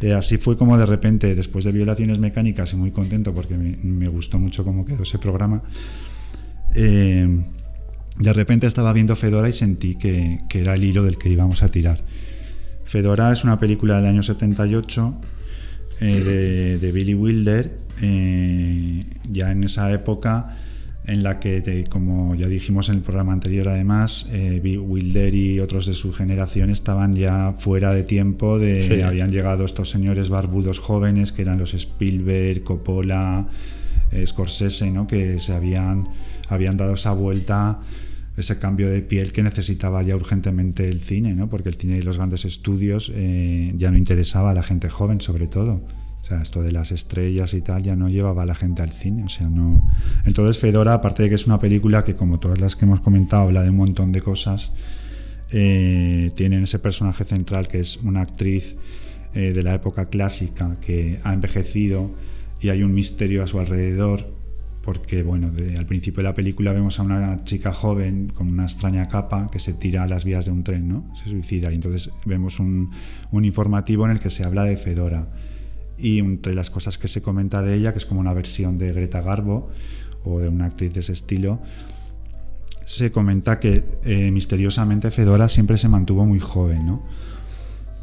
[0.00, 4.08] Eh, así fue como de repente, después de Violaciones Mecánicas, y muy contento porque me,
[4.08, 5.62] gustó mucho cómo quedó ese programa,
[6.74, 7.26] eh,
[8.18, 11.62] de repente estaba viendo Fedora y sentí que, que era el hilo del que íbamos
[11.62, 12.02] a tirar.
[12.86, 15.14] Fedora es una película del año 78
[16.00, 20.56] eh, de, Billy Wilder, eh, ya en esa época
[21.04, 25.86] en la que, como ya dijimos en el programa anterior, además, eh, Wilder y otros
[25.86, 31.32] de su generación estaban ya fuera de tiempo, de, habían llegado estos señores barbudos jóvenes
[31.32, 33.46] que eran los Spielberg, Coppola,
[34.24, 35.06] Scorsese, ¿no?
[35.06, 36.08] que se habían,
[36.48, 37.80] habían dado esa vuelta
[38.36, 41.48] ese cambio de piel que necesitaba ya urgentemente el cine, ¿no?
[41.48, 45.20] porque el cine de los grandes estudios eh, ya no interesaba a la gente joven
[45.20, 45.82] sobre todo.
[46.22, 48.90] O sea, esto de las estrellas y tal ya no llevaba a la gente al
[48.90, 49.22] cine.
[49.24, 49.88] O sea, no...
[50.24, 53.42] Entonces Fedora, aparte de que es una película que como todas las que hemos comentado
[53.42, 54.72] habla de un montón de cosas,
[55.52, 58.76] eh, tienen ese personaje central que es una actriz
[59.34, 62.10] eh, de la época clásica que ha envejecido
[62.60, 64.35] y hay un misterio a su alrededor
[64.86, 69.06] porque bueno, al principio de la película vemos a una chica joven con una extraña
[69.06, 71.12] capa que se tira a las vías de un tren, ¿no?
[71.16, 72.92] Se suicida y entonces vemos un,
[73.32, 75.26] informativo en el que se habla de Fedora
[75.98, 78.92] y entre las cosas que se comenta de ella, que es como una versión de
[78.92, 79.70] Greta Garbo
[80.22, 81.60] o de una actriz de ese estilo,
[82.84, 87.02] se comenta que eh, misteriosamente Fedora siempre se mantuvo muy joven, ¿no?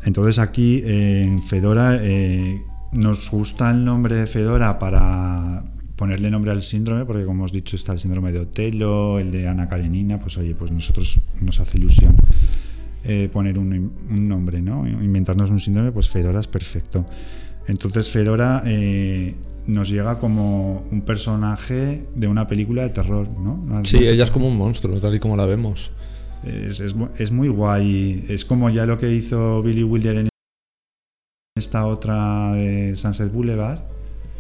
[0.04, 5.64] Entonces aquí en Fedora eh, nos gusta el nombre de Fedora para
[6.04, 9.48] ponerle nombre al síndrome, porque como hemos dicho está el síndrome de Otelo, el de
[9.48, 12.14] Ana Karenina, pues oye, pues nosotros nos hace ilusión
[13.06, 14.86] eh, poner un, nombre, ¿no?
[14.86, 17.06] Inventarnos un síndrome, pues Fedora es perfecto.
[17.70, 19.34] Entonces Fedora eh,
[19.68, 23.82] nos llega como un personaje de una película de terror, ¿no?
[23.86, 25.94] Sí, ella es como un monstruo, tal y como la vemos.
[26.44, 28.26] Es, es muy guay.
[28.28, 30.30] Es como ya lo que hizo Billy Wilder en
[31.56, 33.93] esta otra de Sunset Boulevard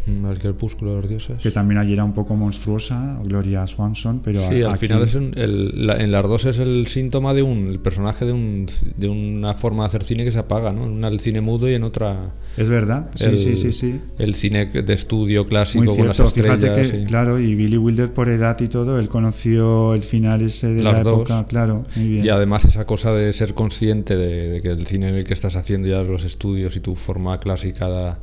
[0.05, 1.41] el crepúsculo de los dioses.
[1.41, 6.11] Que también allí era un poco monstruosa, Gloria Swanson, pero Sí, al final es en
[6.11, 8.65] las dos es el síntoma de un el personaje de, un,
[8.97, 10.85] de una forma de hacer cine que se apaga, ¿no?
[10.85, 12.33] En una el cine mudo y en otra...
[12.57, 13.99] Es verdad, sí, sí, sí, sí.
[14.17, 16.33] El cine de estudio clásico con las.
[16.33, 20.67] Fíjate que, claro, y Billy Wilder por edad y todo, él conoció el final ese
[20.67, 22.25] de la época, claro, muy bien.
[22.25, 25.87] Y además esa cosa de ser consciente de, de que el cine que estás haciendo
[25.87, 28.19] ya los estudios y tu forma clásica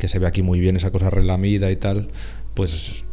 [0.00, 2.08] que se ve aquí muy bien esa cosa relamida y tal,
[2.54, 3.04] pues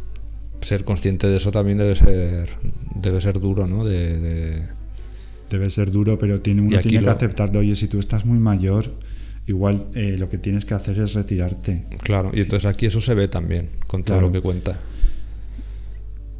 [0.60, 2.48] ser consciente de eso también debe ser
[2.96, 3.84] debe ser duro, ¿no?
[3.84, 4.66] De,
[5.48, 7.60] Debe ser duro, pero tiene, uno tiene que aceptarlo.
[7.60, 8.92] Oye, si tú estás muy mayor,
[9.46, 11.84] igual eh, lo que tienes que hacer es retirarte.
[12.02, 14.78] Claro, y entonces aquí eso se ve también, con todo lo que cuenta.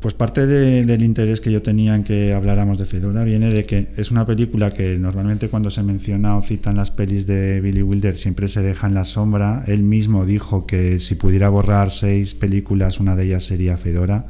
[0.01, 3.89] Pues parte del interés que yo tenía en que habláramos de Fedora viene de que
[3.97, 8.15] es una película que normalmente cuando se menciona o citan las pelis de Billy Wilder
[8.15, 9.65] siempre se deja en la sombra.
[9.67, 14.27] Él mismo dijo que si pudiera borrar seis películas, una de ellas sería Fedora,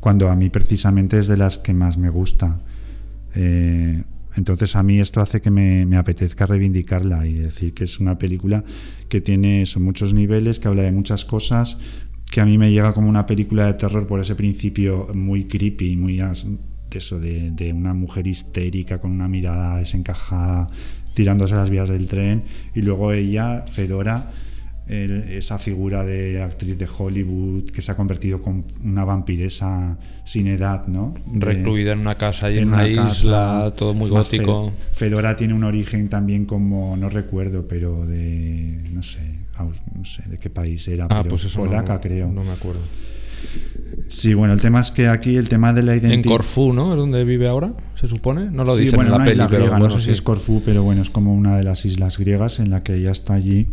[0.00, 2.60] cuando a mí precisamente es de las que más me gusta.
[3.34, 4.02] Eh,
[4.34, 8.64] entonces a mí esto hace que me, apetezca reivindicarla y decir que es una película
[9.10, 11.78] que tiene muchos niveles, que habla de muchas cosas,
[12.32, 15.96] que a mí me llega como una película de terror por ese principio muy creepy,
[15.96, 16.32] muy de
[16.94, 20.70] eso, de, una mujer histérica con una mirada desencajada
[21.12, 22.44] tirándose a las vías del tren
[22.74, 24.30] y luego ella, Fedora,
[24.88, 30.86] esa figura de actriz de Hollywood que se ha convertido con una vampiresa sin edad,
[30.86, 31.12] ¿no?
[31.34, 34.72] Recluida en una casa y en, una, isla, todo muy gótico.
[34.90, 39.41] Fedora tiene un origen también como, no recuerdo, pero de, no sé,
[39.94, 42.28] no sé de qué país era, ah, pues polaca creo.
[42.28, 42.80] No me acuerdo.
[44.08, 46.14] Sí, bueno, el tema es que aquí el tema de la identidad.
[46.14, 46.92] En Corfú, ¿no?
[46.92, 47.72] ¿Es donde vive ahora?
[48.00, 48.50] ¿Se supone?
[48.50, 50.82] No lo sí, dicen bueno, en la peli, griega, no sé si es Corfú, pero
[50.82, 53.66] bueno, es como una de las islas griegas en la que ella está allí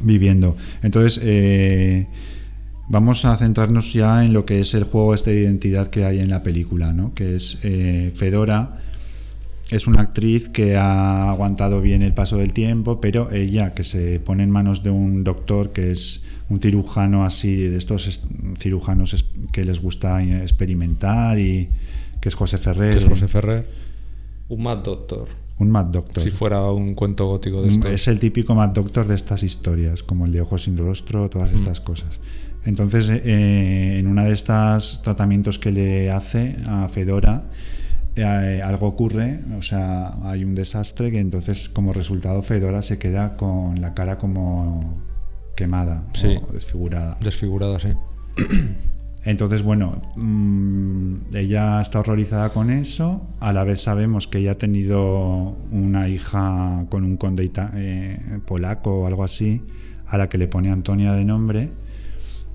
[0.00, 0.56] viviendo.
[0.82, 2.08] Entonces, eh,
[2.88, 6.18] vamos a centrarnos ya en lo que es el juego este de identidad que hay
[6.18, 7.14] en la película, ¿no?
[7.14, 8.81] Que es eh, Fedora
[9.72, 14.20] es una actriz que ha aguantado bien el paso del tiempo, pero ella que se
[14.20, 18.22] pone en manos de un doctor que es un cirujano así, de estos
[18.58, 21.70] cirujanos que les gusta experimentar y
[22.20, 22.98] que es José Ferrer.
[22.98, 23.66] es José Ferrer.
[24.48, 25.28] Un Mad Doctor.
[25.58, 26.22] Un Mad Doctor.
[26.22, 27.88] Si fuera un cuento gótico de esto.
[27.88, 31.50] Es el típico Mad Doctor de estas historias, como el de Ojos sin rostro, todas
[31.52, 31.56] mm.
[31.56, 32.20] estas cosas.
[32.64, 37.44] Entonces, eh, en una de estas tratamientos que le hace a Fedora,
[38.16, 43.36] eh, algo ocurre, o sea, hay un desastre que entonces como resultado Fedora se queda
[43.36, 45.02] con la cara como
[45.56, 46.04] quemada
[46.44, 47.16] o desfigurada.
[47.20, 47.88] Desfigurada, sí.
[49.24, 53.28] Entonces, bueno, mm, ella está horrorizada con eso.
[53.40, 59.02] A la vez sabemos que ella ha tenido una hija con un conde eh, polaco
[59.02, 59.62] o algo así,
[60.06, 61.70] a la que le pone Antonia de nombre.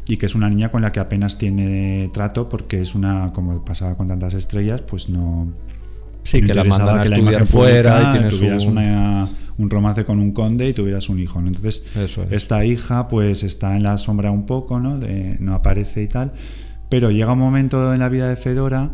[0.09, 3.63] Y que es una niña con la que apenas tiene trato porque es una, como
[3.63, 5.51] pasaba con tantas estrellas, pues no...
[6.23, 10.67] Sí, que la mandan a que estudiar fuera y tuvieras un romance con un conde
[10.67, 11.39] y tuvieras un hijo.
[11.39, 11.83] Entonces,
[12.31, 14.99] esta hija pues está en la sombra un poco, ¿no?
[15.39, 16.33] no aparece y tal,
[16.89, 18.91] pero llega un momento en la vida de Fedora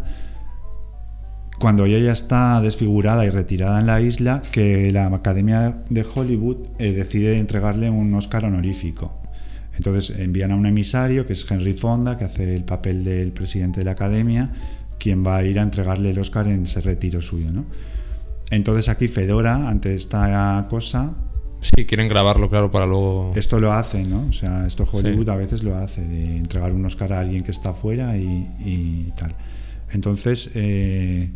[1.60, 6.58] cuando ella ya está desfigurada y retirada en la isla, que la Academia de Hollywood
[6.78, 9.23] eh, decide entregarle un Oscar honorífico.
[9.76, 13.80] Entonces envían a un emisario, que es Henry Fonda, que hace el papel del presidente
[13.80, 14.52] de la Academia,
[15.00, 17.52] quien va a ir a entregarle el Oscar en ese retiro suyo.
[17.52, 17.66] ¿no?
[18.52, 21.14] Entonces aquí Fedora, ante esta cosa...
[21.62, 23.32] Sí, quieren grabarlo, claro, para luego...
[23.36, 24.28] Esto lo hace, ¿no?
[24.28, 27.52] O sea, esto Hollywood a veces lo hace, de entregar un Oscar a alguien que
[27.52, 29.34] está afuera y, tal.
[29.92, 31.32] Entonces, eh,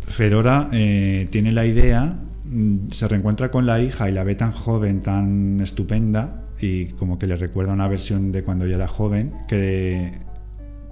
[0.00, 4.52] Fedora eh, tiene la idea, mm, se reencuentra con la hija y la ve tan
[4.52, 9.32] joven, tan estupenda, y como que le recuerda una versión de cuando ella era joven,
[9.48, 10.12] que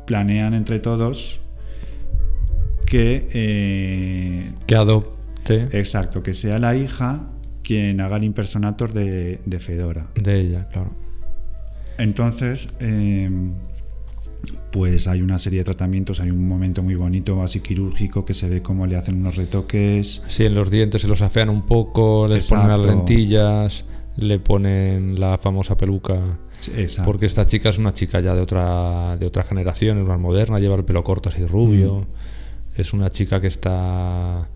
[0.07, 1.41] planean entre todos
[2.87, 3.27] que...
[3.33, 5.65] Eh, que adopte.
[5.79, 7.31] Exacto, que sea la hija
[7.63, 10.09] quien haga el impersonator de, Fedora.
[10.15, 10.91] De ella, claro.
[11.97, 13.55] Entonces, em,
[14.71, 18.49] pues hay una serie de tratamientos, hay un momento muy bonito, así quirúrgico, que se
[18.49, 20.23] ve cómo le hacen unos retoques.
[20.29, 23.85] Sí, en los dientes se los afean un poco, les ponen las lentillas
[24.17, 26.39] le ponen la famosa peluca.
[27.05, 30.59] Porque esta chica es una chica ya de otra, de otra generación, es más moderna,
[30.59, 32.01] lleva el pelo corto así rubio.
[32.01, 32.81] Mm.
[32.81, 34.49] Es una chica que está.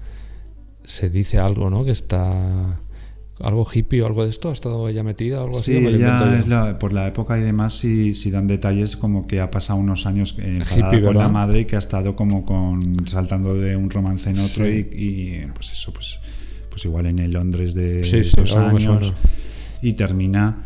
[0.85, 1.85] Se dice algo, ¿no?
[1.85, 2.81] Que está.
[3.41, 5.43] Algo hippie o algo de esto, ¿ha estado ella metida?
[5.43, 9.41] Algo sí, ella es por la época y demás, si, si dan detalles como que
[9.41, 13.55] ha pasado unos años enfadada con la madre y que ha estado como con saltando
[13.55, 16.19] de un romance en otro y, pues eso, pues,
[16.69, 19.15] pues igual en el Londres de esos años
[19.83, 20.65] y termina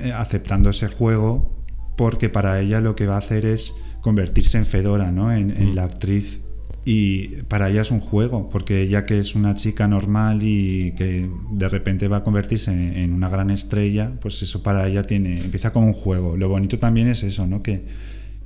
[0.00, 1.62] eh, aceptando ese juego
[1.96, 5.32] porque para ella lo que va a hacer es convertirse en Fedora, ¿no?
[5.32, 5.74] En, mm.
[5.74, 6.40] la actriz.
[6.84, 11.30] Y para ella es un juego, porque ella que es una chica normal y que
[11.52, 15.72] de repente va a convertirse en, una gran estrella, pues eso para ella tiene, empieza
[15.72, 16.36] como un juego.
[16.36, 17.62] Lo bonito también es eso, ¿no?
[17.62, 17.84] Que,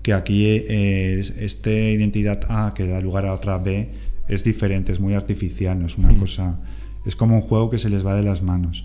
[0.02, 3.91] que aquí eh, este identidad A que da lugar a otra B
[4.28, 6.18] es diferente, es muy artificial, no es una mm.
[6.18, 6.60] cosa,
[7.07, 8.84] es como un juego que se les va de las manos.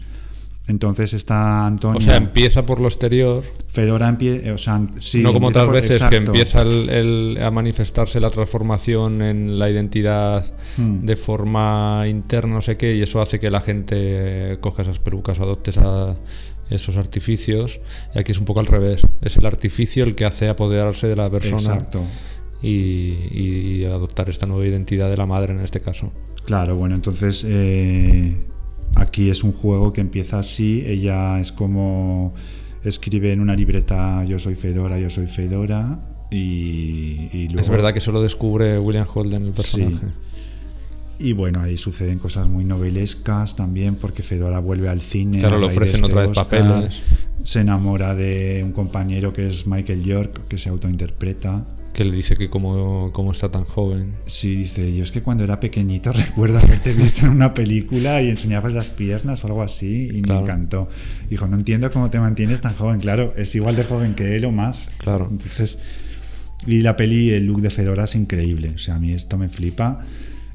[0.67, 1.97] Entonces está Antonio.
[1.97, 3.43] O sea, empieza por lo exterior.
[3.67, 4.53] Fedora empieza.
[4.53, 9.69] O sea, sí, no como otras veces que empieza a manifestarse la transformación en la
[9.69, 10.99] identidad hmm.
[10.99, 15.39] de forma interna, no sé qué, y eso hace que la gente coja esas pelucas
[15.39, 15.71] o adopte
[16.69, 17.79] esos artificios.
[18.13, 19.01] Y aquí es un poco al revés.
[19.21, 21.75] Es el artificio el que hace apoderarse de la persona.
[21.75, 22.03] Exacto.
[22.61, 26.13] Y, adoptar esta nueva identidad de la madre en este caso.
[26.45, 27.43] Claro, bueno, entonces.
[27.47, 28.37] Eh,
[28.95, 32.33] Aquí es un juego que empieza así, ella es como
[32.83, 35.99] escribe en una libreta yo soy Fedora, yo soy Fedora
[36.31, 40.07] y, Es verdad que solo descubre William Holden el personaje.
[41.19, 45.37] Y bueno, ahí suceden cosas muy novelescas también, porque Fedora vuelve al cine.
[45.37, 47.01] Claro, le ofrecen otra vez papeles.
[47.43, 52.35] Se enamora de un compañero que es Michael York, que se autointerpreta que le dice
[52.35, 54.15] que cómo, está tan joven.
[54.25, 58.29] Sí, dice, yo es que cuando era pequeñito recuerdo haberte visto en una película y
[58.29, 60.89] enseñabas las piernas o algo así y me encantó.
[61.29, 62.99] Dijo, no entiendo cómo te mantienes tan joven.
[62.99, 64.89] Claro, es igual de joven que él o más.
[64.97, 65.27] Claro.
[65.29, 65.77] Entonces,
[66.65, 68.71] y la peli, el look de Fedora es increíble.
[68.75, 70.05] O sea, a mí esto me flipa.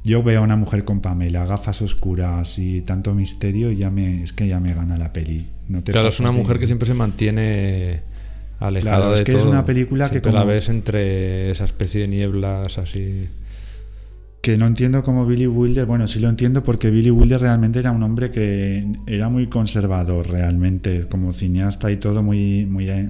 [0.04, 4.22] Yo veo a una mujer con Pamela, gafas oscuras y tanto misterio, y ya me,
[4.22, 5.48] es que ya me gana la peli.
[5.68, 8.02] No te claro, es una mujer que siempre se mantiene
[8.58, 10.36] alejada claro, es que es una película que como...
[10.36, 13.28] la ves entre esa especie de nieblas así
[14.40, 17.90] que no entiendo cómo Billy Wilder, bueno, sí lo entiendo porque Billy Wilder realmente era
[17.90, 23.08] un hombre que era muy conservador realmente, como cineasta y todo muy muy eh,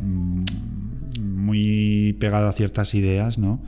[1.21, 3.61] muy pegado a ciertas ideas, ¿no?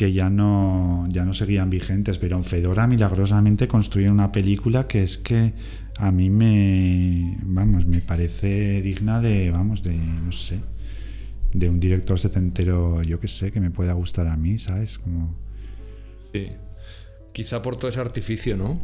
[0.00, 5.02] que ya no ya no seguían vigentes, pero en Fedora milagrosamente construye una película que
[5.02, 5.52] es que
[6.00, 10.58] a mí me, vamos, me parece digna de, vamos, de, no sé,
[11.52, 14.98] de un director setentero, yo que sé, que me pueda gustar a mí, ¿sabes?
[14.98, 15.34] Como...
[16.32, 16.48] Sí.
[17.32, 18.80] Quizá por todo ese artificio, ¿no?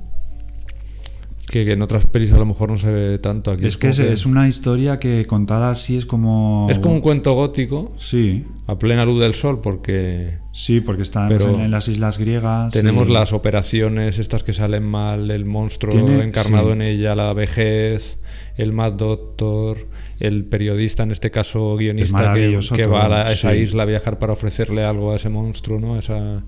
[1.48, 3.64] Que, en otras pelis a lo mejor no se ve tanto aquí.
[3.64, 6.66] Es, que es, una historia que contada así es como...
[6.70, 7.94] Es como un cuento gótico.
[7.98, 8.44] Sí.
[8.66, 10.38] A plena luz del sol porque...
[10.56, 12.72] Sí, porque está en, las islas griegas.
[12.72, 18.18] Tenemos las operaciones estas que salen mal, el monstruo encarnado en ella, la vejez,
[18.56, 19.86] el Mad Doctor,
[20.18, 24.82] el periodista, en este caso guionista, que, va a, esa isla a viajar para ofrecerle
[24.82, 25.98] algo a ese monstruo, ¿no?
[25.98, 26.42] Esa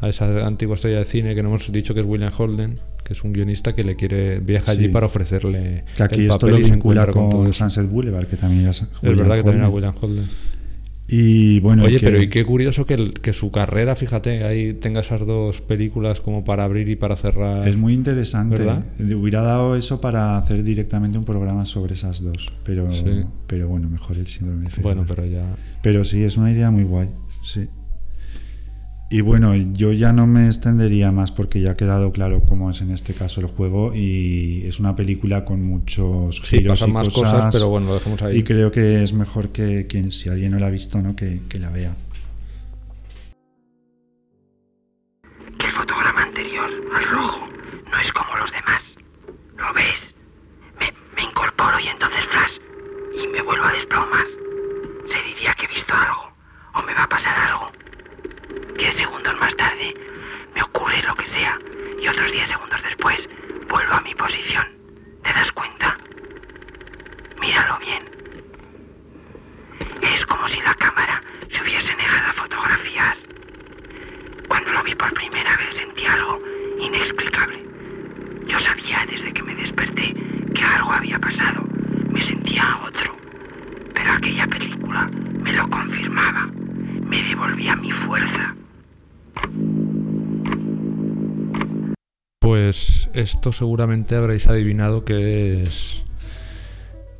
[0.00, 3.12] a esa antigua estrella de cine que no hemos dicho que es William Holden, que
[3.12, 6.68] es un guionista que le quiere viaja allí para ofrecerle que aquí el papel esto
[6.68, 9.94] lo vincula con, con Sunset Boulevard, que también es, es verdad que también era William
[9.98, 10.28] Holden.
[11.08, 15.24] Y bueno, Oye, pero y qué curioso que, que su carrera, fíjate, ahí tenga esas
[15.24, 17.66] dos películas como para abrir y para cerrar.
[17.66, 18.56] Es muy interesante.
[18.56, 18.84] ¿verdad?
[18.98, 22.52] Hubiera dado eso para hacer directamente un programa sobre esas dos.
[22.64, 22.88] Pero,
[23.46, 25.56] pero bueno, mejor el síndrome de Bueno, pero ya.
[25.82, 27.08] Pero sí, es una idea muy guay.
[27.44, 27.68] Sí.
[29.08, 32.80] Y bueno, yo ya no me extendería más porque ya ha quedado claro cómo es
[32.80, 37.54] en este caso el juego y es una película con muchos giros y más cosas,
[37.54, 38.38] pero bueno, lo dejamos ahí.
[38.38, 41.14] Y creo que es mejor que quien, si alguien no la ha visto, ¿no?
[41.14, 41.94] que, que la vea.
[45.60, 47.46] El fotograma anterior, al rojo,
[47.92, 48.82] no es como los demás.
[49.56, 50.14] ¿Lo ves?
[50.80, 52.58] Me, me incorporo y entonces flash
[53.22, 54.26] y me vuelvo a desplomar.
[55.06, 56.34] Se diría que he visto algo
[56.74, 57.55] o me va a pasar algo.
[59.26, 59.92] Segundos más tarde
[60.54, 61.58] me ocurre lo que sea
[62.00, 63.28] y otros diez segundos después
[63.68, 64.64] vuelvo a mi posición.
[65.24, 65.98] ¿Te das cuenta?
[67.40, 68.04] Míralo bien.
[70.00, 73.16] Es como si la cámara se hubiese negado a fotografiar.
[74.46, 76.40] Cuando lo vi por primera vez sentí algo
[76.78, 77.64] inexplicable.
[78.46, 80.14] Yo sabía desde que me desperté
[80.54, 81.64] que algo había pasado.
[82.10, 83.16] Me sentía otro.
[83.92, 86.46] Pero aquella película me lo confirmaba.
[87.02, 88.54] Me devolvía mi fuerza.
[92.40, 96.04] Pues esto seguramente habréis adivinado que es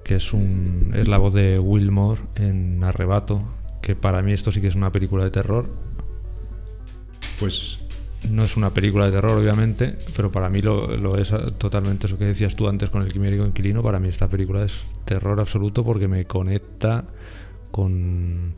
[0.04, 3.42] que es un es la voz de Wilmore en Arrebato,
[3.82, 5.68] que para mí esto sí que es una película de terror.
[7.40, 7.80] Pues
[8.30, 12.18] no es una película de terror, obviamente, pero para mí lo, lo es totalmente eso
[12.18, 13.82] que decías tú antes con el quimérico inquilino.
[13.82, 17.04] Para mí esta película es terror absoluto porque me conecta
[17.70, 18.54] con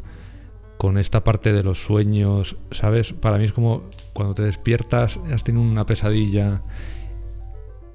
[0.79, 3.13] con esta parte de los sueños, ¿sabes?
[3.13, 3.83] Para mí es como
[4.13, 6.63] cuando te despiertas, has tenido una pesadilla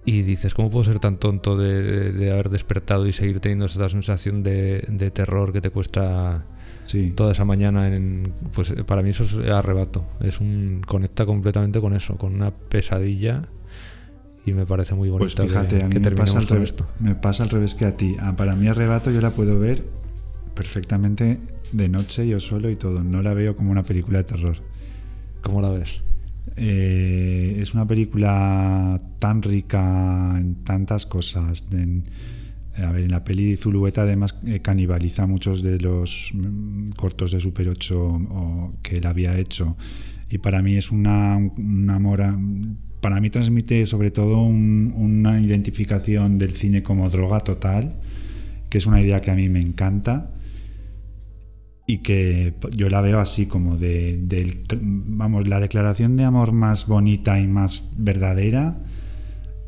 [0.06, 4.44] y dices, ¿cómo puedo ser tan tonto de, haber despertado y seguir teniendo esta sensación
[4.44, 6.46] de, terror que te cuesta
[7.16, 7.88] toda esa mañana?
[7.88, 12.52] En, pues para mí eso es arrebato, es un conecta completamente con eso, con una
[12.52, 13.44] pesadilla
[14.46, 15.34] y me parece muy bonito.
[15.38, 18.18] Pues fíjate, a mí me, pasa al revés, me pasa al revés que a ti.
[18.20, 19.86] Ah, para mí arrebato yo la puedo ver
[20.54, 21.40] perfectamente
[21.74, 23.04] de noche, yo solo y todo.
[23.04, 24.58] No la veo como una película de terror.
[25.42, 26.02] ¿Cómo la ves?
[26.56, 31.66] Eh, es una película tan rica en tantas cosas.
[31.72, 32.06] En,
[32.78, 37.40] a ver, en la peli Zulueta además eh, canibaliza muchos de los mm, cortos de
[37.40, 39.76] Super 8 que él había hecho.
[40.30, 42.24] Y para mí es una, un amor...
[43.02, 48.00] para mí transmite sobre todo una identificación del cine como droga total,
[48.70, 50.34] que es una idea que a mí me encanta
[51.86, 57.40] y que yo la veo así como de, vamos la declaración de amor más bonita
[57.40, 58.78] y más verdadera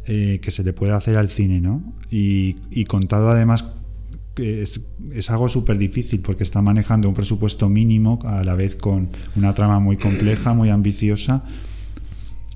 [0.07, 3.65] eh, que se le puede hacer al cine no y, y contado además
[4.37, 4.79] es,
[5.13, 9.53] es algo súper difícil porque está manejando un presupuesto mínimo a la vez con una
[9.53, 11.43] trama muy compleja muy ambiciosa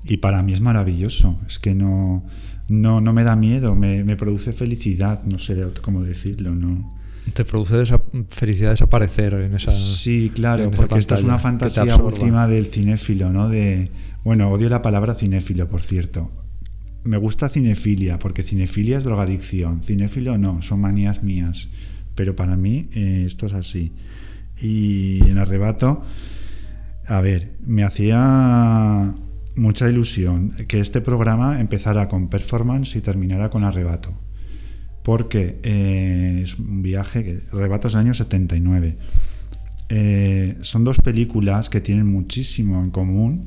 [0.02, 1.38] y para mí es maravilloso.
[1.46, 2.24] Es que no
[2.68, 6.99] no, no me da miedo me, me produce felicidad no sé cómo decirlo no
[7.30, 9.70] te produce esa felicidad desaparecer en esa.
[9.70, 13.48] Sí, claro, porque esta es una fantasía última del cinéfilo, ¿no?
[13.48, 13.90] De,
[14.24, 16.30] bueno, odio la palabra cinéfilo, por cierto.
[17.04, 19.82] Me gusta cinefilia, porque cinefilia es drogadicción.
[19.82, 21.68] Cinéfilo no, son manías mías.
[22.14, 23.92] Pero para mí eh, esto es así.
[24.60, 26.02] Y en arrebato,
[27.06, 29.14] a ver, me hacía
[29.56, 34.14] mucha ilusión que este programa empezara con performance y terminara con arrebato
[35.02, 38.96] porque eh, es un viaje que rebatos del año 79.
[39.88, 43.46] Eh, son dos películas que tienen muchísimo en común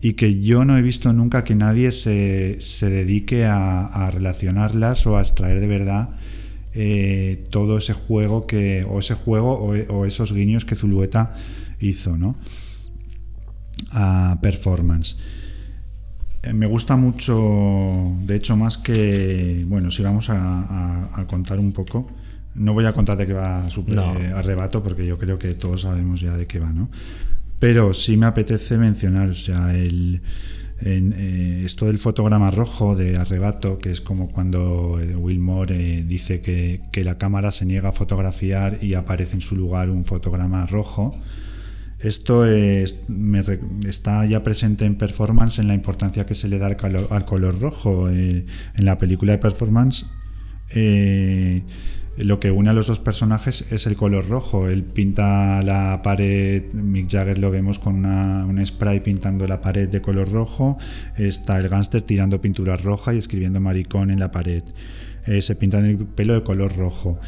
[0.00, 5.20] y que yo no he visto nunca que nadie se, dedique a, relacionarlas o a
[5.20, 6.10] extraer de verdad
[6.74, 9.54] eh, todo ese juego que o ese juego
[9.88, 11.34] o, esos guiños que Zulueta
[11.80, 12.36] hizo, ¿no?
[13.90, 15.16] A performance.
[16.42, 22.10] Eh, me gusta mucho, de hecho, más que, bueno, si vamos a, contar un poco,
[22.54, 26.20] no voy a contar de qué va super arrebato, porque yo creo que todos sabemos
[26.20, 26.88] ya de qué va, ¿no?
[27.58, 30.22] Pero sí me apetece mencionar, o sea, el,
[30.80, 36.82] eh, esto del fotograma rojo de arrebato, que es como cuando eh, Wilmore dice que,
[36.92, 41.18] que la cámara se niega a fotografiar y aparece en su lugar un fotograma rojo
[42.00, 47.60] esto está ya presente en performance en la importancia que se le da al, color
[47.60, 48.08] rojo.
[48.08, 48.46] Eh,
[48.76, 50.06] en la película de performance,
[50.70, 51.64] eh,
[52.16, 54.68] lo que une a los dos personajes es el color rojo.
[54.68, 60.00] Él pinta la pared, Mick Jagger lo vemos con un spray pintando la pared de
[60.00, 60.78] color rojo,
[61.16, 64.62] está el gángster tirando pintura roja y escribiendo maricón en la pared.
[65.26, 67.20] Eh, se pinta el pelo de color rojo.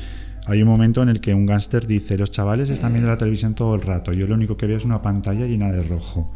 [0.50, 3.54] Hay un momento en el que un gángster dice, los chavales están viendo la televisión
[3.54, 6.32] todo el rato, yo lo único que veo es una pantalla llena de rojo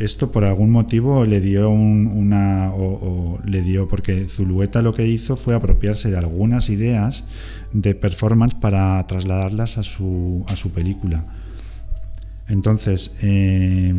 [0.00, 5.36] esto por algún motivo le dio una o, le dio porque Zulueta lo que hizo
[5.36, 7.24] fue apropiarse de algunas ideas
[7.72, 11.26] de performance para trasladarlas a su, a su película.
[12.48, 13.94] Entonces, eh,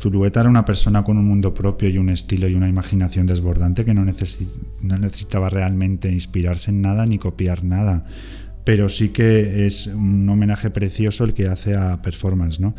[0.00, 3.84] Zulueta era una persona con un mundo propio y un estilo y una imaginación desbordante
[3.84, 8.06] que no, no necesitaba realmente inspirarse en nada ni copiar nada.
[8.64, 12.74] Pero sí que es un homenaje precioso el que hace a performance, ¿no?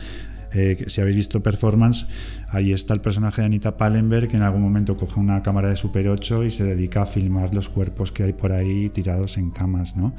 [0.56, 2.08] Eh, si habéis visto Performance,
[2.48, 5.76] ahí está el personaje de Anita Pallenberg que en algún momento coge una cámara de
[5.76, 9.52] Super 8 y se dedica a filmar los cuerpos que hay por ahí tirados en
[9.52, 10.14] camas, ¿no?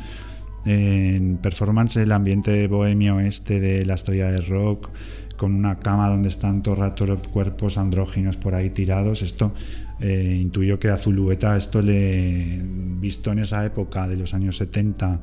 [0.67, 4.91] En Performance, el ambiente bohemio este de la estrella de rock,
[5.36, 9.55] con una cama donde están todo rato cuerpos andróginos por ahí tirados, esto
[10.01, 12.61] eh, intuyo que a Zulueta esto le
[13.01, 15.20] visto en esa época de los años 70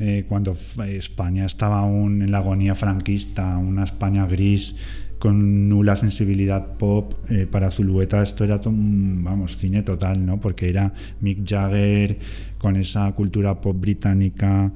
[0.00, 0.54] eh, cuando
[0.88, 4.76] España estaba aún en la agonía franquista, una España gris
[5.18, 10.40] con nula sensibilidad pop, eh, para Zulueta esto era vamos, cine total, ¿no?
[10.40, 12.18] Porque era Mick Jagger
[12.56, 14.72] con esa cultura pop británica,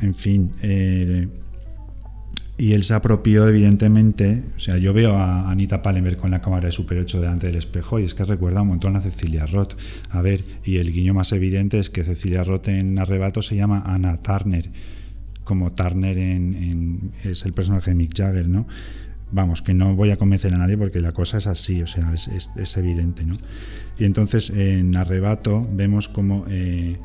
[0.00, 0.50] en fin.
[0.62, 1.28] Eh,
[2.58, 4.42] y él se apropió, evidentemente.
[4.56, 7.54] O sea, yo veo a Anita Pallenberg con la cámara de Super 8 delante del
[7.54, 9.74] espejo y es que recuerda un montón a Cecilia Roth.
[10.10, 13.84] A ver, y el guiño más evidente es que Cecilia Roth en Arrebato se llama
[13.86, 14.70] Anna Turner,
[15.44, 18.66] como Turner en, es el personaje de Mick Jagger, ¿no?
[19.30, 22.12] Vamos, que no voy a convencer a nadie porque la cosa es así, o sea,
[22.12, 23.36] es, evidente, ¿no?
[23.98, 26.44] Y entonces en Arrebato vemos como.
[26.48, 26.96] Eh,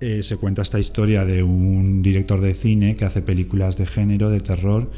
[0.00, 4.30] eh, se cuenta esta historia de un director de cine que hace películas de género,
[4.30, 4.90] de terror,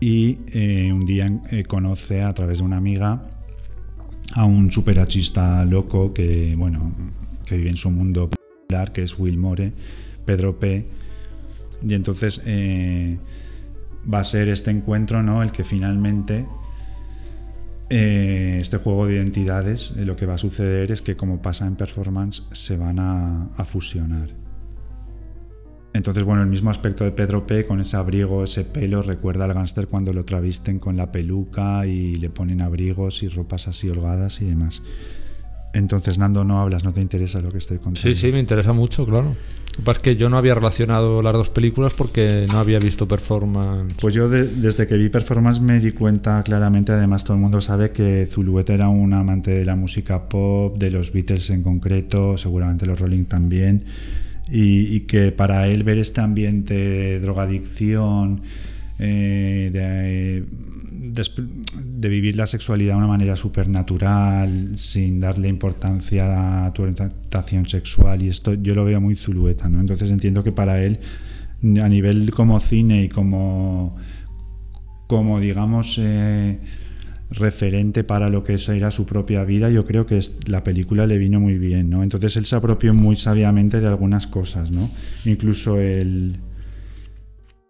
[0.00, 3.30] y eh, un día eh, conoce a través de una amiga
[4.32, 6.92] a un superachista loco que, bueno,
[7.46, 9.72] que vive en su mundo popular, que es Will More,
[10.24, 10.88] Pedro P.
[11.86, 12.40] Y entonces
[14.12, 15.42] va a ser este encuentro, ¿no?
[15.44, 16.44] El que finalmente
[17.96, 21.64] eh, este juego de identidades, eh, lo que va a suceder es que como pasa
[21.64, 24.30] en performance, se van a, fusionar.
[25.92, 29.54] Entonces, bueno, el mismo aspecto de Pedro P, con ese abrigo, ese pelo, recuerda al
[29.54, 34.40] gángster cuando lo travisten con la peluca y le ponen abrigos y ropas así holgadas
[34.40, 34.82] y demás.
[35.74, 38.00] Entonces, Nando, no hablas, no te interesa lo que estoy contando.
[38.00, 39.34] Sí, sí, me interesa mucho, claro.
[39.74, 42.78] Lo que pasa es que yo no había relacionado las dos películas porque no había
[42.78, 43.94] visto Performance.
[44.00, 47.90] Pues yo desde que vi Performance me di cuenta claramente, además todo el mundo sabe
[47.90, 52.86] que Zulueta era un amante de la música pop, de los Beatles en concreto, seguramente
[52.86, 53.84] los Rolling también,
[54.48, 58.42] y, y que para él ver este ambiente de drogadicción,
[59.00, 60.44] eh, de
[61.12, 68.22] de, vivir la sexualidad de una manera supernatural, sin darle importancia a tu orientación sexual.
[68.22, 69.80] Y esto yo lo veo muy zulueta, ¿no?
[69.80, 71.00] Entonces entiendo que para él,
[71.82, 73.96] a nivel como cine y como,
[75.06, 76.60] como digamos, eh,
[77.30, 81.40] referente para lo que era su propia vida, yo creo que la película le vino
[81.40, 82.02] muy bien, ¿no?
[82.02, 84.88] Entonces él se apropió muy sabiamente de algunas cosas, ¿no?
[85.24, 86.38] Incluso el,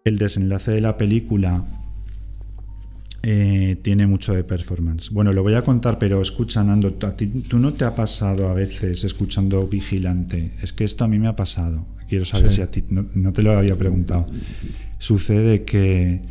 [0.03, 1.63] el desenlace de la película
[3.27, 5.09] eh, tiene mucho de performance.
[5.09, 9.03] Bueno, lo voy a contar, pero escucha, Nando, ¿tú no te ha pasado a veces
[9.03, 10.51] escuchando Vigilante?
[10.61, 11.87] Es que esto a mí me ha pasado.
[12.07, 14.27] Quiero saber si a ti, no, te lo había preguntado.
[14.99, 16.21] Sucede que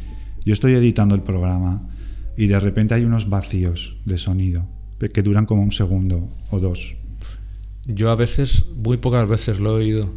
[0.44, 1.88] yo estoy editando el programa
[2.36, 4.64] y de repente hay unos vacíos de sonido
[5.12, 6.94] que duran como un segundo o dos.
[7.88, 10.12] Yo a veces, muy pocas veces lo he oído.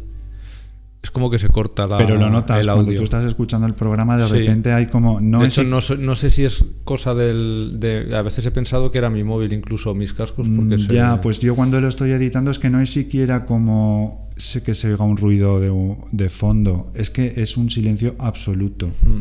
[1.00, 2.82] Es como que se corta la, Pero lo notas, el audio.
[2.82, 5.20] cuando tú estás escuchando el programa, de repente hay como...
[5.20, 7.78] No de hecho, no, sé si es cosa del...
[7.78, 10.48] De, a veces he pensado que era mi móvil, incluso mis cascos.
[10.48, 14.28] Porque mm, ya, pues yo cuando lo estoy editando es que no es siquiera como
[14.36, 18.88] sé que se oiga un ruido de, de fondo, es que es un silencio absoluto.
[18.88, 19.18] Mm.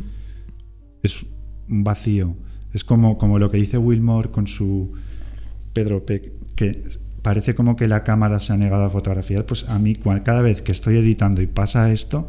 [1.03, 1.25] Es
[1.69, 2.35] un vacío.
[2.73, 4.93] Es como, como lo que dice Wilmore con su
[5.73, 6.83] Pedro Peck, que
[7.21, 10.61] parece como que la cámara se ha negado a fotografiar, pues a mí cada vez
[10.61, 12.27] que estoy editando y pasa esto,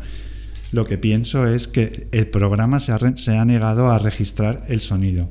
[0.72, 5.28] lo que pienso es que el programa se ha, negado a registrar el sonido.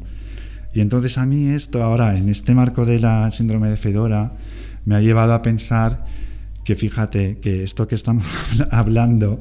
[0.74, 4.34] Y entonces a mí esto ahora, en este marco de la síndrome de Fedora,
[4.86, 6.06] me ha llevado a pensar
[6.64, 8.26] que fíjate que esto que estamos
[8.72, 9.38] hablando,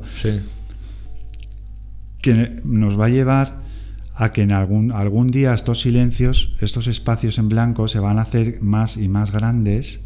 [2.21, 3.63] que nos va a llevar
[4.15, 8.23] a que en algún, algún día estos silencios, estos espacios en blanco se van a
[8.23, 10.06] hacer más y más grandes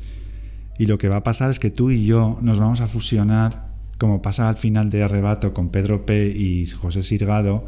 [0.81, 3.68] y lo que va a pasar es que tú y yo nos vamos a fusionar
[3.99, 6.28] como pasa al final de Arrebato con Pedro P.
[6.34, 7.67] y José Sirgado,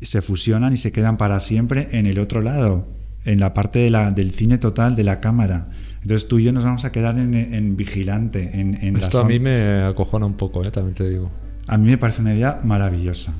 [0.00, 2.88] se fusionan y se quedan para siempre en el otro lado,
[3.24, 5.68] en la parte de la, del cine total de la cámara.
[6.02, 8.60] Entonces tú y yo nos vamos a quedar en, vigilante.
[8.60, 10.72] En, en Esto a mí me acojona un poco, ¿eh?
[10.72, 11.30] también te digo.
[11.68, 13.32] A mí me parece una idea maravillosa.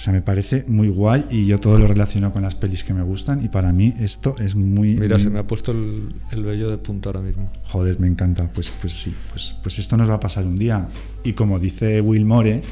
[0.00, 2.94] O sea, me parece muy guay y yo todo lo relaciono con las pelis que
[2.94, 4.94] me gustan y para mí esto es muy...
[4.94, 7.52] Mira, se me ha puesto el, el, vello de punta ahora mismo.
[7.64, 8.50] Joder, me encanta.
[8.50, 10.88] Pues, pues sí, pues, pues esto nos va a pasar un día.
[11.22, 12.62] Y como dice Will More,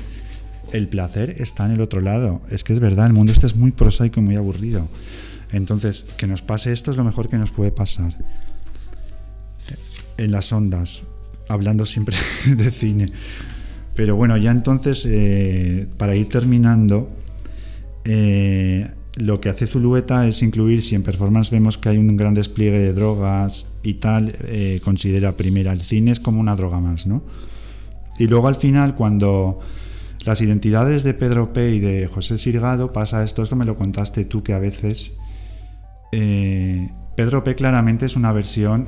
[0.72, 2.40] el placer está en el otro lado.
[2.48, 4.88] Es que es verdad, el mundo este es muy prosaico y muy aburrido.
[5.52, 8.16] Entonces, que nos pase esto es lo mejor que nos puede pasar.
[10.16, 11.02] En las ondas,
[11.46, 12.16] hablando siempre
[12.56, 13.12] de cine.
[13.98, 17.10] Pero bueno, ya entonces, eh, para ir terminando,
[18.04, 18.86] eh,
[19.16, 22.78] lo que hace Zulueta es incluir, si en performance vemos que hay un gran despliegue
[22.78, 27.24] de drogas y tal, eh, considera primero el cine es como una droga más, ¿no?
[28.20, 29.58] Y luego al final, cuando
[30.24, 34.24] las identidades de Pedro P y de José Sirgado pasa esto, esto me lo contaste
[34.26, 35.16] tú, que a veces
[37.16, 38.86] Pedro P claramente es una versión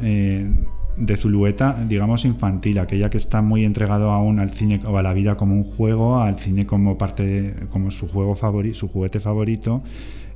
[1.00, 5.14] de Zulueta, digamos, infantil, aquella que está muy entregado aún al cine o a la
[5.14, 9.82] vida como un juego, al cine como parte, como su juego favorito, su juguete favorito,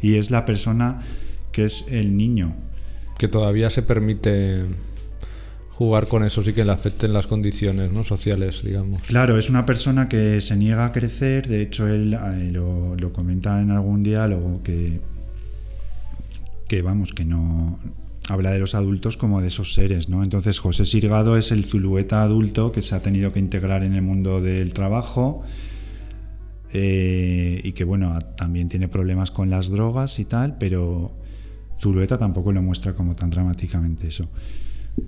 [0.01, 1.01] y es la persona
[1.53, 2.57] que es el niño.
[3.19, 4.65] Que todavía se permite
[5.69, 8.05] jugar con eso, sí que le afecten las condiciones ¿no?
[8.05, 9.03] sociales, digamos.
[9.03, 13.13] Claro, es una persona que se niega a crecer, de hecho él eh, lo, lo
[13.13, 15.01] comenta en algún diálogo que,
[16.69, 17.79] que vamos, que no
[18.29, 20.23] habla de los adultos como de esos seres, ¿no?
[20.23, 24.03] Entonces José Sirgado es el zulueta adulto que se ha tenido que integrar en el
[24.03, 25.43] mundo del trabajo
[26.73, 31.17] eh, y que, bueno, también tiene problemas con las drogas y tal, pero
[31.79, 34.29] Zulueta tampoco lo muestra como tan dramáticamente eso.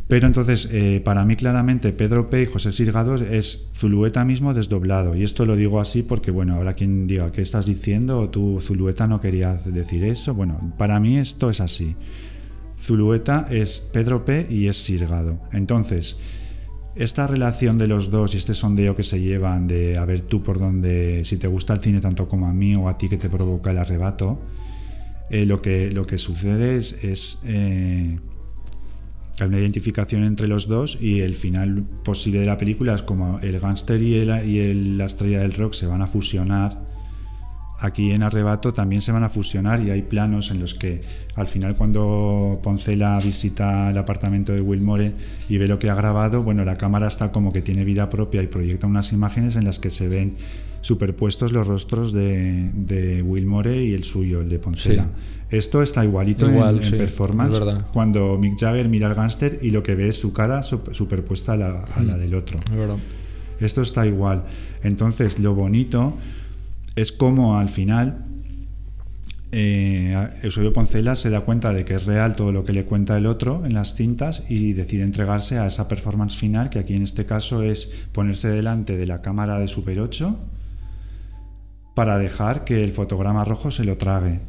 [0.09, 5.17] Pero entonces, eh, para mí claramente Pedro P y José Sirgado es Zulueta mismo desdoblado.
[5.17, 8.21] Y esto lo digo así porque, bueno, habrá quien diga, ¿qué estás diciendo?
[8.21, 10.35] ¿O tú Zulueta no querías decir eso?
[10.35, 11.97] Bueno, para mí esto es así.
[12.79, 15.41] Zulueta es Pedro P y es Sirgado.
[15.53, 16.19] Entonces,
[16.95, 20.43] esta relación de los dos y este sondeo que se llevan de a ver tú
[20.43, 23.19] por dónde, si te gusta el cine tanto como a mí o a ti que
[23.19, 24.41] te provoca el arrebato,
[25.29, 28.19] eh, lo, que, lo que sucede es, es eh,
[29.41, 33.41] hay una identificación entre los dos y el final posible de la película es como
[33.41, 36.96] el gángster y, y la estrella del rock se van a fusionar
[37.79, 41.03] Aquí en Arrebato también se van a fusionar y hay planos en los que
[41.35, 45.13] al final cuando Poncela visita el apartamento de Wilmore
[45.49, 48.43] y ve lo que ha grabado, bueno, la cámara está como que tiene vida propia
[48.43, 50.37] y proyecta unas imágenes en las que se ven
[50.81, 55.09] superpuestos los rostros de, de Wilmore y el suyo, el de Poncela.
[55.51, 57.61] Esto está igualito en, performance
[57.93, 61.57] cuando Mick Jagger mira al gángster y lo que ve es su cara superpuesta a
[61.57, 62.59] la, a la del otro.
[63.61, 64.45] Esto está igual.
[64.83, 66.15] Entonces, lo bonito
[66.97, 68.25] es como al final
[69.53, 73.17] eh, Eusebio Poncela se da cuenta de que es real todo lo que le cuenta
[73.17, 77.03] el otro en las cintas y decide entregarse a esa performance final, que aquí en
[77.03, 80.39] este caso es ponerse delante de la cámara de Super 8
[81.95, 84.41] para dejar que el fotograma rojo se lo trague.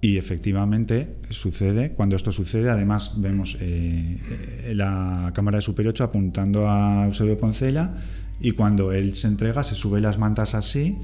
[0.00, 4.20] Y efectivamente sucede, cuando esto sucede, además vemos eh,
[4.64, 7.96] eh, la cámara de Super 8 apuntando a Eusebio Poncela
[8.40, 10.98] y cuando él se entrega se sube las mantas así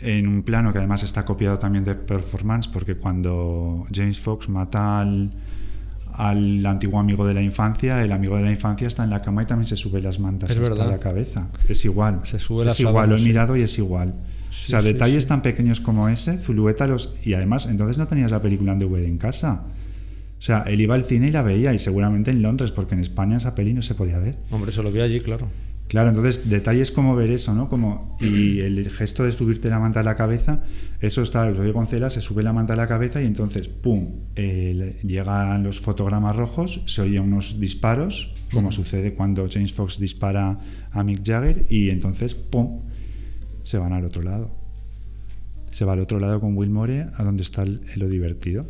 [0.00, 5.00] en un plano que además está copiado también de performance porque cuando James Fox mata
[5.00, 5.30] al,
[6.12, 9.42] al antiguo amigo de la infancia, el amigo de la infancia está en la cama
[9.42, 11.48] y también se sube las mantas hasta la cabeza.
[11.68, 12.20] Es igual.
[12.24, 14.14] Se sube es igual, lo he mirado y es igual.
[14.48, 17.14] o sea, detalles tan pequeños como ese, Zulueta los...
[17.24, 19.64] Y además, entonces no tenías la película en DVD en casa.
[20.38, 23.00] O sea, él iba al cine y la veía, y seguramente en Londres, porque en
[23.00, 24.38] España esa peli no se podía ver.
[24.50, 25.48] Hombre, se lo vi allí, claro.
[25.88, 27.70] Claro, entonces detalles como ver eso, ¿no?
[27.70, 30.62] Como, y el gesto de subirte la manta a la cabeza,
[31.00, 35.62] eso está, Eusebio Poncela se sube la manta a la cabeza y entonces, ¡pum!, llegan
[35.62, 40.58] los fotogramas rojos, se oyen unos disparos, como sucede cuando James Fox dispara
[40.90, 42.82] a Mick Jagger, y entonces, ¡pum!,
[43.62, 44.50] se van al otro lado.
[45.70, 48.66] Se va al otro lado con Will More, a donde está lo divertido.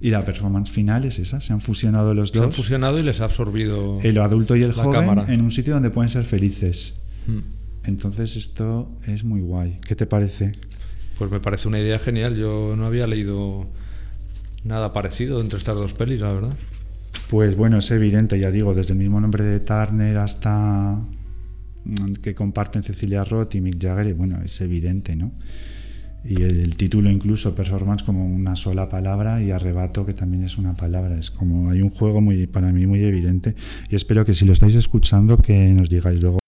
[0.00, 2.40] Y la performance final es esa, se han fusionado los dos.
[2.40, 4.00] Se han fusionado y les ha absorbido.
[4.02, 6.94] El adulto y el joven en un sitio donde pueden ser felices.
[7.26, 7.40] Hmm.
[7.84, 9.78] Entonces esto es muy guay.
[9.86, 10.52] ¿Qué te parece?
[11.18, 12.34] Pues me parece una idea genial.
[12.36, 13.66] Yo no había leído
[14.64, 16.54] nada parecido entre estas dos pelis, la verdad.
[17.28, 21.00] Pues bueno, es evidente, ya digo, desde el mismo nombre de Turner hasta
[21.84, 25.32] mm, que comparten Cecilia Roth y Mick Jagger, y bueno, es evidente, ¿no?
[26.24, 30.74] Y el, título incluso performance como una sola palabra y arrebato que también es una
[30.74, 31.18] palabra.
[31.18, 33.54] Es como hay un juego muy para mí muy evidente
[33.88, 36.39] y espero que si lo estáis escuchando que nos digáis luego